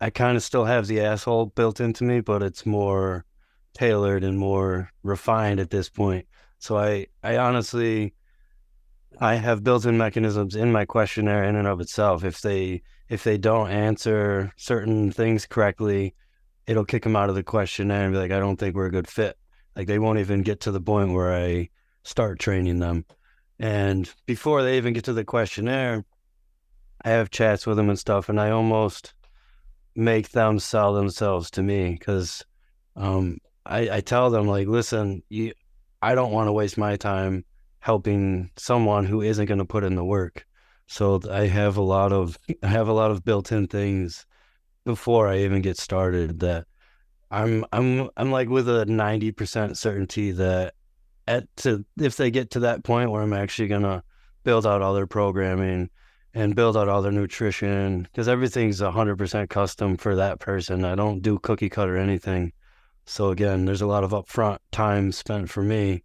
I 0.00 0.10
kind 0.10 0.36
of 0.36 0.42
still 0.42 0.64
have 0.64 0.86
the 0.86 1.00
asshole 1.00 1.46
built 1.46 1.80
into 1.80 2.04
me, 2.04 2.20
but 2.20 2.42
it's 2.42 2.64
more 2.64 3.26
tailored 3.74 4.24
and 4.24 4.38
more 4.38 4.90
refined 5.02 5.60
at 5.60 5.70
this 5.70 5.88
point. 5.90 6.26
So 6.58 6.78
I, 6.78 7.06
I 7.22 7.36
honestly, 7.36 8.14
I 9.20 9.34
have 9.34 9.62
built-in 9.62 9.98
mechanisms 9.98 10.56
in 10.56 10.72
my 10.72 10.84
questionnaire 10.86 11.44
in 11.44 11.56
and 11.56 11.68
of 11.68 11.80
itself. 11.80 12.24
If 12.24 12.40
they 12.40 12.82
if 13.08 13.24
they 13.24 13.36
don't 13.36 13.70
answer 13.70 14.52
certain 14.56 15.10
things 15.10 15.44
correctly, 15.44 16.14
it'll 16.66 16.84
kick 16.84 17.02
them 17.02 17.16
out 17.16 17.28
of 17.28 17.34
the 17.34 17.42
questionnaire 17.42 18.04
and 18.04 18.14
be 18.14 18.18
like, 18.18 18.30
I 18.30 18.38
don't 18.38 18.56
think 18.56 18.74
we're 18.74 18.86
a 18.86 18.90
good 18.90 19.08
fit. 19.08 19.36
Like 19.74 19.86
they 19.86 19.98
won't 19.98 20.20
even 20.20 20.42
get 20.42 20.60
to 20.60 20.70
the 20.70 20.80
point 20.80 21.12
where 21.12 21.34
I 21.34 21.70
start 22.04 22.38
training 22.38 22.78
them. 22.78 23.04
And 23.60 24.10
before 24.24 24.62
they 24.62 24.78
even 24.78 24.94
get 24.94 25.04
to 25.04 25.12
the 25.12 25.22
questionnaire, 25.22 26.02
I 27.04 27.10
have 27.10 27.30
chats 27.30 27.66
with 27.66 27.76
them 27.76 27.90
and 27.90 27.98
stuff, 27.98 28.30
and 28.30 28.40
I 28.40 28.50
almost 28.50 29.12
make 29.94 30.30
them 30.30 30.58
sell 30.58 30.94
themselves 30.94 31.50
to 31.52 31.62
me 31.62 31.90
because 31.98 32.42
um, 32.96 33.36
I, 33.66 33.96
I 33.96 34.00
tell 34.00 34.30
them 34.30 34.46
like, 34.46 34.66
listen, 34.66 35.22
you, 35.28 35.52
I 36.00 36.14
don't 36.14 36.32
want 36.32 36.48
to 36.48 36.52
waste 36.52 36.78
my 36.78 36.96
time 36.96 37.44
helping 37.80 38.50
someone 38.56 39.04
who 39.04 39.20
isn't 39.20 39.46
going 39.46 39.58
to 39.58 39.66
put 39.66 39.84
in 39.84 39.94
the 39.94 40.04
work. 40.04 40.46
So 40.86 41.20
I 41.30 41.46
have 41.46 41.76
a 41.76 41.82
lot 41.82 42.14
of 42.14 42.38
I 42.62 42.68
have 42.68 42.88
a 42.88 42.94
lot 42.94 43.10
of 43.10 43.24
built-in 43.26 43.66
things 43.66 44.24
before 44.86 45.28
I 45.28 45.40
even 45.40 45.60
get 45.60 45.76
started 45.76 46.40
that 46.40 46.66
I'm 47.30 47.66
I'm 47.72 48.08
I'm 48.16 48.30
like 48.30 48.48
with 48.48 48.70
a 48.70 48.86
90% 48.86 49.76
certainty 49.76 50.32
that 50.32 50.74
at 51.26 51.44
to 51.58 51.84
if 52.00 52.16
they 52.16 52.30
get 52.30 52.50
to 52.52 52.60
that 52.60 52.84
point 52.84 53.10
where 53.10 53.22
I'm 53.22 53.32
actually 53.32 53.68
to 53.68 54.02
build 54.44 54.66
out 54.66 54.82
all 54.82 54.94
their 54.94 55.06
programming 55.06 55.90
and 56.34 56.54
build 56.54 56.76
out 56.76 56.88
all 56.88 57.02
their 57.02 57.12
nutrition 57.12 58.02
because 58.02 58.28
everything's 58.28 58.80
100% 58.80 59.48
custom 59.48 59.96
for 59.96 60.16
that 60.16 60.38
person. 60.38 60.84
I 60.84 60.94
don't 60.94 61.20
do 61.20 61.38
cookie 61.38 61.68
cutter 61.68 61.96
anything. 61.96 62.52
So 63.04 63.30
again, 63.30 63.64
there's 63.64 63.82
a 63.82 63.86
lot 63.86 64.04
of 64.04 64.12
upfront 64.12 64.58
time 64.70 65.12
spent 65.12 65.50
for 65.50 65.62
me 65.62 66.04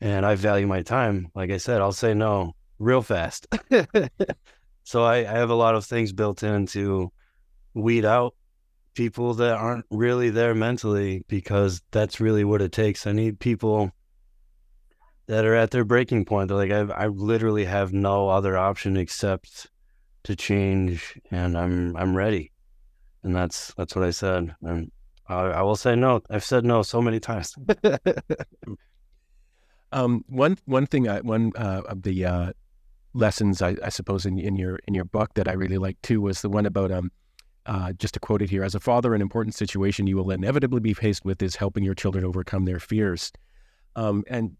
and 0.00 0.26
I 0.26 0.34
value 0.34 0.66
my 0.66 0.82
time. 0.82 1.28
Like 1.34 1.50
I 1.50 1.56
said, 1.56 1.80
I'll 1.80 1.92
say 1.92 2.14
no 2.14 2.54
real 2.78 3.02
fast. 3.02 3.46
so 4.84 5.02
I, 5.02 5.18
I 5.18 5.38
have 5.38 5.50
a 5.50 5.54
lot 5.54 5.74
of 5.74 5.84
things 5.84 6.12
built 6.12 6.42
in 6.42 6.66
to 6.66 7.10
weed 7.74 8.04
out 8.04 8.34
people 8.94 9.34
that 9.34 9.56
aren't 9.56 9.86
really 9.90 10.30
there 10.30 10.54
mentally 10.54 11.24
because 11.28 11.80
that's 11.90 12.20
really 12.20 12.44
what 12.44 12.60
it 12.60 12.72
takes. 12.72 13.06
I 13.06 13.12
need 13.12 13.40
people 13.40 13.92
that 15.28 15.44
are 15.44 15.54
at 15.54 15.70
their 15.70 15.84
breaking 15.84 16.24
point. 16.24 16.48
They're 16.48 16.56
like, 16.56 16.72
I, 16.72 17.04
I 17.04 17.06
literally 17.06 17.66
have 17.66 17.92
no 17.92 18.28
other 18.28 18.56
option 18.56 18.96
except 18.96 19.68
to 20.24 20.34
change, 20.34 21.20
and 21.30 21.56
I'm 21.56 21.96
I'm 21.96 22.16
ready. 22.16 22.50
And 23.22 23.36
that's 23.36 23.72
that's 23.74 23.94
what 23.94 24.04
I 24.04 24.10
said. 24.10 24.54
And 24.62 24.90
I, 25.28 25.34
I 25.34 25.62
will 25.62 25.76
say 25.76 25.94
no. 25.94 26.22
I've 26.30 26.44
said 26.44 26.64
no 26.64 26.82
so 26.82 27.00
many 27.00 27.20
times. 27.20 27.54
um, 29.92 30.24
one 30.28 30.56
one 30.64 30.86
thing, 30.86 31.08
I, 31.08 31.20
one 31.20 31.52
uh, 31.56 31.82
of 31.86 32.02
the 32.02 32.24
uh, 32.24 32.52
lessons 33.12 33.60
I, 33.60 33.76
I, 33.84 33.90
suppose 33.90 34.24
in, 34.24 34.38
in 34.38 34.56
your 34.56 34.78
in 34.86 34.94
your 34.94 35.04
book 35.04 35.34
that 35.34 35.46
I 35.46 35.52
really 35.52 35.78
liked 35.78 36.02
too 36.02 36.20
was 36.20 36.40
the 36.40 36.48
one 36.48 36.66
about 36.66 36.90
um 36.90 37.10
uh, 37.66 37.92
just 37.92 38.14
to 38.14 38.20
quote 38.20 38.40
it 38.40 38.48
here 38.48 38.64
as 38.64 38.74
a 38.74 38.80
father 38.80 39.14
an 39.14 39.20
important 39.20 39.54
situation 39.54 40.06
you 40.06 40.16
will 40.16 40.30
inevitably 40.30 40.80
be 40.80 40.94
faced 40.94 41.24
with 41.24 41.42
is 41.42 41.56
helping 41.56 41.84
your 41.84 41.94
children 41.94 42.24
overcome 42.24 42.64
their 42.64 42.78
fears 42.78 43.32
um, 43.96 44.24
and 44.28 44.56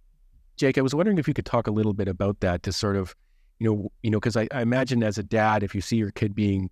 Jake 0.58 0.78
I 0.78 0.82
was 0.82 0.94
wondering 0.94 1.18
if 1.18 1.28
you 1.28 1.34
could 1.34 1.46
talk 1.46 1.66
a 1.66 1.70
little 1.70 1.94
bit 1.94 2.08
about 2.08 2.40
that 2.40 2.62
to 2.64 2.72
sort 2.72 2.96
of 2.96 3.14
you 3.58 3.68
know 3.68 3.92
you 4.02 4.10
know 4.10 4.18
because 4.18 4.36
I, 4.36 4.48
I 4.52 4.62
imagine 4.62 5.02
as 5.02 5.18
a 5.18 5.22
dad 5.22 5.62
if 5.62 5.74
you 5.74 5.80
see 5.80 5.96
your 5.96 6.10
kid 6.10 6.34
being 6.34 6.70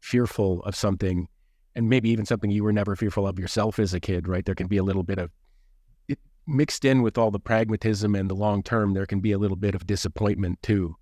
fearful 0.00 0.62
of 0.64 0.76
something 0.76 1.28
and 1.74 1.88
maybe 1.88 2.10
even 2.10 2.26
something 2.26 2.50
you 2.50 2.64
were 2.64 2.72
never 2.72 2.94
fearful 2.96 3.26
of 3.26 3.38
yourself 3.38 3.78
as 3.78 3.94
a 3.94 4.00
kid 4.00 4.28
right 4.28 4.44
there 4.44 4.54
can 4.54 4.68
be 4.68 4.76
a 4.76 4.82
little 4.82 5.02
bit 5.02 5.18
of 5.18 5.30
it, 6.08 6.18
mixed 6.46 6.84
in 6.84 7.02
with 7.02 7.18
all 7.18 7.30
the 7.30 7.40
pragmatism 7.40 8.14
and 8.14 8.30
the 8.30 8.34
long 8.34 8.62
term 8.62 8.94
there 8.94 9.06
can 9.06 9.20
be 9.20 9.32
a 9.32 9.38
little 9.38 9.56
bit 9.56 9.74
of 9.74 9.86
disappointment 9.86 10.62
too 10.62 10.96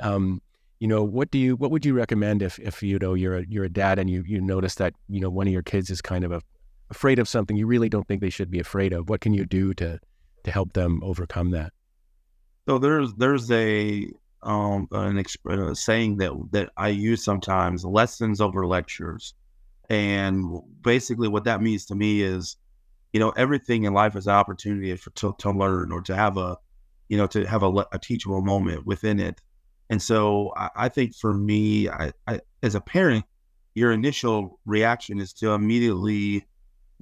um, 0.00 0.40
you 0.78 0.88
know, 0.88 1.02
what 1.02 1.30
do 1.30 1.38
you 1.38 1.56
what 1.56 1.70
would 1.70 1.86
you 1.86 1.94
recommend 1.94 2.42
if 2.42 2.58
if 2.58 2.82
you 2.82 2.98
know 2.98 3.14
you're 3.14 3.38
a 3.38 3.46
you're 3.48 3.64
a 3.64 3.68
dad 3.70 3.98
and 3.98 4.10
you 4.10 4.22
you 4.26 4.40
notice 4.40 4.74
that 4.76 4.94
you 5.08 5.20
know 5.20 5.30
one 5.30 5.46
of 5.46 5.52
your 5.52 5.62
kids 5.62 5.90
is 5.90 6.02
kind 6.02 6.24
of 6.24 6.32
a, 6.32 6.42
afraid 6.90 7.18
of 7.18 7.28
something 7.28 7.56
you 7.56 7.66
really 7.66 7.88
don't 7.88 8.06
think 8.06 8.20
they 8.20 8.30
should 8.30 8.50
be 8.50 8.60
afraid 8.60 8.92
of? 8.92 9.08
What 9.08 9.20
can 9.20 9.32
you 9.32 9.46
do 9.46 9.72
to 9.74 9.98
to 10.44 10.50
help 10.50 10.74
them 10.74 11.00
overcome 11.02 11.50
that? 11.52 11.72
So 12.68 12.78
there's 12.78 13.14
there's 13.14 13.50
a 13.50 14.10
um 14.42 14.88
an 14.92 15.16
exp- 15.16 15.50
uh, 15.70 15.74
saying 15.74 16.18
that 16.18 16.32
that 16.52 16.70
I 16.76 16.88
use 16.88 17.24
sometimes 17.24 17.84
lessons 17.84 18.40
over 18.40 18.66
lectures, 18.66 19.34
and 19.88 20.44
basically 20.82 21.28
what 21.28 21.44
that 21.44 21.62
means 21.62 21.86
to 21.86 21.94
me 21.94 22.22
is, 22.22 22.56
you 23.12 23.20
know, 23.20 23.30
everything 23.30 23.84
in 23.84 23.94
life 23.94 24.16
is 24.16 24.26
an 24.26 24.34
opportunity 24.34 24.94
for 24.96 25.10
to, 25.10 25.34
to 25.38 25.50
learn 25.50 25.92
or 25.92 26.02
to 26.02 26.16
have 26.16 26.36
a, 26.38 26.58
you 27.08 27.16
know, 27.16 27.26
to 27.28 27.46
have 27.46 27.62
a, 27.62 27.86
a 27.92 27.98
teachable 27.98 28.42
moment 28.42 28.86
within 28.86 29.20
it 29.20 29.40
and 29.90 30.02
so 30.02 30.52
I, 30.56 30.70
I 30.76 30.88
think 30.88 31.14
for 31.14 31.32
me, 31.34 31.88
I, 31.88 32.12
I, 32.26 32.40
as 32.62 32.74
a 32.74 32.80
parent, 32.80 33.24
your 33.74 33.92
initial 33.92 34.58
reaction 34.66 35.20
is 35.20 35.32
to 35.34 35.52
immediately 35.52 36.46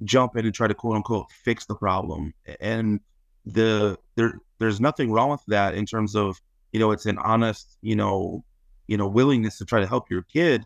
jump 0.03 0.35
in 0.37 0.45
and 0.45 0.53
try 0.53 0.67
to 0.67 0.73
quote 0.73 0.97
unquote 0.97 1.31
fix 1.31 1.65
the 1.65 1.75
problem. 1.75 2.33
And 2.59 2.99
the 3.45 3.97
there 4.15 4.39
there's 4.59 4.79
nothing 4.79 5.11
wrong 5.11 5.29
with 5.29 5.43
that 5.47 5.75
in 5.75 5.85
terms 5.85 6.15
of, 6.15 6.39
you 6.71 6.79
know, 6.79 6.91
it's 6.91 7.05
an 7.05 7.17
honest, 7.19 7.77
you 7.81 7.95
know, 7.95 8.43
you 8.87 8.97
know, 8.97 9.07
willingness 9.07 9.57
to 9.57 9.65
try 9.65 9.79
to 9.79 9.87
help 9.87 10.09
your 10.09 10.23
kid. 10.23 10.65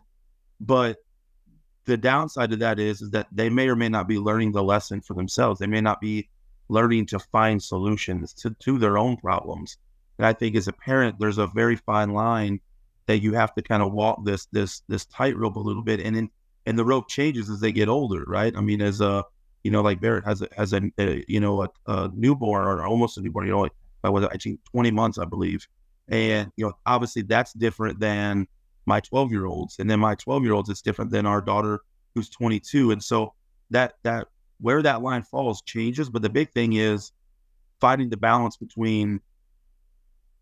But 0.60 0.98
the 1.86 1.96
downside 1.96 2.52
of 2.52 2.60
that 2.60 2.78
is 2.78 3.02
is 3.02 3.10
that 3.10 3.26
they 3.32 3.48
may 3.48 3.68
or 3.68 3.76
may 3.76 3.88
not 3.88 4.08
be 4.08 4.18
learning 4.18 4.52
the 4.52 4.62
lesson 4.62 5.00
for 5.00 5.14
themselves. 5.14 5.58
They 5.58 5.66
may 5.66 5.80
not 5.80 6.00
be 6.00 6.28
learning 6.68 7.06
to 7.06 7.18
find 7.18 7.62
solutions 7.62 8.32
to, 8.32 8.54
to 8.60 8.78
their 8.78 8.96
own 8.96 9.16
problems. 9.16 9.76
And 10.18 10.26
I 10.26 10.32
think 10.32 10.54
as 10.54 10.68
a 10.68 10.72
parent, 10.72 11.16
there's 11.18 11.38
a 11.38 11.48
very 11.48 11.76
fine 11.76 12.10
line 12.12 12.60
that 13.06 13.18
you 13.18 13.32
have 13.34 13.54
to 13.54 13.62
kind 13.62 13.82
of 13.82 13.92
walk 13.92 14.24
this 14.24 14.46
this 14.52 14.82
this 14.88 15.06
tightrope 15.06 15.56
a 15.56 15.60
little 15.60 15.82
bit, 15.82 16.00
and 16.00 16.14
then 16.14 16.30
and 16.66 16.78
the 16.78 16.84
rope 16.84 17.08
changes 17.08 17.50
as 17.50 17.60
they 17.60 17.72
get 17.72 17.88
older, 17.88 18.22
right? 18.26 18.54
I 18.56 18.60
mean, 18.60 18.82
as 18.82 19.00
a 19.00 19.24
you 19.64 19.70
know, 19.70 19.82
like 19.82 20.00
Barret 20.00 20.24
has 20.24 20.42
a 20.42 20.48
has 20.56 20.72
a, 20.72 20.82
a 20.98 21.24
you 21.28 21.40
know 21.40 21.62
a, 21.62 21.68
a, 21.86 22.10
newborn 22.14 22.64
or 22.64 22.84
almost 22.84 23.18
a 23.18 23.20
newborn, 23.20 23.46
you 23.46 23.52
know, 23.52 23.60
like 23.60 23.72
I 24.04 24.08
was 24.08 24.26
think 24.42 24.60
20 24.72 24.90
months, 24.90 25.18
I 25.18 25.24
believe, 25.24 25.66
and 26.08 26.50
you 26.56 26.66
know, 26.66 26.72
obviously 26.86 27.22
that's 27.22 27.52
different 27.52 28.00
than 28.00 28.46
my 28.86 29.00
12 29.00 29.30
year 29.30 29.46
olds, 29.46 29.78
and 29.78 29.90
then 29.90 30.00
my 30.00 30.14
12 30.14 30.44
year 30.44 30.52
olds 30.52 30.70
is 30.70 30.80
different 30.82 31.10
than 31.10 31.26
our 31.26 31.40
daughter 31.40 31.80
who's 32.14 32.30
22, 32.30 32.92
and 32.92 33.02
so 33.02 33.34
that 33.70 33.94
that 34.02 34.28
where 34.60 34.82
that 34.82 35.02
line 35.02 35.22
falls 35.22 35.62
changes, 35.62 36.10
but 36.10 36.22
the 36.22 36.30
big 36.30 36.52
thing 36.52 36.74
is 36.74 37.12
finding 37.80 38.10
the 38.10 38.16
balance 38.16 38.56
between 38.56 39.20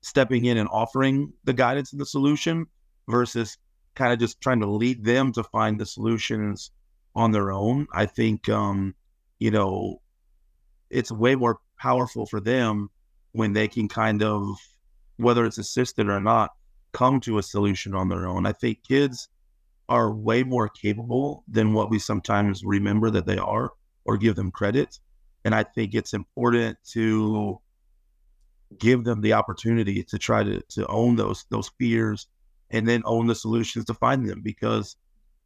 stepping 0.01 0.45
in 0.45 0.59
and 0.59 0.69
offering 0.71 1.33
the 1.45 1.53
guidance 1.53 1.93
and 1.93 2.01
the 2.01 2.07
solution 2.07 2.67
versus 3.09 3.59
kind 3.95 4.13
of 4.13 4.19
just 4.19 4.41
trying 4.41 4.61
to 4.61 4.67
lead 4.67 5.05
them 5.05 5.33
to 5.33 5.43
find 5.43 5.81
the 5.81 5.87
solutions 5.87 6.71
on 7.15 7.33
their 7.33 7.51
own. 7.51 7.87
I 7.93 8.07
think, 8.07 8.49
um, 8.49 8.95
you 9.39 9.51
know, 9.51 10.01
it's 10.91 11.13
way 11.13 11.35
more 11.35 11.59
powerful 11.79 12.27
for 12.27 12.41
them 12.41 12.91
when 13.33 13.53
they 13.53 13.69
can 13.69 13.89
kind 13.89 14.23
of, 14.23 14.57
whether 15.17 15.45
it's 15.45 15.59
assisted 15.59 16.09
or 16.09 16.21
not, 16.21 16.51
come 16.93 17.21
to 17.21 17.39
a 17.39 17.43
solution 17.43 17.95
on 17.95 18.09
their 18.09 18.27
own. 18.27 18.47
I 18.47 18.53
think 18.53 18.83
kids 18.87 19.29
are 19.89 20.13
way 20.13 20.43
more 20.43 20.69
capable 20.69 21.45
than 21.49 21.73
what 21.73 21.91
we 21.91 21.99
sometimes 21.99 22.65
remember 22.65 23.11
that 23.11 23.27
they 23.27 23.39
are 23.39 23.73
or 24.05 24.17
give 24.17 24.37
them 24.37 24.51
credit. 24.51 24.99
And 25.45 25.55
I 25.55 25.63
think 25.63 25.95
it's 25.95 26.15
important 26.15 26.79
to 26.93 27.61
give 28.79 29.05
them 29.05 29.21
the 29.21 29.33
opportunity 29.33 30.03
to 30.03 30.19
try 30.19 30.43
to 30.43 30.61
to 30.69 30.87
own 30.89 31.17
those 31.17 31.47
those 31.51 31.71
fears 31.79 32.27
and 32.71 32.87
then 32.87 33.03
own 33.07 33.27
the 33.27 33.35
solutions 33.35 33.87
to 33.87 33.95
find 33.95 34.29
them 34.29 34.43
because 34.43 34.97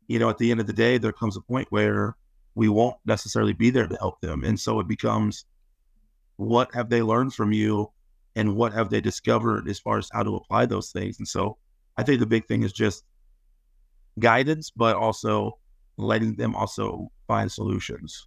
you 0.08 0.18
know 0.18 0.28
at 0.28 0.38
the 0.38 0.50
end 0.50 0.60
of 0.60 0.66
the 0.66 0.72
day 0.72 0.98
there 0.98 1.12
comes 1.12 1.36
a 1.36 1.40
point 1.40 1.68
where 1.70 2.16
we 2.54 2.68
won't 2.68 2.96
necessarily 3.04 3.52
be 3.52 3.70
there 3.70 3.86
to 3.86 3.96
help 3.96 4.20
them. 4.20 4.44
And 4.44 4.58
so 4.58 4.80
it 4.80 4.88
becomes 4.88 5.44
what 6.36 6.74
have 6.74 6.90
they 6.90 7.02
learned 7.02 7.34
from 7.34 7.52
you? 7.52 7.90
And 8.34 8.56
what 8.56 8.72
have 8.72 8.88
they 8.88 9.00
discovered 9.00 9.68
as 9.68 9.78
far 9.78 9.98
as 9.98 10.08
how 10.12 10.22
to 10.22 10.36
apply 10.36 10.66
those 10.66 10.90
things? 10.90 11.18
And 11.18 11.28
so 11.28 11.58
i 11.98 12.02
think 12.02 12.20
the 12.20 12.26
big 12.26 12.46
thing 12.46 12.62
is 12.62 12.72
just 12.72 13.04
guidance 14.18 14.70
but 14.74 14.96
also 14.96 15.58
letting 15.96 16.36
them 16.36 16.54
also 16.54 17.10
find 17.26 17.50
solutions. 17.50 18.26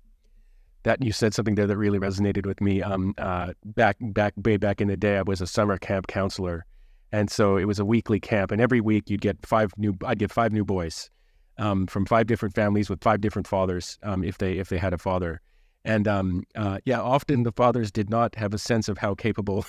That 0.83 1.03
you 1.03 1.11
said 1.11 1.33
something 1.33 1.55
there 1.55 1.65
that 1.65 1.77
really 1.77 1.97
resonated 1.97 2.45
with 2.45 2.61
me. 2.61 2.81
Um, 2.81 3.15
uh, 3.17 3.53
back 3.63 3.97
back 3.99 4.33
way 4.37 4.57
back 4.57 4.81
in 4.81 4.87
the 4.87 4.97
day, 4.97 5.17
I 5.17 5.23
was 5.23 5.41
a 5.41 5.47
summer 5.47 5.77
camp 5.79 6.05
counselor, 6.05 6.65
and 7.11 7.29
so 7.29 7.57
it 7.57 7.65
was 7.65 7.79
a 7.79 7.85
weekly 7.85 8.19
camp, 8.19 8.51
and 8.51 8.61
every 8.61 8.81
week 8.81 9.09
you'd 9.09 9.21
get 9.21 9.43
five 9.43 9.71
new. 9.77 9.95
I'd 10.05 10.19
get 10.19 10.31
five 10.31 10.53
new 10.53 10.63
boys 10.63 11.09
um, 11.57 11.87
from 11.87 12.05
five 12.05 12.27
different 12.27 12.55
families 12.55 12.89
with 12.89 13.01
five 13.03 13.21
different 13.21 13.47
fathers, 13.47 13.97
um, 14.03 14.23
if 14.23 14.37
they 14.37 14.53
if 14.57 14.69
they 14.69 14.77
had 14.77 14.93
a 14.93 14.97
father. 14.97 15.41
And 15.83 16.07
um, 16.07 16.43
uh, 16.55 16.79
yeah, 16.85 16.99
often 16.99 17.43
the 17.43 17.51
fathers 17.51 17.91
did 17.91 18.09
not 18.09 18.35
have 18.35 18.53
a 18.53 18.57
sense 18.57 18.89
of 18.89 18.97
how 18.97 19.15
capable 19.15 19.65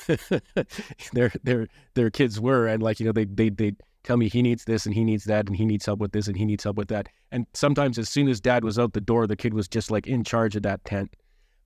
their 1.13 1.33
their 1.45 1.69
their 1.95 2.11
kids 2.11 2.41
were, 2.41 2.67
and 2.67 2.83
like 2.83 3.01
you 3.01 3.07
know 3.07 3.13
they 3.13 3.25
they 3.27 3.51
they 3.51 3.73
tell 4.05 4.17
me 4.17 4.29
he 4.29 4.41
needs 4.43 4.65
this 4.65 4.87
and 4.87 4.95
he 4.95 5.05
needs 5.05 5.25
that 5.25 5.47
and 5.49 5.57
he 5.57 5.65
needs 5.65 5.85
help 5.85 5.99
with 5.99 6.13
this 6.13 6.29
and 6.29 6.37
he 6.37 6.45
needs 6.45 6.65
help 6.65 6.77
with 6.77 6.89
that. 6.89 7.09
And 7.33 7.47
sometimes 7.55 7.99
as 7.99 8.09
soon 8.09 8.29
as 8.29 8.41
dad 8.41 8.65
was 8.65 8.79
out 8.79 8.93
the 8.93 9.01
door, 9.01 9.27
the 9.27 9.37
kid 9.37 9.53
was 9.53 9.69
just 9.69 9.91
like 9.91 10.07
in 10.07 10.25
charge 10.25 10.55
of 10.57 10.63
that 10.63 10.85
tent. 10.85 11.15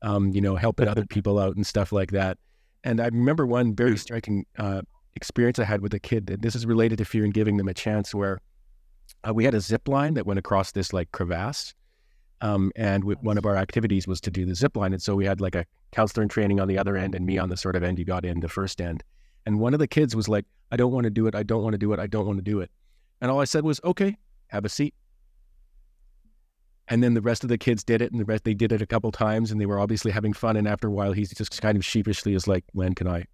um, 0.02 0.30
you 0.30 0.40
know, 0.40 0.56
helping 0.56 0.88
other 0.88 1.04
people 1.04 1.38
out 1.38 1.56
and 1.56 1.66
stuff 1.66 1.92
like 1.92 2.10
that. 2.12 2.38
And 2.84 3.00
I 3.00 3.06
remember 3.06 3.46
one 3.46 3.74
very 3.74 3.98
striking 3.98 4.46
uh, 4.58 4.82
experience 5.14 5.58
I 5.58 5.64
had 5.64 5.82
with 5.82 5.92
a 5.94 6.00
kid. 6.00 6.30
And 6.30 6.42
this 6.42 6.54
is 6.54 6.66
related 6.66 6.98
to 6.98 7.04
fear 7.04 7.24
and 7.24 7.34
giving 7.34 7.56
them 7.56 7.68
a 7.68 7.74
chance, 7.74 8.14
where 8.14 8.40
uh, 9.26 9.34
we 9.34 9.44
had 9.44 9.54
a 9.54 9.60
zip 9.60 9.88
line 9.88 10.14
that 10.14 10.26
went 10.26 10.38
across 10.38 10.72
this 10.72 10.92
like 10.92 11.10
crevasse. 11.12 11.74
Um, 12.42 12.72
and 12.74 13.02
w- 13.02 13.18
one 13.20 13.36
of 13.36 13.44
our 13.44 13.56
activities 13.56 14.06
was 14.06 14.20
to 14.22 14.30
do 14.30 14.46
the 14.46 14.54
zip 14.54 14.76
line. 14.76 14.92
And 14.92 15.02
so 15.02 15.14
we 15.14 15.26
had 15.26 15.40
like 15.40 15.54
a 15.54 15.66
counselor 15.92 16.22
in 16.22 16.28
training 16.28 16.58
on 16.58 16.68
the 16.68 16.78
other 16.78 16.96
end 16.96 17.14
and 17.14 17.26
me 17.26 17.36
on 17.36 17.50
the 17.50 17.56
sort 17.56 17.76
of 17.76 17.82
end 17.82 17.98
you 17.98 18.04
got 18.04 18.24
in 18.24 18.40
the 18.40 18.48
first 18.48 18.80
end. 18.80 19.04
And 19.46 19.60
one 19.60 19.74
of 19.74 19.80
the 19.80 19.86
kids 19.86 20.16
was 20.16 20.28
like, 20.28 20.46
I 20.70 20.76
don't 20.76 20.92
want 20.92 21.04
to 21.04 21.10
do 21.10 21.26
it. 21.26 21.34
I 21.34 21.42
don't 21.42 21.62
want 21.62 21.74
to 21.74 21.78
do 21.78 21.92
it. 21.92 21.98
I 21.98 22.06
don't 22.06 22.26
want 22.26 22.38
to 22.38 22.42
do 22.42 22.60
it. 22.60 22.70
And 23.20 23.30
all 23.30 23.40
I 23.40 23.44
said 23.44 23.64
was, 23.64 23.80
okay, 23.84 24.16
have 24.48 24.64
a 24.64 24.68
seat. 24.68 24.94
And 26.88 27.04
then 27.04 27.14
the 27.14 27.20
rest 27.20 27.44
of 27.44 27.48
the 27.48 27.58
kids 27.58 27.84
did 27.84 28.02
it, 28.02 28.10
and 28.10 28.20
the 28.20 28.24
rest 28.24 28.42
they 28.42 28.54
did 28.54 28.72
it 28.72 28.82
a 28.82 28.86
couple 28.86 29.12
times, 29.12 29.52
and 29.52 29.60
they 29.60 29.66
were 29.66 29.78
obviously 29.78 30.10
having 30.10 30.32
fun. 30.32 30.56
And 30.56 30.66
after 30.66 30.88
a 30.88 30.90
while, 30.90 31.12
he's 31.12 31.30
just 31.30 31.62
kind 31.62 31.78
of 31.78 31.84
sheepishly 31.84 32.34
is 32.34 32.48
like, 32.48 32.64
"When 32.72 32.96
can 32.96 33.06
I, 33.06 33.26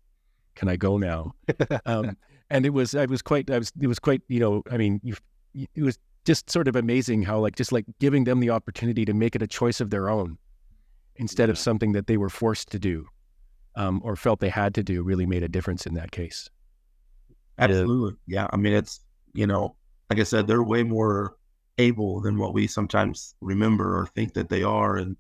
can 0.57 0.69
I 0.69 0.77
go 0.77 0.99
now?" 0.99 1.33
um, 1.87 2.19
and 2.51 2.67
it 2.67 2.71
was, 2.71 2.95
I 2.95 3.07
was 3.07 3.23
quite, 3.23 3.51
I 3.51 3.59
was, 3.59 3.73
it 3.81 3.87
was 3.87 3.99
quite, 3.99 4.21
you 4.29 4.41
know, 4.41 4.63
I 4.71 4.77
mean, 4.77 5.01
you, 5.03 5.15
it 5.75 5.83
was 5.83 5.99
just 6.25 6.51
sort 6.51 6.69
of 6.69 6.77
amazing 6.77 7.23
how, 7.23 7.39
like, 7.39 7.57
just 7.57 7.73
like 7.73 7.87
giving 8.01 8.25
them 8.25 8.41
the 8.41 8.51
opportunity 8.51 9.05
to 9.05 9.15
make 9.15 9.35
it 9.37 9.43
a 9.43 9.47
choice 9.47 9.81
of 9.81 9.91
their 9.91 10.11
own, 10.11 10.39
instead 11.17 11.51
of 11.51 11.59
something 11.59 11.93
that 11.93 12.07
they 12.07 12.17
were 12.17 12.29
forced 12.29 12.71
to 12.73 12.79
do, 12.79 13.07
um, 13.77 14.01
or 14.05 14.17
felt 14.17 14.41
they 14.41 14.49
had 14.49 14.75
to 14.75 14.83
do, 14.83 15.03
really 15.03 15.27
made 15.27 15.43
a 15.43 15.49
difference 15.49 15.87
in 15.87 15.95
that 15.95 16.11
case. 16.11 16.51
Absolutely, 17.59 18.19
yeah. 18.27 18.47
I 18.53 18.57
mean, 18.57 18.75
it's 18.75 19.01
you 19.37 19.47
know, 19.47 19.77
like 20.11 20.19
I 20.19 20.25
said, 20.25 20.47
they're 20.47 20.63
way 20.63 20.83
more 20.83 21.37
able 21.79 22.21
than 22.23 22.39
what 22.39 22.55
we 22.55 22.67
sometimes 22.67 23.35
remember 23.41 23.99
or 23.99 24.07
think 24.07 24.33
that 24.33 24.49
they 24.49 24.63
are. 24.63 24.97
And, 24.97 25.17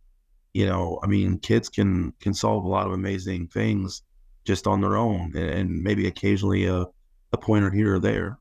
you 0.54 0.66
know, 0.66 0.98
I 1.02 1.06
mean, 1.06 1.38
kids 1.38 1.68
can 1.68 2.12
can 2.20 2.34
solve 2.34 2.64
a 2.64 2.68
lot 2.68 2.86
of 2.86 2.92
amazing 2.92 3.48
things 3.48 4.02
just 4.44 4.66
on 4.66 4.80
their 4.80 4.96
own 4.96 5.32
and, 5.36 5.50
and 5.50 5.82
maybe 5.82 6.06
occasionally 6.06 6.66
a, 6.66 6.86
a 7.32 7.38
pointer 7.38 7.70
here 7.70 7.96
or 7.96 7.98
there. 8.00 8.38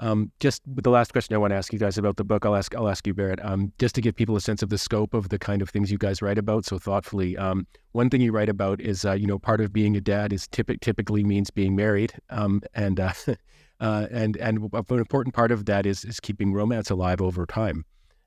Um, 0.00 0.30
just 0.40 0.62
the 0.66 0.90
last 0.90 1.12
question 1.12 1.34
I 1.34 1.38
want 1.38 1.52
to 1.52 1.56
ask 1.56 1.72
you 1.72 1.78
guys 1.78 1.96
about 1.96 2.16
the 2.16 2.24
book, 2.24 2.44
I'll 2.44 2.54
ask 2.54 2.74
I'll 2.74 2.88
ask 2.88 3.06
you, 3.06 3.14
Barret, 3.14 3.40
um, 3.42 3.72
just 3.78 3.94
to 3.94 4.00
give 4.00 4.14
people 4.14 4.36
a 4.36 4.40
sense 4.40 4.62
of 4.62 4.68
the 4.68 4.78
scope 4.78 5.14
of 5.14 5.30
the 5.30 5.38
kind 5.38 5.62
of 5.62 5.70
things 5.70 5.90
you 5.90 5.98
guys 5.98 6.20
write 6.20 6.38
about 6.38 6.64
so 6.64 6.78
thoughtfully. 6.78 7.36
Um, 7.36 7.66
one 7.92 8.10
thing 8.10 8.20
you 8.20 8.32
write 8.32 8.50
about 8.50 8.80
is, 8.80 9.04
uh, 9.04 9.12
you 9.12 9.26
know, 9.26 9.38
part 9.38 9.60
of 9.60 9.72
being 9.72 9.96
a 9.96 10.00
dad 10.00 10.32
is 10.32 10.46
typ- 10.48 10.80
typically 10.80 11.24
means 11.24 11.50
being 11.50 11.74
married, 11.74 12.12
um, 12.28 12.60
and 12.74 13.00
uh, 13.00 13.12
uh, 13.80 14.06
and 14.10 14.36
and 14.36 14.58
an 14.72 14.98
important 14.98 15.34
part 15.34 15.50
of 15.50 15.64
that 15.66 15.86
is 15.86 16.04
is 16.04 16.20
keeping 16.20 16.52
romance 16.52 16.90
alive 16.90 17.22
over 17.22 17.46
time. 17.46 17.84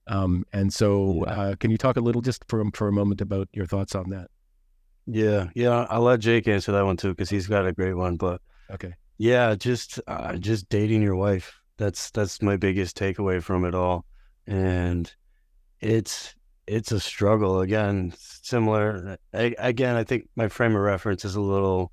Um, 0.08 0.46
and 0.52 0.74
so, 0.74 1.24
uh, 1.26 1.56
can 1.60 1.70
you 1.70 1.78
talk 1.78 1.98
a 1.98 2.02
little 2.02 2.22
just 2.22 2.44
for 2.48 2.64
for 2.74 2.88
a 2.88 2.92
moment 2.92 3.22
about 3.22 3.48
your 3.54 3.68
thoughts 3.68 3.94
on 3.94 4.10
that? 4.10 4.30
Yeah, 5.06 5.50
yeah. 5.56 5.86
I'll 5.90 6.02
let 6.02 6.20
Jake 6.20 6.48
answer 6.48 6.72
that 6.72 6.86
one 6.86 6.98
too 6.98 7.10
because 7.10 7.30
he's 7.30 7.48
got 7.48 7.66
a 7.66 7.72
great 7.72 7.94
one. 7.94 8.16
But 8.16 8.42
okay, 8.72 8.96
yeah, 9.20 9.54
just 9.56 10.00
uh, 10.08 10.38
just 10.38 10.70
dating 10.70 11.02
your 11.04 11.18
wife. 11.18 11.60
That's 11.78 12.10
that's 12.12 12.42
my 12.42 12.56
biggest 12.56 12.98
takeaway 12.98 13.44
from 13.44 13.66
it 13.66 13.76
all, 13.76 14.06
and 14.48 15.14
it's 15.82 16.36
it's 16.66 16.94
a 16.94 17.00
struggle 17.02 17.60
again. 17.60 18.14
Similar 18.18 19.18
I, 19.34 19.54
again, 19.60 19.98
I 19.98 20.06
think 20.06 20.30
my 20.36 20.48
frame 20.48 20.76
of 20.76 20.82
reference 20.82 21.26
is 21.26 21.36
a 21.36 21.42
little 21.42 21.92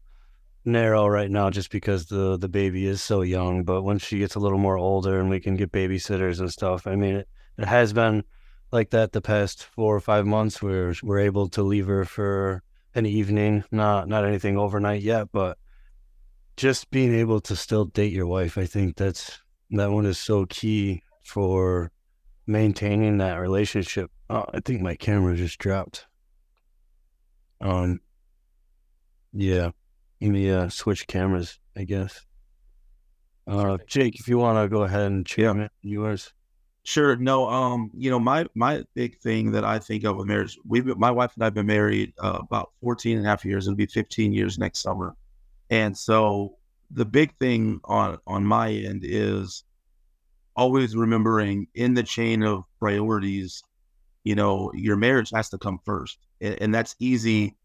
narrow 0.64 1.06
right 1.06 1.30
now 1.30 1.50
just 1.50 1.70
because 1.70 2.06
the 2.06 2.36
the 2.38 2.48
baby 2.48 2.86
is 2.86 3.02
so 3.02 3.22
young. 3.22 3.64
But 3.64 3.82
once 3.82 4.04
she 4.04 4.18
gets 4.20 4.36
a 4.36 4.40
little 4.40 4.58
more 4.58 4.78
older 4.78 5.18
and 5.18 5.28
we 5.28 5.40
can 5.40 5.56
get 5.56 5.72
babysitters 5.72 6.38
and 6.38 6.50
stuff, 6.52 6.86
I 6.86 6.94
mean, 6.94 7.16
it, 7.16 7.28
it 7.58 7.66
has 7.66 7.92
been 7.92 8.22
like 8.70 8.90
that 8.90 9.10
the 9.10 9.20
past 9.20 9.64
four 9.64 9.96
or 9.96 10.00
five 10.00 10.26
months 10.26 10.62
where 10.62 10.94
we're 11.02 11.20
able 11.20 11.48
to 11.50 11.62
leave 11.64 11.86
her 11.88 12.04
for 12.04 12.62
an 12.94 13.04
evening, 13.04 13.64
not 13.72 14.08
not 14.08 14.24
anything 14.24 14.56
overnight 14.56 15.02
yet, 15.02 15.28
but 15.32 15.58
just 16.56 16.90
being 16.90 17.14
able 17.14 17.40
to 17.42 17.56
still 17.56 17.86
date 17.86 18.12
your 18.12 18.26
wife, 18.26 18.58
I 18.58 18.66
think 18.66 18.96
that's 18.96 19.38
that 19.70 19.90
one 19.90 20.06
is 20.06 20.18
so 20.18 20.46
key 20.46 21.02
for 21.24 21.90
maintaining 22.46 23.18
that 23.18 23.36
relationship. 23.36 24.10
Oh, 24.30 24.44
I 24.52 24.60
think 24.60 24.80
my 24.80 24.94
camera 24.94 25.36
just 25.36 25.58
dropped. 25.58 26.06
Um, 27.60 28.00
yeah, 29.32 29.70
let 30.20 30.30
me 30.30 30.50
uh, 30.50 30.68
switch 30.68 31.06
cameras, 31.06 31.58
I 31.76 31.84
guess. 31.84 32.24
Uh, 33.46 33.78
Jake, 33.86 34.18
if 34.18 34.26
you 34.28 34.38
want 34.38 34.62
to 34.62 34.68
go 34.68 34.82
ahead 34.82 35.06
and 35.06 35.26
chime 35.26 35.60
in, 35.60 35.70
yours. 35.82 36.32
Sure. 36.84 37.16
No. 37.16 37.48
Um. 37.48 37.90
You 37.94 38.10
know, 38.10 38.20
my 38.20 38.46
my 38.54 38.84
big 38.94 39.18
thing 39.18 39.50
that 39.52 39.64
I 39.64 39.78
think 39.80 40.04
of 40.04 40.16
with 40.16 40.26
marriage, 40.26 40.56
We've 40.64 40.86
my 40.96 41.10
wife 41.10 41.32
and 41.34 41.44
I've 41.44 41.54
been 41.54 41.66
married 41.66 42.12
uh, 42.18 42.38
about 42.40 42.70
14 42.80 43.18
and 43.18 43.26
a 43.26 43.28
half 43.28 43.44
years. 43.44 43.66
It'll 43.66 43.76
be 43.76 43.86
15 43.86 44.32
years 44.32 44.56
next 44.56 44.82
summer, 44.82 45.16
and 45.70 45.96
so 45.96 46.56
the 46.90 47.04
big 47.04 47.36
thing 47.38 47.80
on 47.84 48.18
on 48.26 48.44
my 48.44 48.70
end 48.70 49.02
is 49.04 49.64
always 50.54 50.96
remembering 50.96 51.66
in 51.74 51.94
the 51.94 52.02
chain 52.02 52.42
of 52.42 52.64
priorities, 52.78 53.62
you 54.24 54.34
know, 54.34 54.72
your 54.74 54.96
marriage 54.96 55.30
has 55.34 55.50
to 55.50 55.58
come 55.58 55.78
first, 55.84 56.18
and, 56.40 56.56
and 56.62 56.74
that's 56.74 56.96
easy 56.98 57.56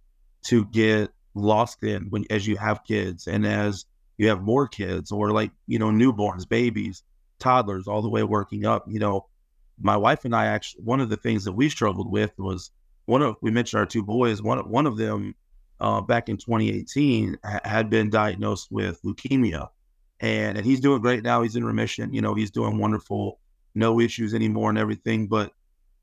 to 0.43 0.65
get 0.65 1.11
lost 1.33 1.83
in 1.83 2.07
when 2.09 2.25
as 2.29 2.45
you 2.45 2.57
have 2.57 2.83
kids 2.83 3.27
and 3.27 3.45
as 3.45 3.85
you 4.17 4.27
have 4.27 4.41
more 4.41 4.67
kids 4.67 5.11
or 5.11 5.31
like 5.31 5.51
you 5.67 5.79
know 5.79 5.89
newborns 5.89 6.47
babies 6.47 7.03
toddlers 7.39 7.87
all 7.87 8.01
the 8.01 8.09
way 8.09 8.23
working 8.23 8.65
up 8.65 8.85
you 8.87 8.99
know. 8.99 9.25
My 9.83 9.97
wife 9.97 10.25
and 10.25 10.35
i 10.35 10.45
actually 10.45 10.83
one 10.83 10.99
of 10.99 11.09
the 11.09 11.17
things 11.17 11.43
that 11.45 11.53
we 11.53 11.67
struggled 11.67 12.11
with 12.11 12.37
was 12.37 12.69
one 13.05 13.23
of 13.23 13.35
we 13.41 13.49
mentioned 13.49 13.79
our 13.79 13.85
two 13.87 14.03
boys 14.03 14.39
one, 14.39 14.59
one 14.69 14.85
of 14.85 14.97
them 14.97 15.33
uh, 15.81 16.01
back 16.01 16.29
in 16.29 16.37
2018 16.37 17.37
ha- 17.43 17.59
had 17.63 17.89
been 17.89 18.09
diagnosed 18.09 18.67
with 18.71 19.01
leukemia 19.03 19.67
and, 20.19 20.57
and 20.57 20.65
he's 20.65 20.79
doing 20.79 21.01
great 21.01 21.23
now 21.23 21.41
he's 21.41 21.55
in 21.55 21.65
remission 21.65 22.13
you 22.13 22.21
know 22.21 22.33
he's 22.33 22.51
doing 22.51 22.77
wonderful 22.77 23.39
no 23.75 23.99
issues 23.99 24.33
anymore 24.33 24.69
and 24.69 24.79
everything 24.79 25.27
but 25.27 25.51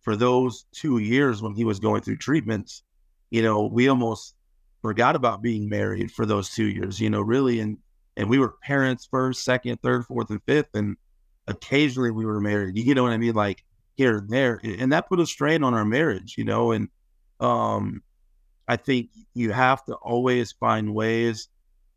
for 0.02 0.16
those 0.16 0.66
two 0.72 0.98
years 0.98 1.42
when 1.42 1.54
he 1.54 1.64
was 1.64 1.78
going 1.78 2.02
through 2.02 2.16
treatments 2.16 2.82
you 3.30 3.42
know 3.42 3.66
we 3.66 3.88
almost 3.88 4.34
forgot 4.82 5.16
about 5.16 5.42
being 5.42 5.68
married 5.68 6.10
for 6.10 6.26
those 6.26 6.50
two 6.50 6.66
years, 6.66 7.00
you 7.00 7.10
know, 7.10 7.20
really. 7.20 7.60
And, 7.60 7.78
and 8.16 8.28
we 8.28 8.38
were 8.38 8.54
parents 8.62 9.06
first, 9.10 9.44
second, 9.44 9.80
third, 9.82 10.04
fourth, 10.06 10.30
and 10.30 10.42
fifth. 10.46 10.70
And 10.74 10.96
occasionally 11.46 12.10
we 12.10 12.24
were 12.24 12.40
married, 12.40 12.76
you 12.78 12.94
know 12.94 13.02
what 13.02 13.12
I 13.12 13.18
mean? 13.18 13.34
Like 13.34 13.64
here 13.96 14.18
and 14.18 14.28
there. 14.28 14.60
And 14.62 14.92
that 14.92 15.08
put 15.08 15.20
a 15.20 15.26
strain 15.26 15.62
on 15.64 15.74
our 15.74 15.84
marriage, 15.84 16.36
you 16.38 16.44
know. 16.44 16.72
And 16.72 16.88
um, 17.40 18.02
I 18.68 18.76
think 18.76 19.10
you 19.34 19.50
have 19.52 19.84
to 19.86 19.94
always 19.94 20.52
find 20.52 20.94
ways 20.94 21.48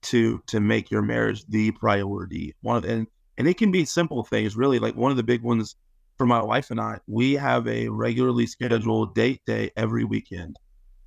to 0.03 0.41
to 0.47 0.59
make 0.59 0.89
your 0.89 1.01
marriage 1.01 1.45
the 1.47 1.71
priority. 1.71 2.55
One 2.61 2.77
of 2.77 2.85
and 2.85 3.07
and 3.37 3.47
it 3.47 3.57
can 3.57 3.71
be 3.71 3.85
simple 3.85 4.23
things, 4.23 4.55
really. 4.55 4.79
Like 4.79 4.95
one 4.95 5.11
of 5.11 5.17
the 5.17 5.23
big 5.23 5.41
ones 5.41 5.75
for 6.17 6.25
my 6.25 6.41
wife 6.41 6.71
and 6.71 6.79
I, 6.79 6.99
we 7.07 7.33
have 7.33 7.67
a 7.67 7.89
regularly 7.89 8.45
scheduled 8.45 9.15
date 9.15 9.41
day 9.45 9.71
every 9.75 10.03
weekend 10.03 10.57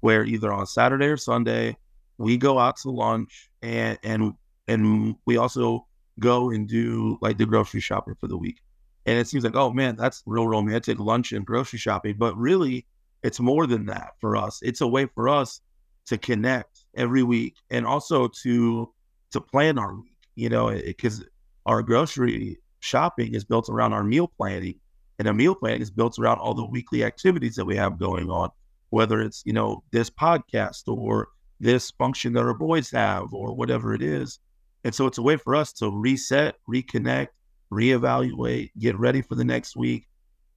where 0.01 0.25
either 0.25 0.53
on 0.53 0.67
Saturday 0.67 1.07
or 1.07 1.17
Sunday 1.17 1.77
we 2.19 2.37
go 2.37 2.59
out 2.59 2.77
to 2.79 2.91
lunch 2.91 3.49
and 3.62 3.99
and 4.03 4.33
and 4.69 5.17
we 5.27 5.37
also 5.37 5.87
go 6.21 6.51
and 6.51 6.69
do 6.69 7.19
like 7.21 7.39
the 7.39 7.47
grocery 7.47 7.81
shopping 7.81 8.15
for 8.21 8.29
the 8.29 8.37
week. 8.37 8.61
And 9.07 9.19
it 9.19 9.29
seems 9.29 9.45
like, 9.45 9.57
oh 9.57 9.71
man, 9.73 9.97
that's 9.97 10.23
real 10.27 10.47
romantic 10.49 10.99
lunch 10.99 11.33
and 11.33 11.45
grocery 11.45 11.79
shopping. 11.79 12.17
But 12.19 12.37
really, 12.37 12.87
it's 13.25 13.41
more 13.41 13.66
than 13.66 13.87
that 13.87 14.11
for 14.20 14.37
us. 14.37 14.61
It's 14.62 14.81
a 14.81 14.87
way 14.87 15.07
for 15.07 15.29
us 15.29 15.61
to 16.07 16.16
connect 16.16 16.85
every 16.97 17.25
week 17.25 17.57
and 17.70 17.85
also 17.85 18.29
to 18.43 18.93
to 19.33 19.41
plan 19.41 19.79
our 19.79 19.97
week, 19.97 20.18
you 20.37 20.49
know, 20.49 20.68
eh, 20.68 20.83
because 20.85 21.25
our 21.66 21.83
grocery 21.83 22.59
shopping 22.79 23.35
is 23.35 23.45
built 23.45 23.68
around 23.68 23.93
our 23.93 24.05
meal 24.05 24.31
planning. 24.37 24.79
And 25.18 25.27
a 25.27 25.35
meal 25.35 25.57
plan 25.57 25.81
is 25.81 25.91
built 25.91 26.18
around 26.18 26.39
all 26.39 26.55
the 26.55 26.64
weekly 26.66 27.03
activities 27.03 27.57
that 27.57 27.64
we 27.64 27.75
have 27.77 27.99
going 27.99 28.31
on 28.31 28.51
whether 28.95 29.20
it's, 29.20 29.43
you 29.45 29.53
know, 29.53 29.83
this 29.91 30.09
podcast 30.09 30.85
or 30.87 31.29
this 31.59 31.91
function 31.91 32.33
that 32.33 32.45
our 32.45 32.55
boys 32.55 32.93
have 32.93 33.35
or 33.35 33.53
whatever 33.53 33.93
it 33.93 34.01
is. 34.01 34.39
And 34.85 34.95
so 34.95 35.07
it's 35.07 35.18
a 35.18 35.22
way 35.22 35.37
for 35.37 35.57
us 35.57 35.72
to 35.75 35.91
reset, 35.91 36.55
reconnect, 36.68 37.29
reevaluate, 37.72 38.70
get 38.79 38.97
ready 38.97 39.20
for 39.20 39.35
the 39.35 39.45
next 39.45 39.77
week 39.77 40.07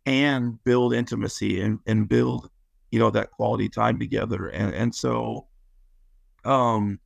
and 0.05 0.63
build 0.63 0.93
intimacy 0.93 1.61
and, 1.61 1.79
and 1.87 2.07
build, 2.07 2.49
you 2.97 3.03
know, 3.03 3.11
that 3.11 3.29
quality 3.29 3.69
time 3.69 3.99
together. 3.99 4.47
And 4.47 4.73
and 4.73 4.95
so 4.95 5.45
um, 6.43 6.99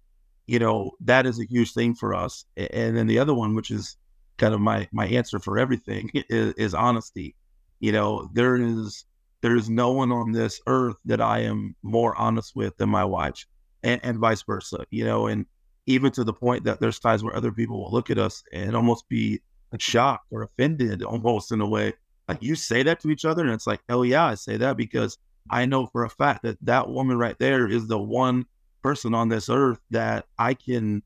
you 0.48 0.58
know, 0.58 0.92
that 1.02 1.26
is 1.26 1.38
a 1.38 1.46
huge 1.46 1.74
thing 1.74 1.96
for 1.96 2.14
us. 2.14 2.46
And 2.56 2.96
then 2.96 3.08
the 3.08 3.20
other 3.20 3.34
one, 3.34 3.56
which 3.56 3.72
is 3.72 3.98
kind 4.38 4.54
of 4.54 4.62
my 4.62 4.88
my 4.94 5.06
answer 5.08 5.38
for 5.38 5.60
everything, 5.60 6.10
is, 6.30 6.54
is 6.54 6.74
honesty. 6.74 7.36
You 7.82 7.92
know, 7.92 8.30
there 8.32 8.56
is 8.56 9.04
there's 9.42 9.70
no 9.70 9.92
one 9.92 10.14
on 10.14 10.32
this 10.32 10.62
earth 10.66 10.96
that 11.04 11.20
I 11.20 11.40
am 11.40 11.76
more 11.84 12.16
honest 12.16 12.56
with 12.56 12.78
than 12.78 12.88
my 12.88 13.04
wife, 13.04 13.46
and, 13.84 14.00
and 14.02 14.18
vice 14.18 14.44
versa. 14.44 14.86
You 14.92 15.04
know, 15.04 15.28
and 15.28 15.46
even 15.88 16.10
to 16.14 16.24
the 16.24 16.34
point 16.34 16.64
that 16.64 16.80
there's 16.80 17.00
times 17.00 17.22
where 17.22 17.36
other 17.36 17.52
people 17.52 17.84
will 17.84 17.92
look 17.92 18.10
at 18.10 18.18
us 18.18 18.44
and 18.54 18.78
almost 18.78 19.10
be 19.10 19.42
shocked 19.78 20.28
or 20.32 20.44
offended, 20.44 21.04
almost 21.04 21.52
in 21.52 21.60
a 21.60 21.68
way. 21.68 21.92
Like 22.30 22.42
you 22.42 22.56
say 22.56 22.82
that 22.84 23.02
to 23.02 23.10
each 23.10 23.26
other, 23.26 23.44
and 23.44 23.52
it's 23.52 23.68
like, 23.68 23.82
oh 23.90 24.04
yeah, 24.04 24.26
I 24.26 24.36
say 24.36 24.56
that 24.56 24.78
because 24.78 25.18
I 25.50 25.66
know 25.66 25.88
for 25.88 26.04
a 26.04 26.10
fact 26.10 26.44
that 26.44 26.58
that 26.64 26.90
woman 26.90 27.18
right 27.18 27.38
there 27.40 27.68
is 27.68 27.88
the 27.88 28.00
one 28.00 28.46
person 28.82 29.14
on 29.14 29.30
this 29.30 29.50
earth 29.50 29.80
that 29.92 30.26
I 30.38 30.54
can 30.54 31.04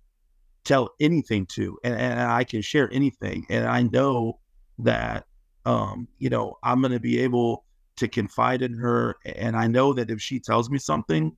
tell 0.63 0.89
anything 0.99 1.45
to 1.45 1.77
and, 1.83 1.95
and 1.95 2.19
I 2.19 2.43
can 2.43 2.61
share 2.61 2.89
anything. 2.91 3.45
And 3.49 3.65
I 3.65 3.83
know 3.83 4.39
that, 4.79 5.25
um, 5.65 6.07
you 6.17 6.29
know, 6.29 6.57
I'm 6.63 6.81
going 6.81 6.91
to 6.91 6.99
be 6.99 7.19
able 7.19 7.65
to 7.97 8.07
confide 8.07 8.61
in 8.61 8.73
her. 8.73 9.15
And 9.25 9.55
I 9.55 9.67
know 9.67 9.93
that 9.93 10.09
if 10.09 10.21
she 10.21 10.39
tells 10.39 10.69
me 10.69 10.77
something, 10.77 11.35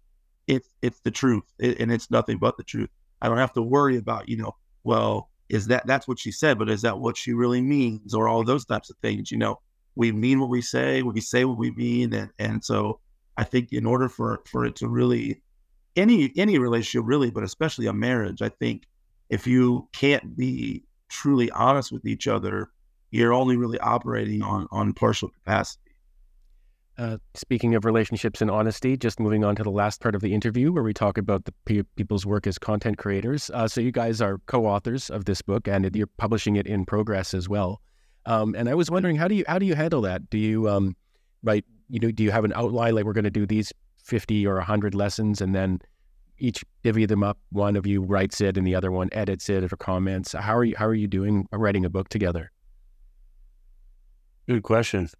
it's, 0.47 0.69
it's 0.81 0.99
the 1.01 1.11
truth 1.11 1.43
it, 1.59 1.79
and 1.79 1.91
it's 1.91 2.09
nothing 2.09 2.37
but 2.37 2.57
the 2.57 2.63
truth. 2.63 2.89
I 3.21 3.27
don't 3.27 3.37
have 3.37 3.53
to 3.53 3.61
worry 3.61 3.97
about, 3.97 4.29
you 4.29 4.37
know, 4.37 4.55
well, 4.83 5.29
is 5.49 5.67
that 5.67 5.87
that's 5.87 6.07
what 6.07 6.19
she 6.19 6.31
said, 6.31 6.57
but 6.59 6.69
is 6.69 6.81
that 6.81 6.99
what 6.99 7.17
she 7.17 7.33
really 7.33 7.61
means 7.61 8.13
or 8.13 8.27
all 8.27 8.43
those 8.43 8.65
types 8.65 8.89
of 8.89 8.97
things? 9.01 9.31
You 9.31 9.37
know, 9.37 9.59
we 9.97 10.11
mean 10.11 10.39
what 10.39 10.49
we 10.49 10.61
say, 10.61 11.01
we 11.01 11.19
say 11.19 11.43
what 11.43 11.57
we 11.57 11.71
mean. 11.71 12.13
And, 12.13 12.29
and 12.37 12.63
so 12.63 12.99
I 13.35 13.43
think 13.43 13.73
in 13.73 13.85
order 13.85 14.07
for, 14.07 14.41
for 14.45 14.63
it 14.65 14.75
to 14.77 14.87
really, 14.87 15.41
any, 15.95 16.31
any 16.37 16.59
relationship 16.59 17.07
really, 17.07 17.31
but 17.31 17.43
especially 17.43 17.87
a 17.87 17.93
marriage, 17.93 18.41
I 18.41 18.49
think 18.49 18.83
if 19.29 19.47
you 19.47 19.89
can't 19.93 20.37
be 20.37 20.83
truly 21.09 21.49
honest 21.51 21.91
with 21.91 22.05
each 22.05 22.27
other, 22.27 22.69
you're 23.09 23.33
only 23.33 23.57
really 23.57 23.79
operating 23.79 24.43
on, 24.43 24.67
on 24.71 24.93
partial 24.93 25.29
capacity. 25.29 25.81
Uh, 26.99 27.17
speaking 27.35 27.75
of 27.75 27.85
relationships 27.85 28.41
and 28.41 28.49
honesty, 28.49 28.97
just 28.97 29.19
moving 29.19 29.43
on 29.43 29.55
to 29.55 29.63
the 29.63 29.71
last 29.71 30.01
part 30.01 30.15
of 30.15 30.21
the 30.21 30.33
interview 30.33 30.71
where 30.71 30.83
we 30.83 30.93
talk 30.93 31.17
about 31.17 31.45
the 31.45 31.53
pe- 31.65 31.83
people's 31.95 32.25
work 32.25 32.47
as 32.47 32.57
content 32.57 32.97
creators. 32.97 33.51
Uh, 33.53 33.67
so 33.67 33.81
you 33.81 33.91
guys 33.91 34.19
are 34.19 34.39
co-authors 34.47 35.09
of 35.09 35.25
this 35.25 35.41
book, 35.41 35.67
and 35.67 35.95
you're 35.95 36.09
publishing 36.17 36.55
it 36.55 36.65
in 36.67 36.85
progress 36.85 37.33
as 37.33 37.47
well. 37.47 37.81
Um, 38.27 38.53
and 38.55 38.69
I 38.69 38.75
was 38.75 38.91
wondering, 38.91 39.15
how 39.15 39.27
do 39.27 39.33
you 39.33 39.43
how 39.47 39.57
do 39.57 39.65
you 39.65 39.73
handle 39.73 40.01
that? 40.01 40.29
Do 40.29 40.37
you 40.37 40.69
um, 40.69 40.95
right? 41.43 41.65
You 41.89 41.99
know, 41.99 42.11
do 42.11 42.23
you 42.23 42.31
have 42.31 42.43
an 42.45 42.53
outline 42.53 42.93
like 42.93 43.05
we're 43.05 43.13
going 43.13 43.23
to 43.23 43.31
do 43.31 43.47
these 43.47 43.73
fifty 44.03 44.45
or 44.45 44.59
hundred 44.59 44.93
lessons, 44.93 45.41
and 45.41 45.55
then 45.55 45.79
each 46.37 46.63
divvy 46.83 47.05
them 47.05 47.23
up? 47.23 47.39
One 47.51 47.75
of 47.75 47.87
you 47.87 48.03
writes 48.03 48.41
it, 48.41 48.57
and 48.57 48.67
the 48.67 48.75
other 48.75 48.91
one 48.91 49.09
edits 49.13 49.49
it 49.49 49.63
or 49.63 49.77
comments. 49.77 50.33
How 50.33 50.55
are 50.55 50.65
you 50.65 50.75
how 50.77 50.85
are 50.85 50.93
you 50.93 51.07
doing 51.07 51.47
writing 51.51 51.85
a 51.85 51.89
book 51.89 52.09
together? 52.09 52.51
Good 54.47 54.63
question. 54.63 55.09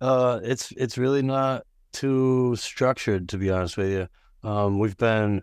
Uh, 0.00 0.38
it's 0.44 0.72
it's 0.76 0.96
really 0.96 1.22
not 1.22 1.66
too 1.92 2.54
structured, 2.56 3.28
to 3.30 3.38
be 3.38 3.50
honest 3.50 3.76
with 3.76 3.90
you. 3.90 4.08
Um, 4.48 4.78
we've 4.78 4.96
been, 4.96 5.42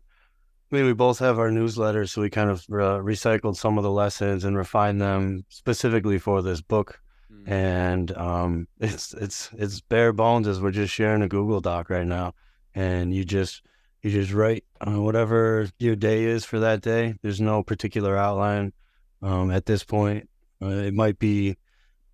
I 0.71 0.75
mean, 0.75 0.85
we 0.85 0.93
both 0.93 1.19
have 1.19 1.37
our 1.37 1.49
newsletters, 1.49 2.09
so 2.09 2.21
we 2.21 2.29
kind 2.29 2.49
of 2.49 2.59
uh, 2.69 2.99
recycled 2.99 3.55
some 3.55 3.77
of 3.77 3.83
the 3.83 3.91
lessons 3.91 4.43
and 4.43 4.57
refined 4.57 4.99
them 4.99 5.45
specifically 5.49 6.17
for 6.17 6.41
this 6.41 6.61
book. 6.61 6.99
Mm. 7.31 7.49
And 7.49 8.17
um, 8.17 8.67
it's 8.79 9.13
it's 9.13 9.49
it's 9.53 9.81
bare 9.81 10.11
bones 10.11 10.47
as 10.47 10.59
we're 10.59 10.71
just 10.71 10.93
sharing 10.93 11.21
a 11.21 11.27
Google 11.27 11.61
Doc 11.61 11.89
right 11.89 12.07
now, 12.07 12.33
and 12.73 13.13
you 13.13 13.23
just 13.23 13.61
you 14.01 14.11
just 14.11 14.33
write 14.33 14.63
uh, 14.85 14.99
whatever 14.99 15.69
your 15.77 15.95
day 15.95 16.23
is 16.23 16.45
for 16.45 16.59
that 16.59 16.81
day. 16.81 17.15
There's 17.21 17.41
no 17.41 17.61
particular 17.61 18.17
outline 18.17 18.73
um, 19.21 19.51
at 19.51 19.65
this 19.65 19.83
point. 19.83 20.29
Uh, 20.61 20.67
it 20.67 20.93
might 20.93 21.19
be 21.19 21.57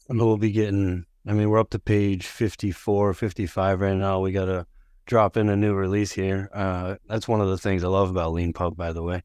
we'll 0.09 0.37
be 0.37 0.51
getting 0.51 1.05
I 1.27 1.33
mean, 1.33 1.49
we're 1.49 1.59
up 1.59 1.69
to 1.71 1.79
page 1.79 2.25
54, 2.25 3.13
55 3.13 3.81
right 3.81 3.95
now. 3.95 4.19
We 4.19 4.31
got 4.31 4.45
to 4.45 4.65
drop 5.11 5.35
in 5.35 5.49
a 5.49 5.57
new 5.57 5.73
release 5.73 6.13
here. 6.13 6.49
Uh, 6.53 6.95
that's 7.05 7.27
one 7.27 7.41
of 7.41 7.49
the 7.49 7.57
things 7.57 7.83
I 7.83 7.89
love 7.89 8.09
about 8.09 8.31
Leanpub, 8.31 8.77
by 8.77 8.93
the 8.93 9.03
way. 9.03 9.21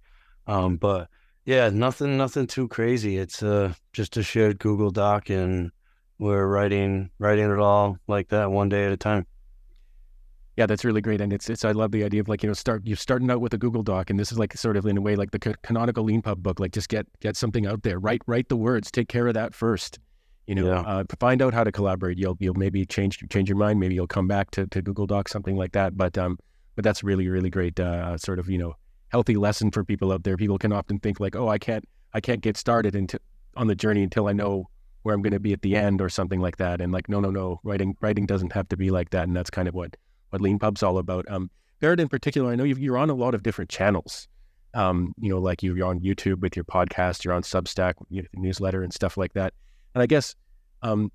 Um, 0.49 0.79
but 0.79 1.09
yeah, 1.45 1.71
nothing, 1.71 2.17
nothing 2.17 2.49
too 2.49 2.67
crazy. 2.67 3.19
It's 3.19 3.41
uh, 3.41 3.73
just 3.93 4.17
a 4.17 4.25
shared 4.25 4.59
Google 4.59 4.91
Doc, 4.91 5.31
and 5.31 5.71
we're 6.19 6.45
writing, 6.45 7.11
writing 7.21 7.49
it 7.53 7.61
all 7.61 7.99
like 8.09 8.31
that, 8.31 8.51
one 8.51 8.69
day 8.69 8.87
at 8.87 8.91
a 8.91 8.97
time. 8.97 9.27
Yeah, 10.57 10.67
that's 10.67 10.85
really 10.85 11.03
great, 11.03 11.21
and 11.21 11.33
it's 11.33 11.49
it's. 11.49 11.65
I 11.65 11.71
love 11.71 11.93
the 11.93 12.03
idea 12.03 12.21
of 12.21 12.29
like 12.29 12.43
you 12.43 12.49
know 12.49 12.55
start 12.55 12.83
you're 12.85 12.97
starting 12.97 13.31
out 13.31 13.41
with 13.41 13.55
a 13.55 13.59
Google 13.59 13.85
Doc, 13.85 14.11
and 14.11 14.19
this 14.19 14.33
is 14.33 14.39
like 14.41 14.57
sort 14.57 14.77
of 14.77 14.87
in 14.87 14.97
a 14.97 15.01
way 15.01 15.15
like 15.15 15.31
the 15.31 15.39
canonical 15.39 16.05
Leanpub 16.05 16.39
book. 16.39 16.59
Like 16.59 16.73
just 16.73 16.89
get 16.89 17.07
get 17.21 17.37
something 17.37 17.65
out 17.65 17.85
there, 17.85 18.01
write 18.01 18.23
write 18.27 18.49
the 18.49 18.57
words, 18.57 18.91
take 18.91 19.09
care 19.09 19.29
of 19.29 19.35
that 19.35 19.55
first, 19.55 20.01
you 20.47 20.55
know, 20.55 20.67
yeah. 20.67 20.81
uh, 20.81 21.05
find 21.19 21.43
out 21.43 21.55
how 21.55 21.65
to 21.65 21.73
collaborate. 21.73 22.19
You'll 22.19 22.37
you'll 22.39 22.55
maybe 22.55 22.85
change 22.87 23.23
change 23.31 23.49
your 23.49 23.59
mind. 23.59 23.81
Maybe 23.81 23.95
you'll 23.95 24.07
come 24.07 24.29
back 24.29 24.51
to, 24.53 24.67
to 24.69 24.81
Google 24.83 25.07
Docs, 25.07 25.33
something 25.33 25.57
like 25.57 25.73
that. 25.73 25.97
But 25.97 26.17
um, 26.17 26.39
but 26.75 26.85
that's 26.85 27.03
really 27.03 27.29
really 27.29 27.51
great. 27.51 27.79
Uh, 27.81 28.17
sort 28.17 28.39
of 28.39 28.49
you 28.49 28.59
know 28.59 28.75
healthy 29.09 29.37
lesson 29.37 29.71
for 29.71 29.85
people 29.85 30.13
out 30.13 30.25
there. 30.25 30.37
People 30.37 30.59
can 30.59 30.73
often 30.73 30.99
think 30.99 31.21
like, 31.21 31.37
oh, 31.37 31.49
I 31.49 31.59
can't 31.59 31.85
I 32.15 32.21
can't 32.21 32.41
get 32.41 32.57
started 32.57 32.95
into 32.95 33.19
on 33.57 33.67
the 33.67 33.75
journey 33.75 34.03
until 34.03 34.29
I 34.29 34.33
know 34.33 34.69
where 35.03 35.15
I'm 35.15 35.23
going 35.23 35.33
to 35.33 35.41
be 35.41 35.53
at 35.53 35.63
the 35.63 35.77
end 35.77 36.01
or 36.01 36.09
something 36.09 36.41
like 36.41 36.57
that. 36.57 36.81
And 36.81 36.93
like, 36.93 37.09
no, 37.09 37.21
no, 37.21 37.31
no, 37.31 37.61
writing 37.63 37.97
writing 38.01 38.27
doesn't 38.27 38.53
have 38.53 38.69
to 38.69 38.77
be 38.77 38.91
like 38.91 39.11
that. 39.11 39.25
And 39.25 39.37
that's 39.37 39.51
kind 39.51 39.69
of 39.69 39.75
what 39.75 39.97
what 40.31 40.43
Leanpub's 40.43 40.83
all 40.83 40.99
about. 40.99 41.25
Um, 41.31 41.51
Barret 41.81 42.01
in 42.01 42.09
particular, 42.09 42.51
I 42.53 42.57
know 42.57 42.65
you're 42.65 42.99
on 42.99 43.11
a 43.11 43.15
lot 43.15 43.35
of 43.35 43.43
different 43.43 43.71
channels. 43.71 44.29
Um, 44.75 45.15
you 45.19 45.31
know, 45.31 45.39
like 45.39 45.63
you're 45.63 45.87
on 45.87 46.01
YouTube 46.01 46.41
with 46.41 46.55
your 46.55 46.65
podcast, 46.65 47.25
you're 47.25 47.33
on 47.33 47.43
Substack, 47.43 47.95
your 48.11 48.25
newsletter, 48.35 48.83
and 48.83 48.93
stuff 48.93 49.17
like 49.17 49.33
that. 49.35 49.55
And 49.97 50.03
I 50.03 50.07
guess, 50.07 50.35
um, 50.83 51.11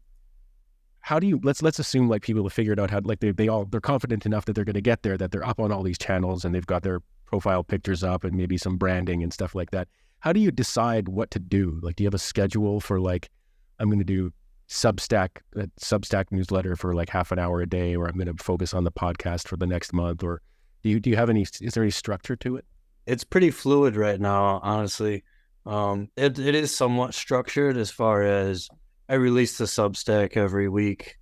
how 1.01 1.19
do 1.19 1.27
you 1.27 1.39
let's 1.43 1.61
let's 1.61 1.77
assume 1.77 2.09
like 2.09 2.23
people 2.23 2.41
have 2.41 2.51
figured 2.51 2.79
out 2.79 2.89
how 2.89 2.99
like 3.03 3.19
they 3.19 3.29
they 3.29 3.47
all 3.47 3.65
they're 3.65 3.79
confident 3.79 4.25
enough 4.25 4.45
that 4.45 4.53
they're 4.53 4.65
going 4.65 4.73
to 4.73 4.81
get 4.81 5.03
there 5.03 5.19
that 5.19 5.29
they're 5.31 5.45
up 5.45 5.59
on 5.59 5.71
all 5.71 5.83
these 5.83 5.99
channels 5.99 6.43
and 6.43 6.55
they've 6.55 6.65
got 6.65 6.81
their 6.81 6.99
profile 7.27 7.63
pictures 7.63 8.03
up 8.03 8.23
and 8.23 8.35
maybe 8.35 8.57
some 8.57 8.77
branding 8.77 9.21
and 9.21 9.31
stuff 9.31 9.53
like 9.53 9.69
that. 9.69 9.87
How 10.21 10.33
do 10.33 10.39
you 10.39 10.49
decide 10.49 11.09
what 11.09 11.29
to 11.29 11.37
do? 11.37 11.79
Like, 11.83 11.95
do 11.95 12.03
you 12.03 12.07
have 12.07 12.15
a 12.15 12.19
schedule 12.19 12.79
for 12.79 12.99
like 12.99 13.29
I'm 13.77 13.87
going 13.87 13.99
to 13.99 14.03
do 14.03 14.33
Substack 14.67 15.29
a 15.55 15.67
Substack 15.79 16.31
newsletter 16.31 16.75
for 16.75 16.95
like 16.95 17.09
half 17.09 17.31
an 17.31 17.37
hour 17.37 17.61
a 17.61 17.69
day, 17.69 17.95
or 17.95 18.07
I'm 18.07 18.15
going 18.15 18.35
to 18.35 18.43
focus 18.43 18.73
on 18.73 18.83
the 18.83 18.91
podcast 18.91 19.47
for 19.47 19.57
the 19.57 19.67
next 19.67 19.93
month, 19.93 20.23
or 20.23 20.41
do 20.81 20.89
you 20.89 20.99
do 20.99 21.11
you 21.11 21.17
have 21.17 21.29
any? 21.29 21.43
Is 21.43 21.75
there 21.75 21.83
any 21.83 21.91
structure 21.91 22.35
to 22.37 22.55
it? 22.55 22.65
It's 23.05 23.23
pretty 23.23 23.51
fluid 23.51 23.95
right 23.95 24.19
now, 24.19 24.59
honestly. 24.63 25.23
Um, 25.65 26.09
it 26.15 26.39
it 26.39 26.55
is 26.55 26.75
somewhat 26.75 27.13
structured 27.13 27.77
as 27.77 27.91
far 27.91 28.23
as 28.23 28.67
I 29.07 29.15
release 29.15 29.57
the 29.57 29.65
Substack 29.65 30.37
every 30.37 30.69
week. 30.69 31.17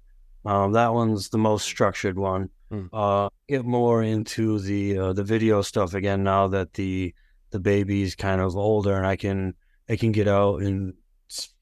Um, 0.45 0.71
that 0.73 0.93
one's 0.93 1.29
the 1.29 1.37
most 1.37 1.65
structured 1.65 2.17
one. 2.17 2.49
Hmm. 2.69 2.85
Uh, 2.93 3.29
get 3.47 3.65
more 3.65 4.03
into 4.03 4.59
the 4.59 4.97
uh, 4.97 5.13
the 5.13 5.23
video 5.23 5.61
stuff 5.61 5.93
again 5.93 6.23
now 6.23 6.47
that 6.47 6.73
the 6.73 7.13
the 7.51 7.59
baby's 7.59 8.15
kind 8.15 8.41
of 8.41 8.55
older 8.55 8.95
and 8.95 9.05
I 9.05 9.15
can 9.15 9.55
I 9.89 9.95
can 9.95 10.11
get 10.11 10.27
out 10.27 10.61
and 10.61 10.93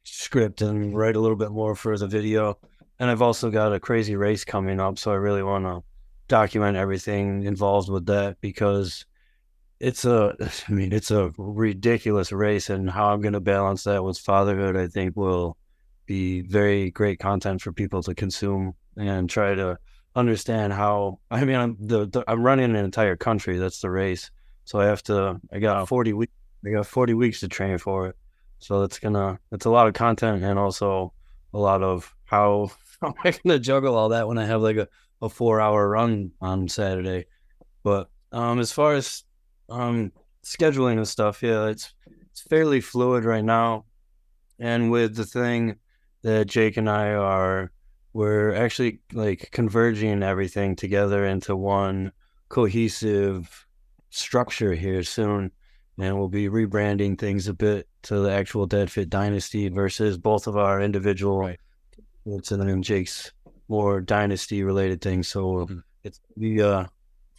script 0.04 0.62
and 0.62 0.98
write 0.98 1.16
a 1.16 1.20
little 1.20 1.38
bit 1.38 1.52
more 1.52 1.76
for 1.76 1.98
the 1.98 2.08
video. 2.08 2.58
And 3.00 3.10
I've 3.10 3.22
also 3.22 3.50
got 3.52 3.74
a 3.74 3.80
crazy 3.80 4.16
race 4.16 4.44
coming 4.44 4.80
up, 4.80 4.98
so 4.98 5.12
I 5.12 5.16
really 5.16 5.44
want 5.44 5.66
to 5.66 5.84
document 6.28 6.78
everything 6.78 7.44
involved 7.44 7.90
with 7.90 8.06
that 8.08 8.38
because 8.42 9.06
it's 9.80 10.06
a 10.06 10.36
I 10.70 10.72
mean 10.72 10.94
it's 10.94 11.12
a 11.12 11.32
ridiculous 11.38 12.32
race 12.32 12.70
and 12.70 12.90
how 12.90 13.12
I'm 13.12 13.22
going 13.22 13.34
to 13.34 13.40
balance 13.40 13.84
that 13.84 14.04
with 14.04 14.18
fatherhood 14.18 14.76
I 14.76 14.88
think 14.88 15.16
will 15.16 15.58
be 16.06 16.42
very 16.42 16.92
great 16.92 17.20
content 17.20 17.62
for 17.62 17.72
people 17.72 18.02
to 18.04 18.16
consume 18.16 18.74
and 18.96 19.30
try 19.30 19.54
to 19.54 19.78
understand 20.16 20.74
how 20.74 21.20
I 21.30 21.46
mean 21.46 21.56
I'm 21.56 21.78
the, 21.80 22.08
the, 22.08 22.24
I'm 22.28 22.42
running 22.42 22.72
an 22.72 22.76
entire 22.76 23.16
country 23.16 23.58
that's 23.58 23.82
the 23.82 23.92
race. 23.92 24.32
So 24.66 24.80
I 24.80 24.86
have 24.86 25.04
to 25.04 25.40
I 25.52 25.60
got 25.60 25.88
40 25.88 26.14
weeks 26.14 26.34
I 26.66 26.72
got 26.72 26.88
40 26.88 27.14
weeks 27.14 27.40
to 27.42 27.48
train 27.48 27.78
for 27.78 28.08
it. 28.08 28.16
So 28.60 28.84
it's 28.84 29.00
gonna 29.00 29.40
it's 29.52 29.66
a 29.66 29.70
lot 29.70 29.88
of 29.88 29.94
content 29.94 30.44
and 30.44 30.58
also 30.58 31.14
a 31.54 31.60
lot 31.60 31.84
of 31.84 32.14
how 32.26 32.72
how 33.02 33.10
am 33.10 33.14
I 33.24 33.32
gonna 33.32 33.60
juggle 33.60 33.96
all 33.96 34.10
that 34.10 34.28
when 34.28 34.38
I 34.40 34.46
have 34.46 34.62
like 34.62 34.78
a, 34.78 34.88
a 35.22 35.30
four 35.30 35.62
hour 35.62 35.88
run 35.88 36.32
on 36.42 36.68
Saturday. 36.68 37.26
But 37.84 38.10
um 38.32 38.60
as 38.60 38.72
far 38.72 38.96
as 38.96 39.24
um, 39.70 40.12
scheduling 40.44 40.98
and 40.98 41.08
stuff, 41.08 41.44
yeah, 41.44 41.68
it's 41.68 41.94
it's 42.32 42.42
fairly 42.42 42.82
fluid 42.82 43.26
right 43.26 43.44
now. 43.44 43.86
And 44.60 44.92
with 44.92 45.16
the 45.16 45.26
thing 45.26 45.78
that 46.24 46.48
Jake 46.48 46.78
and 46.78 46.90
I 46.90 47.14
are, 47.14 47.72
we're 48.14 48.54
actually 48.54 49.00
like 49.14 49.50
converging 49.52 50.24
everything 50.24 50.76
together 50.76 51.26
into 51.26 51.56
one 51.56 52.12
cohesive 52.50 53.66
structure 54.10 54.74
here 54.74 55.04
soon. 55.04 55.52
And 56.00 56.18
we'll 56.18 56.30
be 56.30 56.48
rebranding 56.48 57.18
things 57.18 57.48
a 57.48 57.54
bit 57.54 57.88
to 58.04 58.20
the 58.20 58.32
actual 58.32 58.68
DadFit 58.68 59.10
Dynasty 59.10 59.70
versus 59.70 60.18
both 60.18 60.46
of 60.48 60.56
our 60.56 60.80
individual. 60.82 61.40
Right. 61.40 61.60
It's 62.26 62.52
and 62.52 62.84
Jake's 62.84 63.32
more 63.68 64.02
dynasty 64.02 64.64
related 64.64 65.02
things. 65.02 65.28
So 65.28 65.46
mm-hmm. 65.46 65.80
it's 66.04 66.20
the 66.36 66.62
uh, 66.62 66.86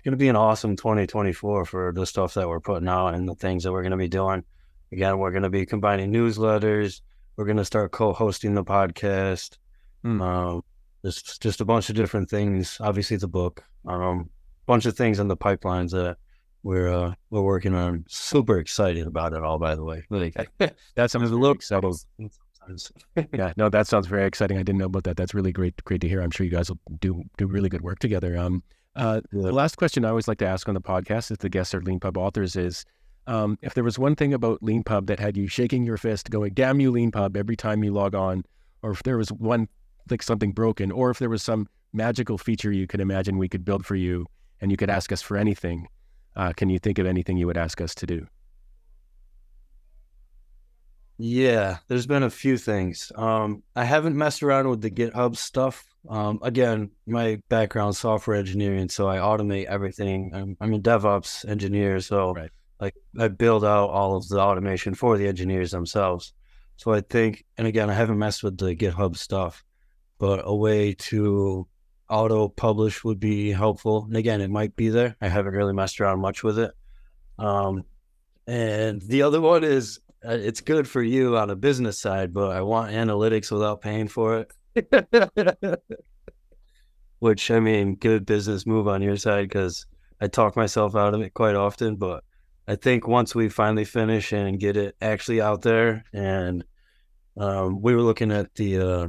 going 0.09 0.18
to 0.18 0.24
be 0.24 0.28
an 0.28 0.36
awesome 0.36 0.74
2024 0.74 1.66
for 1.66 1.92
the 1.92 2.06
stuff 2.06 2.32
that 2.32 2.48
we're 2.48 2.61
putting 2.61 2.88
out 2.88 3.09
and 3.09 3.28
the 3.28 3.34
things 3.34 3.62
that 3.62 3.72
we're 3.72 3.82
going 3.82 3.90
to 3.90 3.98
be 3.98 4.09
doing. 4.09 4.42
Again, 4.90 5.18
we're 5.18 5.32
going 5.32 5.42
to 5.42 5.50
be 5.50 5.66
combining 5.66 6.11
newsletters. 6.11 7.02
We're 7.36 7.44
going 7.44 7.59
to 7.59 7.64
start 7.64 7.92
co-hosting 7.92 8.54
the 8.54 8.64
podcast. 8.64 9.59
Mm. 10.06 10.22
Um, 10.22 10.64
there's 11.02 11.20
just 11.22 11.61
a 11.61 11.66
bunch 11.66 11.90
of 11.90 11.94
different 11.94 12.30
things. 12.30 12.78
Obviously, 12.80 13.18
the 13.18 13.28
book. 13.28 13.62
Um, 13.86 14.30
bunch 14.64 14.86
of 14.86 14.96
things 14.96 15.18
in 15.18 15.28
the 15.28 15.36
pipelines 15.36 15.90
that 15.90 16.16
we're 16.62 16.88
uh, 16.88 17.12
we're 17.28 17.42
working 17.42 17.74
on. 17.74 18.06
Super 18.09 18.59
excited 18.59 19.06
about 19.06 19.34
it 19.34 19.42
all. 19.42 19.59
By 19.59 19.74
the 19.74 19.84
way, 19.84 20.04
like, 20.09 20.48
that's 20.94 21.14
a 21.16 21.18
little 21.18 21.50
exciting. 21.50 21.92
yeah, 23.34 23.52
no, 23.59 23.68
that 23.68 23.86
sounds 23.86 24.06
very 24.06 24.24
exciting. 24.24 24.56
I 24.56 24.62
didn't 24.62 24.78
know 24.78 24.86
about 24.86 25.04
that. 25.04 25.18
That's 25.18 25.34
really 25.34 25.52
great, 25.52 25.84
great 25.84 26.00
to 26.00 26.09
hear. 26.09 26.22
I'm 26.22 26.30
sure 26.30 26.46
you 26.46 26.52
guys 26.52 26.70
will 26.70 26.80
do 26.98 27.24
do 27.36 27.46
really 27.46 27.68
good 27.68 27.82
work 27.82 27.98
together. 27.98 28.38
Um, 28.38 28.62
uh, 28.99 29.20
the 29.30 29.53
last 29.53 29.76
question 29.76 30.05
I 30.05 30.09
always 30.09 30.26
like 30.28 30.38
to 30.38 30.46
ask 30.46 30.68
on 30.68 30.74
the 30.74 30.80
podcast, 30.80 31.30
if 31.30 31.38
the 31.38 31.49
guests 31.49 31.72
are 31.72 31.80
Leanpub 31.80 32.16
authors, 32.16 32.57
is 32.57 32.84
um, 33.28 33.57
if 33.62 33.74
there 33.74 33.84
was 33.84 33.99
one 33.99 34.16
thing 34.16 34.34
about 34.34 34.61
Leanpub 34.61 35.07
that 35.07 35.20
had 35.20 35.36
you 35.36 35.46
shaking 35.46 35.84
your 35.84 35.96
fist, 35.96 36.30
going 36.30 36.53
"Damn 36.53 36.80
you, 36.80 36.90
Leanpub!" 36.90 37.36
every 37.36 37.57
time 37.57 37.84
you 37.84 37.92
log 37.92 38.14
on, 38.14 38.44
or 38.82 38.90
if 38.90 39.03
there 39.05 39.16
was 39.16 39.30
one 39.30 39.68
like 40.11 40.22
something 40.22 40.53
broken, 40.53 40.90
or 40.90 41.11
if 41.11 41.18
there 41.20 41.30
was 41.30 41.42
some 41.42 41.68
magical 41.92 42.38
feature 42.38 42.72
you 42.72 42.86
could 42.86 43.01
imagine 43.01 43.38
we 43.38 43.49
could 43.49 43.64
build 43.64 43.86
for 43.86 43.94
you, 43.94 44.26
and 44.61 44.70
you 44.70 44.76
could 44.76 44.90
ask 44.90 45.12
us 45.12 45.22
for 45.22 45.36
anything, 45.36 45.86
uh, 46.34 46.53
can 46.53 46.68
you 46.68 46.78
think 46.78 46.99
of 46.99 47.07
anything 47.07 47.36
you 47.36 47.46
would 47.46 47.57
ask 47.57 47.80
us 47.80 47.94
to 47.94 48.07
do? 48.07 48.26
Yeah, 51.18 51.78
there's 51.88 52.07
been 52.07 52.22
a 52.22 52.30
few 52.30 52.57
things. 52.57 53.11
Um, 53.16 53.64
I 53.74 53.84
haven't 53.84 54.16
messed 54.16 54.42
around 54.42 54.68
with 54.68 54.80
the 54.80 54.90
GitHub 54.90 55.36
stuff. 55.36 55.84
Um, 56.09 56.38
again, 56.42 56.90
my 57.06 57.40
background 57.48 57.94
software 57.94 58.36
engineering, 58.36 58.88
so 58.88 59.09
I 59.09 59.18
automate 59.18 59.66
everything. 59.66 60.32
I'm, 60.34 60.56
I'm 60.61 60.72
a 60.74 60.78
DevOps 60.78 61.48
engineer, 61.48 62.00
so 62.00 62.32
Right. 62.34 62.50
like 62.80 62.94
I 63.18 63.28
build 63.28 63.64
out 63.64 63.90
all 63.90 64.16
of 64.16 64.26
the 64.28 64.40
automation 64.40 64.94
for 64.94 65.18
the 65.18 65.28
engineers 65.28 65.70
themselves. 65.70 66.32
So 66.76 66.92
I 66.92 67.02
think, 67.02 67.44
and 67.59 67.66
again, 67.66 67.90
I 67.90 67.94
haven't 67.94 68.18
messed 68.18 68.42
with 68.42 68.56
the 68.56 68.74
GitHub 68.74 69.16
stuff, 69.16 69.64
but 70.18 70.42
a 70.44 70.54
way 70.54 70.94
to 70.94 71.66
auto 72.09 72.48
publish 72.48 73.04
would 73.04 73.20
be 73.20 73.50
helpful. 73.50 74.04
And 74.04 74.16
again, 74.16 74.40
it 74.40 74.50
might 74.50 74.74
be 74.76 74.88
there. 74.88 75.16
I 75.20 75.28
haven't 75.28 75.54
really 75.54 75.74
messed 75.74 76.00
around 76.00 76.20
much 76.20 76.42
with 76.42 76.59
it. 76.59 76.72
Um, 77.38 77.84
and 78.46 79.02
the 79.02 79.22
other 79.22 79.40
one 79.40 79.62
is 79.62 80.00
uh, 80.26 80.30
it's 80.32 80.61
good 80.62 80.88
for 80.88 81.02
you 81.02 81.36
on 81.36 81.50
a 81.50 81.56
business 81.56 81.98
side, 81.98 82.32
but 82.32 82.50
I 82.50 82.62
want 82.62 82.92
analytics 82.92 83.52
without 83.52 83.82
paying 83.82 84.09
for 84.09 84.38
it. 84.38 84.50
Which 87.18 87.50
I 87.50 87.60
mean, 87.60 87.96
good 87.96 88.26
business 88.26 88.66
move 88.66 88.86
on 88.86 89.02
your 89.02 89.16
side 89.16 89.48
because 89.48 89.86
I 90.20 90.28
talk 90.28 90.56
myself 90.56 90.94
out 90.94 91.14
of 91.14 91.20
it 91.20 91.34
quite 91.34 91.56
often. 91.56 91.96
But 91.96 92.22
I 92.66 92.76
think 92.76 93.08
once 93.08 93.34
we 93.34 93.48
finally 93.48 93.84
finish 93.84 94.32
and 94.32 94.60
get 94.60 94.76
it 94.76 94.96
actually 95.00 95.40
out 95.40 95.62
there, 95.62 96.04
and 96.12 96.64
um, 97.36 97.80
we 97.82 97.94
were 97.94 98.02
looking 98.02 98.30
at 98.30 98.54
the 98.54 98.78
uh, 98.78 99.08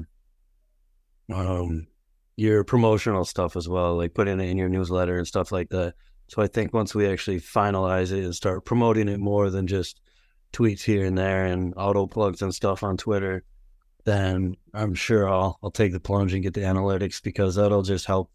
um, 1.34 1.88
your 2.36 2.64
promotional 2.64 3.26
stuff 3.26 3.56
as 3.56 3.68
well, 3.68 3.98
like 3.98 4.14
putting 4.14 4.40
it 4.40 4.50
in 4.50 4.58
your 4.58 4.70
newsletter 4.70 5.18
and 5.18 5.28
stuff 5.28 5.52
like 5.52 5.70
that. 5.70 5.94
So 6.28 6.42
I 6.42 6.48
think 6.48 6.74
once 6.74 6.94
we 6.94 7.08
actually 7.08 7.42
finalize 7.42 8.12
it 8.12 8.24
and 8.24 8.36
start 8.36 8.66
promoting 8.66 9.10
it 9.10 9.20
more 9.20 9.50
than 9.50 9.68
just 9.68 10.00
tweets 10.54 10.82
here 10.82 11.06
and 11.06 11.18
there 11.18 11.46
and 11.46 11.74
auto 11.76 12.08
plugs 12.08 12.42
and 12.42 12.54
stuff 12.54 12.84
on 12.84 12.98
Twitter, 12.98 13.44
then 14.10 14.56
I'm 14.74 14.96
sure 14.96 15.30
I'll 15.30 15.60
I'll 15.62 15.72
take 15.72 15.92
the 15.92 16.00
plunge 16.00 16.34
and 16.34 16.44
get 16.44 16.54
the 16.54 16.62
analytics 16.62 17.22
because 17.22 17.56
that'll 17.56 17.84
just 17.84 18.06
help 18.06 18.32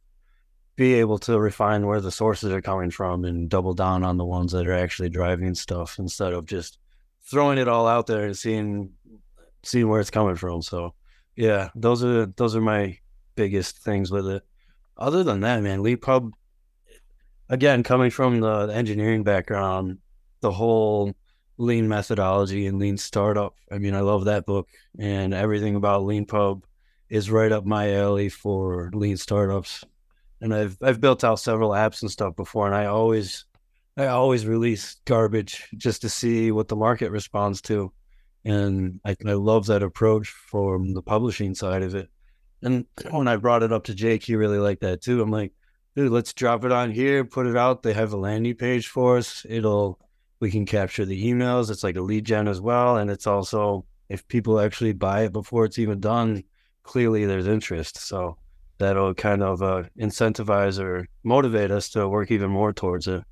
be 0.76 0.94
able 0.94 1.18
to 1.18 1.38
refine 1.38 1.86
where 1.86 2.00
the 2.00 2.10
sources 2.10 2.52
are 2.52 2.60
coming 2.60 2.90
from 2.90 3.24
and 3.24 3.48
double 3.48 3.74
down 3.74 4.02
on 4.04 4.16
the 4.16 4.24
ones 4.24 4.52
that 4.52 4.66
are 4.66 4.72
actually 4.72 5.08
driving 5.08 5.54
stuff 5.54 5.98
instead 5.98 6.32
of 6.32 6.46
just 6.46 6.78
throwing 7.22 7.58
it 7.58 7.68
all 7.68 7.86
out 7.86 8.06
there 8.06 8.24
and 8.24 8.36
seeing 8.36 8.90
seeing 9.62 9.88
where 9.88 10.00
it's 10.00 10.10
coming 10.10 10.36
from. 10.36 10.62
So 10.62 10.94
yeah, 11.36 11.70
those 11.74 12.04
are 12.04 12.26
those 12.26 12.54
are 12.54 12.60
my 12.60 12.98
biggest 13.34 13.78
things 13.78 14.10
with 14.10 14.28
it. 14.28 14.42
Other 14.96 15.24
than 15.24 15.40
that, 15.40 15.62
man, 15.62 15.80
Leanpub 15.80 16.30
again 17.48 17.82
coming 17.82 18.10
from 18.10 18.40
the 18.40 18.70
engineering 18.72 19.24
background, 19.24 19.98
the 20.40 20.52
whole 20.52 21.14
lean 21.56 21.88
methodology 21.88 22.66
and 22.66 22.78
lean 22.78 22.96
startup. 22.96 23.54
I 23.70 23.78
mean, 23.78 23.94
I 23.94 24.00
love 24.00 24.24
that 24.24 24.46
book 24.46 24.68
and 24.98 25.32
everything 25.32 25.76
about 25.76 26.02
Leanpub 26.02 26.62
is 27.08 27.30
right 27.30 27.52
up 27.52 27.64
my 27.64 27.94
alley 27.94 28.28
for 28.28 28.90
lean 28.92 29.16
startups. 29.16 29.84
And 30.40 30.54
I've 30.54 30.76
I've 30.82 31.00
built 31.00 31.24
out 31.24 31.40
several 31.40 31.70
apps 31.70 32.02
and 32.02 32.10
stuff 32.10 32.36
before 32.36 32.66
and 32.66 32.74
I 32.74 32.86
always 32.86 33.44
I 33.96 34.06
always 34.06 34.46
release 34.46 34.96
garbage 35.04 35.68
just 35.76 36.02
to 36.02 36.08
see 36.08 36.50
what 36.50 36.68
the 36.68 36.76
market 36.76 37.10
responds 37.10 37.60
to. 37.62 37.92
And 38.44 39.00
I, 39.04 39.16
I 39.26 39.32
love 39.34 39.66
that 39.66 39.82
approach 39.82 40.28
from 40.28 40.92
the 40.92 41.02
publishing 41.02 41.54
side 41.54 41.82
of 41.82 41.94
it. 41.94 42.10
And 42.62 42.86
when 43.10 43.28
I 43.28 43.36
brought 43.36 43.62
it 43.62 43.72
up 43.72 43.84
to 43.84 43.94
Jake, 43.94 44.24
he 44.24 44.34
really 44.34 44.58
liked 44.58 44.82
that 44.82 45.00
too. 45.00 45.22
I'm 45.22 45.30
like, 45.30 45.52
dude, 45.94 46.10
let's 46.10 46.32
drop 46.32 46.64
it 46.64 46.72
on 46.72 46.90
here, 46.90 47.24
put 47.24 47.46
it 47.46 47.56
out. 47.56 47.82
They 47.82 47.92
have 47.92 48.12
a 48.12 48.16
landing 48.16 48.56
page 48.56 48.88
for 48.88 49.16
us. 49.18 49.46
It'll 49.48 49.98
we 50.44 50.50
can 50.50 50.66
capture 50.66 51.06
the 51.06 51.24
emails. 51.24 51.70
It's 51.70 51.82
like 51.82 51.96
a 51.96 52.02
lead 52.02 52.26
gen 52.26 52.48
as 52.48 52.60
well. 52.60 52.98
And 52.98 53.10
it's 53.10 53.26
also 53.26 53.86
if 54.10 54.28
people 54.28 54.60
actually 54.60 54.92
buy 54.92 55.22
it 55.22 55.32
before 55.32 55.64
it's 55.64 55.78
even 55.78 56.00
done, 56.00 56.44
clearly 56.82 57.24
there's 57.24 57.46
interest. 57.46 57.96
So 57.96 58.36
that'll 58.76 59.14
kind 59.14 59.42
of 59.42 59.62
uh, 59.62 59.84
incentivize 59.98 60.78
or 60.78 61.08
motivate 61.22 61.70
us 61.70 61.88
to 61.90 62.06
work 62.06 62.30
even 62.30 62.50
more 62.50 62.74
towards 62.74 63.08
it. 63.08 63.24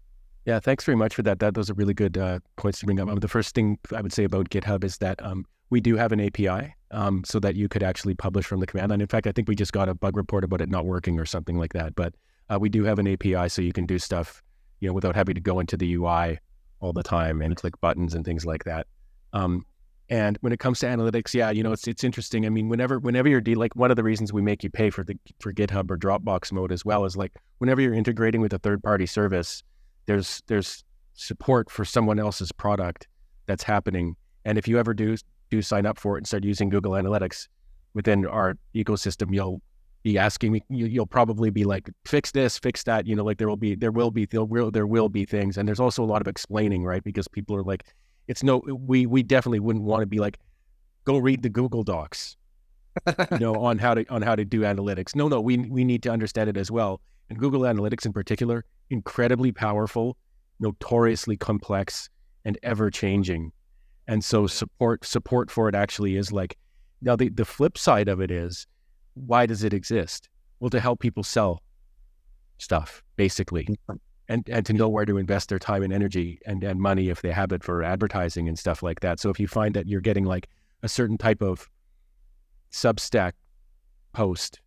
Yeah, 0.46 0.58
thanks 0.58 0.84
very 0.84 0.96
much 0.96 1.14
for 1.14 1.22
that. 1.24 1.38
That 1.40 1.52
those 1.52 1.68
are 1.68 1.74
really 1.74 1.92
good 1.92 2.16
uh, 2.16 2.38
points 2.56 2.78
to 2.80 2.86
bring 2.86 2.98
up. 2.98 3.10
Um, 3.10 3.16
the 3.16 3.28
first 3.28 3.54
thing 3.54 3.78
I 3.94 4.00
would 4.00 4.14
say 4.14 4.24
about 4.24 4.48
GitHub 4.48 4.82
is 4.82 4.96
that 4.96 5.22
um, 5.22 5.44
we 5.68 5.82
do 5.82 5.96
have 5.96 6.12
an 6.12 6.20
API 6.20 6.74
um, 6.92 7.24
so 7.26 7.38
that 7.40 7.56
you 7.56 7.68
could 7.68 7.82
actually 7.82 8.14
publish 8.14 8.46
from 8.46 8.60
the 8.60 8.66
command 8.66 8.88
line. 8.88 9.02
In 9.02 9.06
fact, 9.06 9.26
I 9.26 9.32
think 9.32 9.48
we 9.48 9.54
just 9.54 9.74
got 9.74 9.90
a 9.90 9.94
bug 9.94 10.16
report 10.16 10.44
about 10.44 10.62
it 10.62 10.70
not 10.70 10.86
working 10.86 11.20
or 11.20 11.26
something 11.26 11.58
like 11.58 11.74
that. 11.74 11.94
But 11.94 12.14
uh, 12.48 12.58
we 12.58 12.70
do 12.70 12.84
have 12.84 12.98
an 12.98 13.06
API 13.06 13.50
so 13.50 13.60
you 13.60 13.74
can 13.74 13.84
do 13.84 13.98
stuff, 13.98 14.42
you 14.80 14.88
know, 14.88 14.94
without 14.94 15.14
having 15.14 15.34
to 15.34 15.42
go 15.42 15.60
into 15.60 15.76
the 15.76 15.92
UI 15.92 16.38
all 16.82 16.92
the 16.92 17.02
time 17.02 17.40
and 17.40 17.56
click 17.56 17.80
buttons 17.80 18.14
and 18.14 18.24
things 18.24 18.44
like 18.44 18.64
that. 18.64 18.86
Um, 19.32 19.64
and 20.10 20.36
when 20.42 20.52
it 20.52 20.58
comes 20.58 20.80
to 20.80 20.86
analytics, 20.86 21.32
yeah, 21.32 21.50
you 21.50 21.62
know, 21.62 21.72
it's 21.72 21.88
it's 21.88 22.04
interesting. 22.04 22.44
I 22.44 22.50
mean, 22.50 22.68
whenever 22.68 22.98
whenever 22.98 23.28
you're 23.28 23.40
de- 23.40 23.54
like 23.54 23.74
one 23.74 23.90
of 23.90 23.96
the 23.96 24.02
reasons 24.02 24.30
we 24.30 24.42
make 24.42 24.62
you 24.62 24.68
pay 24.68 24.90
for 24.90 25.04
the 25.04 25.16
for 25.40 25.54
GitHub 25.54 25.90
or 25.90 25.96
Dropbox 25.96 26.52
mode 26.52 26.70
as 26.70 26.84
well 26.84 27.06
is 27.06 27.16
like 27.16 27.32
whenever 27.58 27.80
you're 27.80 27.94
integrating 27.94 28.42
with 28.42 28.52
a 28.52 28.58
third 28.58 28.82
party 28.82 29.06
service, 29.06 29.62
there's 30.04 30.42
there's 30.48 30.84
support 31.14 31.70
for 31.70 31.84
someone 31.84 32.18
else's 32.18 32.52
product 32.52 33.08
that's 33.46 33.62
happening. 33.62 34.16
And 34.44 34.58
if 34.58 34.68
you 34.68 34.78
ever 34.78 34.92
do 34.92 35.16
do 35.50 35.62
sign 35.62 35.86
up 35.86 35.98
for 35.98 36.16
it 36.16 36.20
and 36.20 36.26
start 36.26 36.44
using 36.44 36.68
Google 36.68 36.92
Analytics 36.92 37.48
within 37.94 38.26
our 38.26 38.58
ecosystem, 38.74 39.32
you'll 39.32 39.62
be 40.02 40.18
asking 40.18 40.52
me. 40.52 40.62
You, 40.68 40.86
you'll 40.86 41.06
probably 41.06 41.50
be 41.50 41.64
like, 41.64 41.90
fix 42.04 42.30
this, 42.30 42.58
fix 42.58 42.82
that. 42.84 43.06
You 43.06 43.14
know, 43.14 43.24
like 43.24 43.38
there 43.38 43.48
will 43.48 43.56
be 43.56 43.74
there 43.74 43.92
will 43.92 44.10
be 44.10 44.26
there 44.26 44.44
will 44.44 44.70
there 44.70 44.86
will 44.86 45.08
be 45.08 45.24
things, 45.24 45.56
and 45.56 45.66
there's 45.66 45.80
also 45.80 46.02
a 46.02 46.06
lot 46.06 46.20
of 46.20 46.28
explaining, 46.28 46.84
right? 46.84 47.02
Because 47.02 47.28
people 47.28 47.56
are 47.56 47.62
like, 47.62 47.84
it's 48.28 48.42
no, 48.42 48.58
we 48.66 49.06
we 49.06 49.22
definitely 49.22 49.60
wouldn't 49.60 49.84
want 49.84 50.02
to 50.02 50.06
be 50.06 50.18
like, 50.18 50.38
go 51.04 51.18
read 51.18 51.42
the 51.42 51.48
Google 51.48 51.82
Docs, 51.82 52.36
you 53.30 53.38
know, 53.38 53.54
on 53.64 53.78
how 53.78 53.94
to 53.94 54.06
on 54.08 54.22
how 54.22 54.34
to 54.34 54.44
do 54.44 54.60
analytics. 54.60 55.14
No, 55.14 55.28
no, 55.28 55.40
we 55.40 55.58
we 55.58 55.84
need 55.84 56.02
to 56.04 56.10
understand 56.10 56.50
it 56.50 56.56
as 56.56 56.70
well. 56.70 57.00
And 57.30 57.38
Google 57.38 57.62
Analytics 57.62 58.04
in 58.04 58.12
particular, 58.12 58.64
incredibly 58.90 59.52
powerful, 59.52 60.16
notoriously 60.60 61.36
complex, 61.36 62.10
and 62.44 62.58
ever 62.62 62.90
changing. 62.90 63.52
And 64.08 64.24
so 64.24 64.46
support 64.46 65.04
support 65.04 65.50
for 65.50 65.68
it 65.68 65.74
actually 65.74 66.16
is 66.16 66.32
like 66.32 66.58
now 67.00 67.16
the, 67.16 67.28
the 67.28 67.44
flip 67.44 67.78
side 67.78 68.08
of 68.08 68.20
it 68.20 68.30
is 68.30 68.66
why 69.14 69.46
does 69.46 69.64
it 69.64 69.72
exist? 69.72 70.28
Well, 70.60 70.70
to 70.70 70.80
help 70.80 71.00
people 71.00 71.22
sell 71.22 71.62
stuff, 72.58 73.02
basically. 73.16 73.68
And 74.28 74.48
and 74.48 74.64
to 74.64 74.72
know 74.72 74.88
where 74.88 75.04
to 75.04 75.18
invest 75.18 75.48
their 75.48 75.58
time 75.58 75.82
and 75.82 75.92
energy 75.92 76.38
and, 76.46 76.62
and 76.64 76.80
money 76.80 77.10
if 77.10 77.20
they 77.20 77.32
have 77.32 77.52
it 77.52 77.62
for 77.62 77.82
advertising 77.82 78.48
and 78.48 78.58
stuff 78.58 78.82
like 78.82 79.00
that. 79.00 79.20
So 79.20 79.28
if 79.30 79.38
you 79.38 79.48
find 79.48 79.74
that 79.74 79.88
you're 79.88 80.00
getting 80.00 80.24
like 80.24 80.48
a 80.82 80.88
certain 80.88 81.18
type 81.18 81.42
of 81.42 81.68
Substack 82.72 83.32
post 84.12 84.60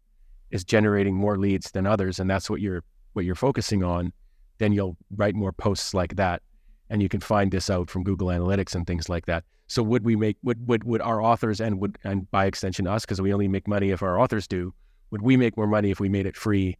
is 0.52 0.64
generating 0.64 1.16
more 1.16 1.38
leads 1.38 1.72
than 1.72 1.88
others, 1.88 2.20
and 2.20 2.30
that's 2.30 2.50
what 2.50 2.62
you're 2.62 2.84
what 3.14 3.26
you're 3.26 3.34
focusing 3.34 3.84
on, 3.84 4.14
then 4.60 4.74
you'll 4.74 4.98
write 5.16 5.36
more 5.36 5.52
posts 5.52 5.94
like 5.94 6.16
that, 6.18 6.42
and 6.90 7.02
you 7.02 7.10
can 7.10 7.22
find 7.22 7.52
this 7.52 7.70
out 7.70 7.90
from 7.90 8.04
Google 8.04 8.28
Analytics 8.28 8.76
and 8.76 8.86
things 8.86 9.10
like 9.10 9.26
that. 9.26 9.44
So 9.68 9.82
would 9.84 10.06
we 10.06 10.16
make 10.16 10.38
would 10.44 10.68
would 10.68 10.84
would 10.84 11.02
our 11.02 11.22
authors 11.22 11.60
and 11.60 11.80
would 11.80 11.98
and 12.04 12.30
by 12.32 12.46
extension 12.46 12.88
us 12.88 13.04
because 13.04 13.22
we 13.22 13.34
only 13.34 13.48
make 13.48 13.68
money 13.68 13.92
if 13.92 14.04
our 14.04 14.20
authors 14.20 14.48
do? 14.48 14.74
Would 15.12 15.22
we 15.22 15.38
make 15.38 15.58
more 15.58 15.68
money 15.68 15.92
if 15.92 16.00
we 16.00 16.10
made 16.10 16.26
it 16.26 16.36
free? 16.38 16.78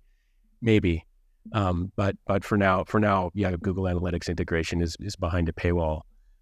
Maybe, 0.62 1.06
um, 1.54 1.92
but 1.96 2.16
but 2.28 2.44
for 2.44 2.58
now 2.58 2.84
for 2.84 3.00
now 3.00 3.32
yeah, 3.34 3.56
Google 3.60 3.86
Analytics 3.86 4.30
integration 4.30 4.82
is 4.82 4.96
is 5.00 5.16
behind 5.16 5.50
a 5.50 5.54
paywall. 5.54 6.02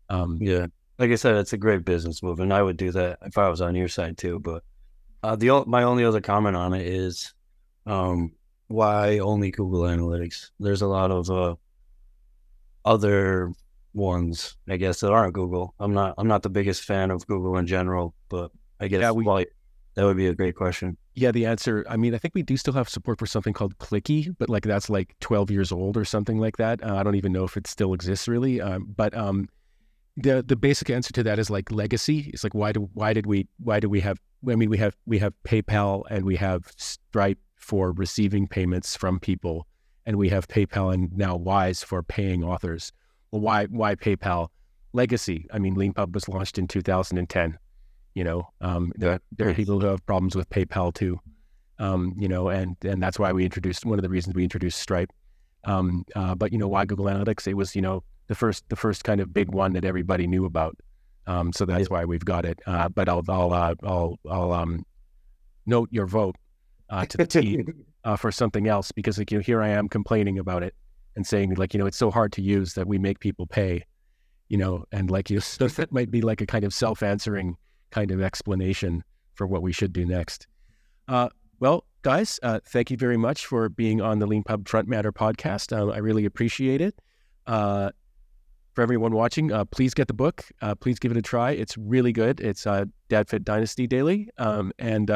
Um, 0.09 0.37
Yeah. 0.41 0.67
Like 0.99 1.09
I 1.09 1.15
said, 1.15 1.35
it's 1.35 1.53
a 1.53 1.57
great 1.57 1.85
business 1.85 2.21
move, 2.21 2.39
and 2.39 2.53
I 2.53 2.61
would 2.61 2.77
do 2.77 2.91
that 2.91 3.17
if 3.23 3.37
I 3.37 3.49
was 3.49 3.61
on 3.61 3.73
your 3.75 3.87
side 3.87 4.17
too. 4.17 4.39
But 4.39 4.63
uh, 5.23 5.35
the 5.35 5.63
my 5.65 5.83
only 5.83 6.05
other 6.05 6.21
comment 6.21 6.55
on 6.55 6.73
it 6.73 6.85
is, 6.85 7.33
um, 7.87 8.33
why 8.67 9.17
only 9.17 9.49
Google 9.49 9.81
Analytics? 9.81 10.51
There's 10.59 10.83
a 10.83 10.87
lot 10.87 11.09
of 11.09 11.29
uh, 11.31 11.55
other 12.85 13.51
ones, 13.93 14.57
I 14.67 14.77
guess, 14.77 14.99
that 15.01 15.11
aren't 15.11 15.33
Google. 15.33 15.73
I'm 15.79 15.93
not 15.93 16.15
I'm 16.17 16.27
not 16.27 16.43
the 16.43 16.49
biggest 16.49 16.83
fan 16.83 17.11
of 17.11 17.25
Google 17.27 17.57
in 17.57 17.67
general, 17.67 18.13
but 18.29 18.51
I 18.79 18.87
guess 18.87 19.01
Yeah, 19.01 19.11
we- 19.11 19.23
why 19.25 19.45
that 19.95 20.05
would 20.05 20.17
be 20.17 20.27
a 20.27 20.33
great 20.35 20.55
question. 20.55 20.97
Yeah, 21.15 21.31
the 21.31 21.45
answer. 21.45 21.85
I 21.87 21.97
mean, 21.97 22.15
I 22.15 22.17
think 22.17 22.33
we 22.33 22.41
do 22.41 22.57
still 22.57 22.73
have 22.73 22.89
support 22.89 23.19
for 23.19 23.27
something 23.27 23.53
called 23.53 23.77
Clicky, 23.77 24.35
but 24.39 24.49
like 24.49 24.63
that's 24.63 24.89
like 24.89 25.13
12 25.19 25.51
years 25.51 25.71
old 25.71 25.95
or 25.95 26.03
something 26.05 26.39
like 26.39 26.57
that. 26.57 26.83
Uh, 26.83 26.95
I 26.95 27.03
don't 27.03 27.13
even 27.13 27.31
know 27.31 27.43
if 27.43 27.55
it 27.55 27.67
still 27.67 27.93
exists 27.93 28.27
really. 28.27 28.59
Um, 28.59 28.91
but 28.97 29.15
um, 29.15 29.47
the 30.17 30.41
the 30.41 30.55
basic 30.55 30.89
answer 30.89 31.13
to 31.13 31.23
that 31.23 31.37
is 31.37 31.49
like 31.51 31.71
legacy. 31.71 32.31
It's 32.33 32.43
like 32.43 32.55
why 32.55 32.71
do 32.71 32.89
why 32.93 33.13
did 33.13 33.27
we 33.27 33.47
why 33.59 33.79
do 33.79 33.87
we 33.89 33.99
have 34.01 34.19
I 34.49 34.55
mean 34.55 34.69
we 34.71 34.77
have 34.79 34.95
we 35.05 35.19
have 35.19 35.33
PayPal 35.43 36.03
and 36.09 36.25
we 36.25 36.35
have 36.37 36.71
Stripe 36.77 37.37
for 37.57 37.91
receiving 37.91 38.47
payments 38.47 38.97
from 38.97 39.19
people 39.19 39.67
and 40.07 40.17
we 40.17 40.29
have 40.29 40.47
PayPal 40.47 40.93
and 40.93 41.15
now 41.15 41.35
Wise 41.35 41.83
for 41.83 42.01
paying 42.03 42.43
authors. 42.43 42.91
Why 43.39 43.65
why 43.65 43.95
PayPal? 43.95 44.49
Legacy. 44.93 45.47
I 45.51 45.57
mean, 45.57 45.75
Leanpub 45.75 46.13
was 46.13 46.29
launched 46.29 46.59
in 46.59 46.67
2010. 46.67 47.57
You 48.13 48.23
know, 48.23 48.47
um, 48.61 48.93
there, 48.95 49.19
there 49.35 49.49
are 49.49 49.55
people 49.55 49.79
who 49.79 49.87
have 49.87 50.05
problems 50.05 50.35
with 50.35 50.47
PayPal 50.51 50.93
too. 50.93 51.19
Um, 51.79 52.13
you 52.15 52.27
know, 52.27 52.49
and 52.49 52.77
and 52.85 53.01
that's 53.01 53.17
why 53.17 53.31
we 53.31 53.43
introduced 53.43 53.85
one 53.85 53.97
of 53.97 54.03
the 54.03 54.09
reasons 54.09 54.35
we 54.35 54.43
introduced 54.43 54.79
Stripe. 54.79 55.09
Um, 55.63 56.05
uh, 56.15 56.35
but 56.35 56.51
you 56.51 56.59
know, 56.59 56.67
why 56.67 56.85
Google 56.85 57.05
Analytics? 57.05 57.47
It 57.47 57.55
was 57.55 57.75
you 57.75 57.81
know 57.81 58.03
the 58.27 58.35
first 58.35 58.69
the 58.69 58.75
first 58.75 59.03
kind 59.03 59.19
of 59.19 59.33
big 59.33 59.51
one 59.51 59.73
that 59.73 59.83
everybody 59.83 60.27
knew 60.27 60.45
about. 60.45 60.77
Um, 61.25 61.51
so 61.53 61.65
that's 61.65 61.89
why 61.89 62.05
we've 62.05 62.23
got 62.23 62.45
it. 62.45 62.59
Uh, 62.67 62.87
but 62.87 63.09
I'll 63.09 63.23
I'll 63.27 63.51
uh, 63.51 63.73
I'll 63.83 64.19
I'll 64.29 64.51
um, 64.51 64.85
note 65.65 65.89
your 65.91 66.05
vote 66.05 66.35
uh, 66.91 67.07
to 67.07 67.17
the 67.17 67.25
team 67.25 67.85
uh, 68.03 68.15
for 68.15 68.31
something 68.31 68.67
else 68.67 68.91
because 68.91 69.17
like 69.17 69.31
you 69.31 69.39
know, 69.39 69.43
here 69.43 69.63
I 69.63 69.69
am 69.69 69.89
complaining 69.89 70.37
about 70.37 70.61
it 70.61 70.75
and 71.15 71.25
saying 71.25 71.53
like 71.55 71.73
you 71.73 71.79
know 71.79 71.85
it's 71.85 71.97
so 71.97 72.11
hard 72.11 72.31
to 72.33 72.41
use 72.41 72.73
that 72.73 72.87
we 72.87 72.97
make 72.97 73.19
people 73.19 73.47
pay, 73.47 73.83
you 74.49 74.57
know, 74.57 74.85
and 74.91 75.11
like 75.11 75.29
you 75.29 75.39
so 75.39 75.67
that 75.79 75.91
might 75.91 76.11
be 76.11 76.21
like 76.21 76.41
a 76.41 76.45
kind 76.45 76.63
of 76.63 76.73
self 76.73 77.03
answering 77.03 77.57
kind 77.91 78.11
of 78.11 78.21
explanation 78.21 79.03
for 79.35 79.47
what 79.47 79.61
we 79.61 79.71
should 79.71 79.93
do 79.93 80.05
next. 80.05 80.47
Uh, 81.07 81.29
well, 81.59 81.85
guys, 82.01 82.39
uh, 82.43 82.59
thank 82.67 82.91
you 82.91 82.97
very 82.97 83.17
much 83.17 83.45
for 83.45 83.69
being 83.69 84.01
on 84.01 84.19
the 84.19 84.27
Leanpub 84.27 84.63
Frontmatter 84.63 85.11
podcast. 85.11 85.75
Uh, 85.75 85.91
I 85.91 85.97
really 85.97 86.25
appreciate 86.25 86.81
it. 86.81 86.95
Uh, 87.47 87.91
for 88.73 88.81
everyone 88.81 89.11
watching, 89.11 89.51
uh, 89.51 89.65
please 89.65 89.93
get 89.93 90.07
the 90.07 90.13
book. 90.13 90.45
Uh, 90.61 90.73
please 90.73 90.97
give 90.97 91.11
it 91.11 91.17
a 91.17 91.21
try. 91.21 91.51
It's 91.51 91.77
really 91.77 92.11
good. 92.11 92.39
It's 92.39 92.65
uh, 92.65 92.85
DadFit 93.09 93.43
Dynasty 93.43 93.85
Daily, 93.85 94.29
um, 94.39 94.71
and 94.79 95.09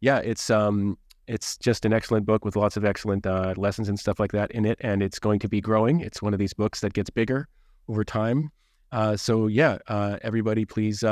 yeah, 0.00 0.18
it's 0.18 0.50
um, 0.50 0.98
it's 1.26 1.56
just 1.58 1.84
an 1.84 1.92
excellent 1.92 2.26
book 2.26 2.44
with 2.44 2.56
lots 2.56 2.76
of 2.76 2.84
excellent 2.84 3.26
lessons 3.56 3.88
and 3.88 3.98
stuff 3.98 4.20
like 4.20 4.32
that 4.32 4.50
in 4.52 4.64
it, 4.64 4.78
and 4.80 5.02
it's 5.02 5.18
going 5.18 5.38
to 5.40 5.48
be 5.48 5.60
growing. 5.60 6.00
It's 6.00 6.20
one 6.22 6.32
of 6.32 6.38
these 6.38 6.54
books 6.54 6.80
that 6.80 6.92
gets 6.92 7.10
bigger 7.10 7.48
over 7.88 8.04
time. 8.04 8.50
so 9.16 9.46
yeah, 9.46 9.78
everybody, 10.22 10.64
please 10.64 11.04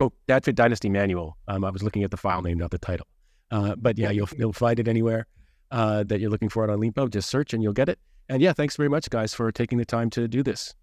Oh, 0.00 0.12
DadFit 0.28 0.54
Dynasty 0.54 0.88
Manual. 0.88 1.36
Um, 1.46 1.64
I 1.64 1.70
was 1.70 1.82
looking 1.82 2.02
at 2.02 2.10
the 2.10 2.16
file 2.16 2.42
name, 2.42 2.58
not 2.58 2.70
the 2.70 2.78
title. 2.78 3.06
Uh, 3.50 3.76
but 3.76 3.98
yeah, 3.98 4.10
you'll 4.10 4.28
you'll 4.36 4.52
find 4.52 4.78
it 4.80 4.88
anywhere 4.88 5.26
uh, 5.70 6.02
that 6.04 6.20
you're 6.20 6.30
looking 6.30 6.48
for 6.48 6.64
it 6.64 6.70
on 6.70 6.80
Leanpub. 6.80 7.10
Just 7.10 7.30
search 7.30 7.54
and 7.54 7.62
you'll 7.62 7.72
get 7.72 7.88
it. 7.88 7.98
And 8.28 8.42
yeah, 8.42 8.52
thanks 8.52 8.76
very 8.76 8.88
much, 8.88 9.08
guys, 9.10 9.34
for 9.34 9.52
taking 9.52 9.78
the 9.78 9.84
time 9.84 10.10
to 10.10 10.26
do 10.26 10.42
this. 10.42 10.74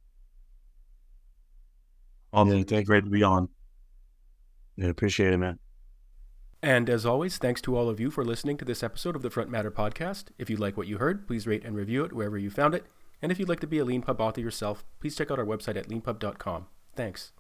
Oh, 2.34 2.46
man, 2.46 2.64
thank 2.64 2.86
great 2.86 3.04
to 3.04 3.10
be 3.10 3.24
on. 3.24 3.50
Yeah, 4.78 4.88
appreciate 4.88 5.34
it, 5.34 5.38
man. 5.38 5.60
And 6.64 6.89
as 6.89 7.05
always, 7.05 7.38
thanks 7.38 7.62
to 7.62 7.76
all 7.76 7.89
of 7.89 7.99
you 7.99 8.12
for 8.12 8.24
listening 8.24 8.57
to 8.57 8.66
this 8.66 8.84
episode 8.84 9.16
of 9.16 9.24
the 9.24 9.30
Frontmatter 9.30 9.72
podcast. 9.72 10.26
If 10.38 10.49
you 10.49 10.57
like 10.57 10.78
what 10.78 10.88
you 10.88 10.99
heard, 10.99 11.28
please 11.28 11.47
rate 11.47 11.66
and 11.66 11.76
review 11.76 12.03
it 12.03 12.14
wherever 12.14 12.38
you 12.38 12.51
found 12.51 12.76
it. 12.76 12.86
And 13.22 13.32
if 13.32 13.39
you'd 13.39 13.49
like 13.49 13.59
to 13.62 13.68
be 13.68 13.80
a 13.80 13.86
Leanpub 13.86 14.20
author 14.20 14.41
yourself, 14.41 14.84
please 14.99 15.16
check 15.16 15.32
out 15.32 15.39
our 15.39 15.45
website 15.45 15.76
at 15.76 15.89
leanpub.com. 15.89 16.68
Thanks. 16.95 17.32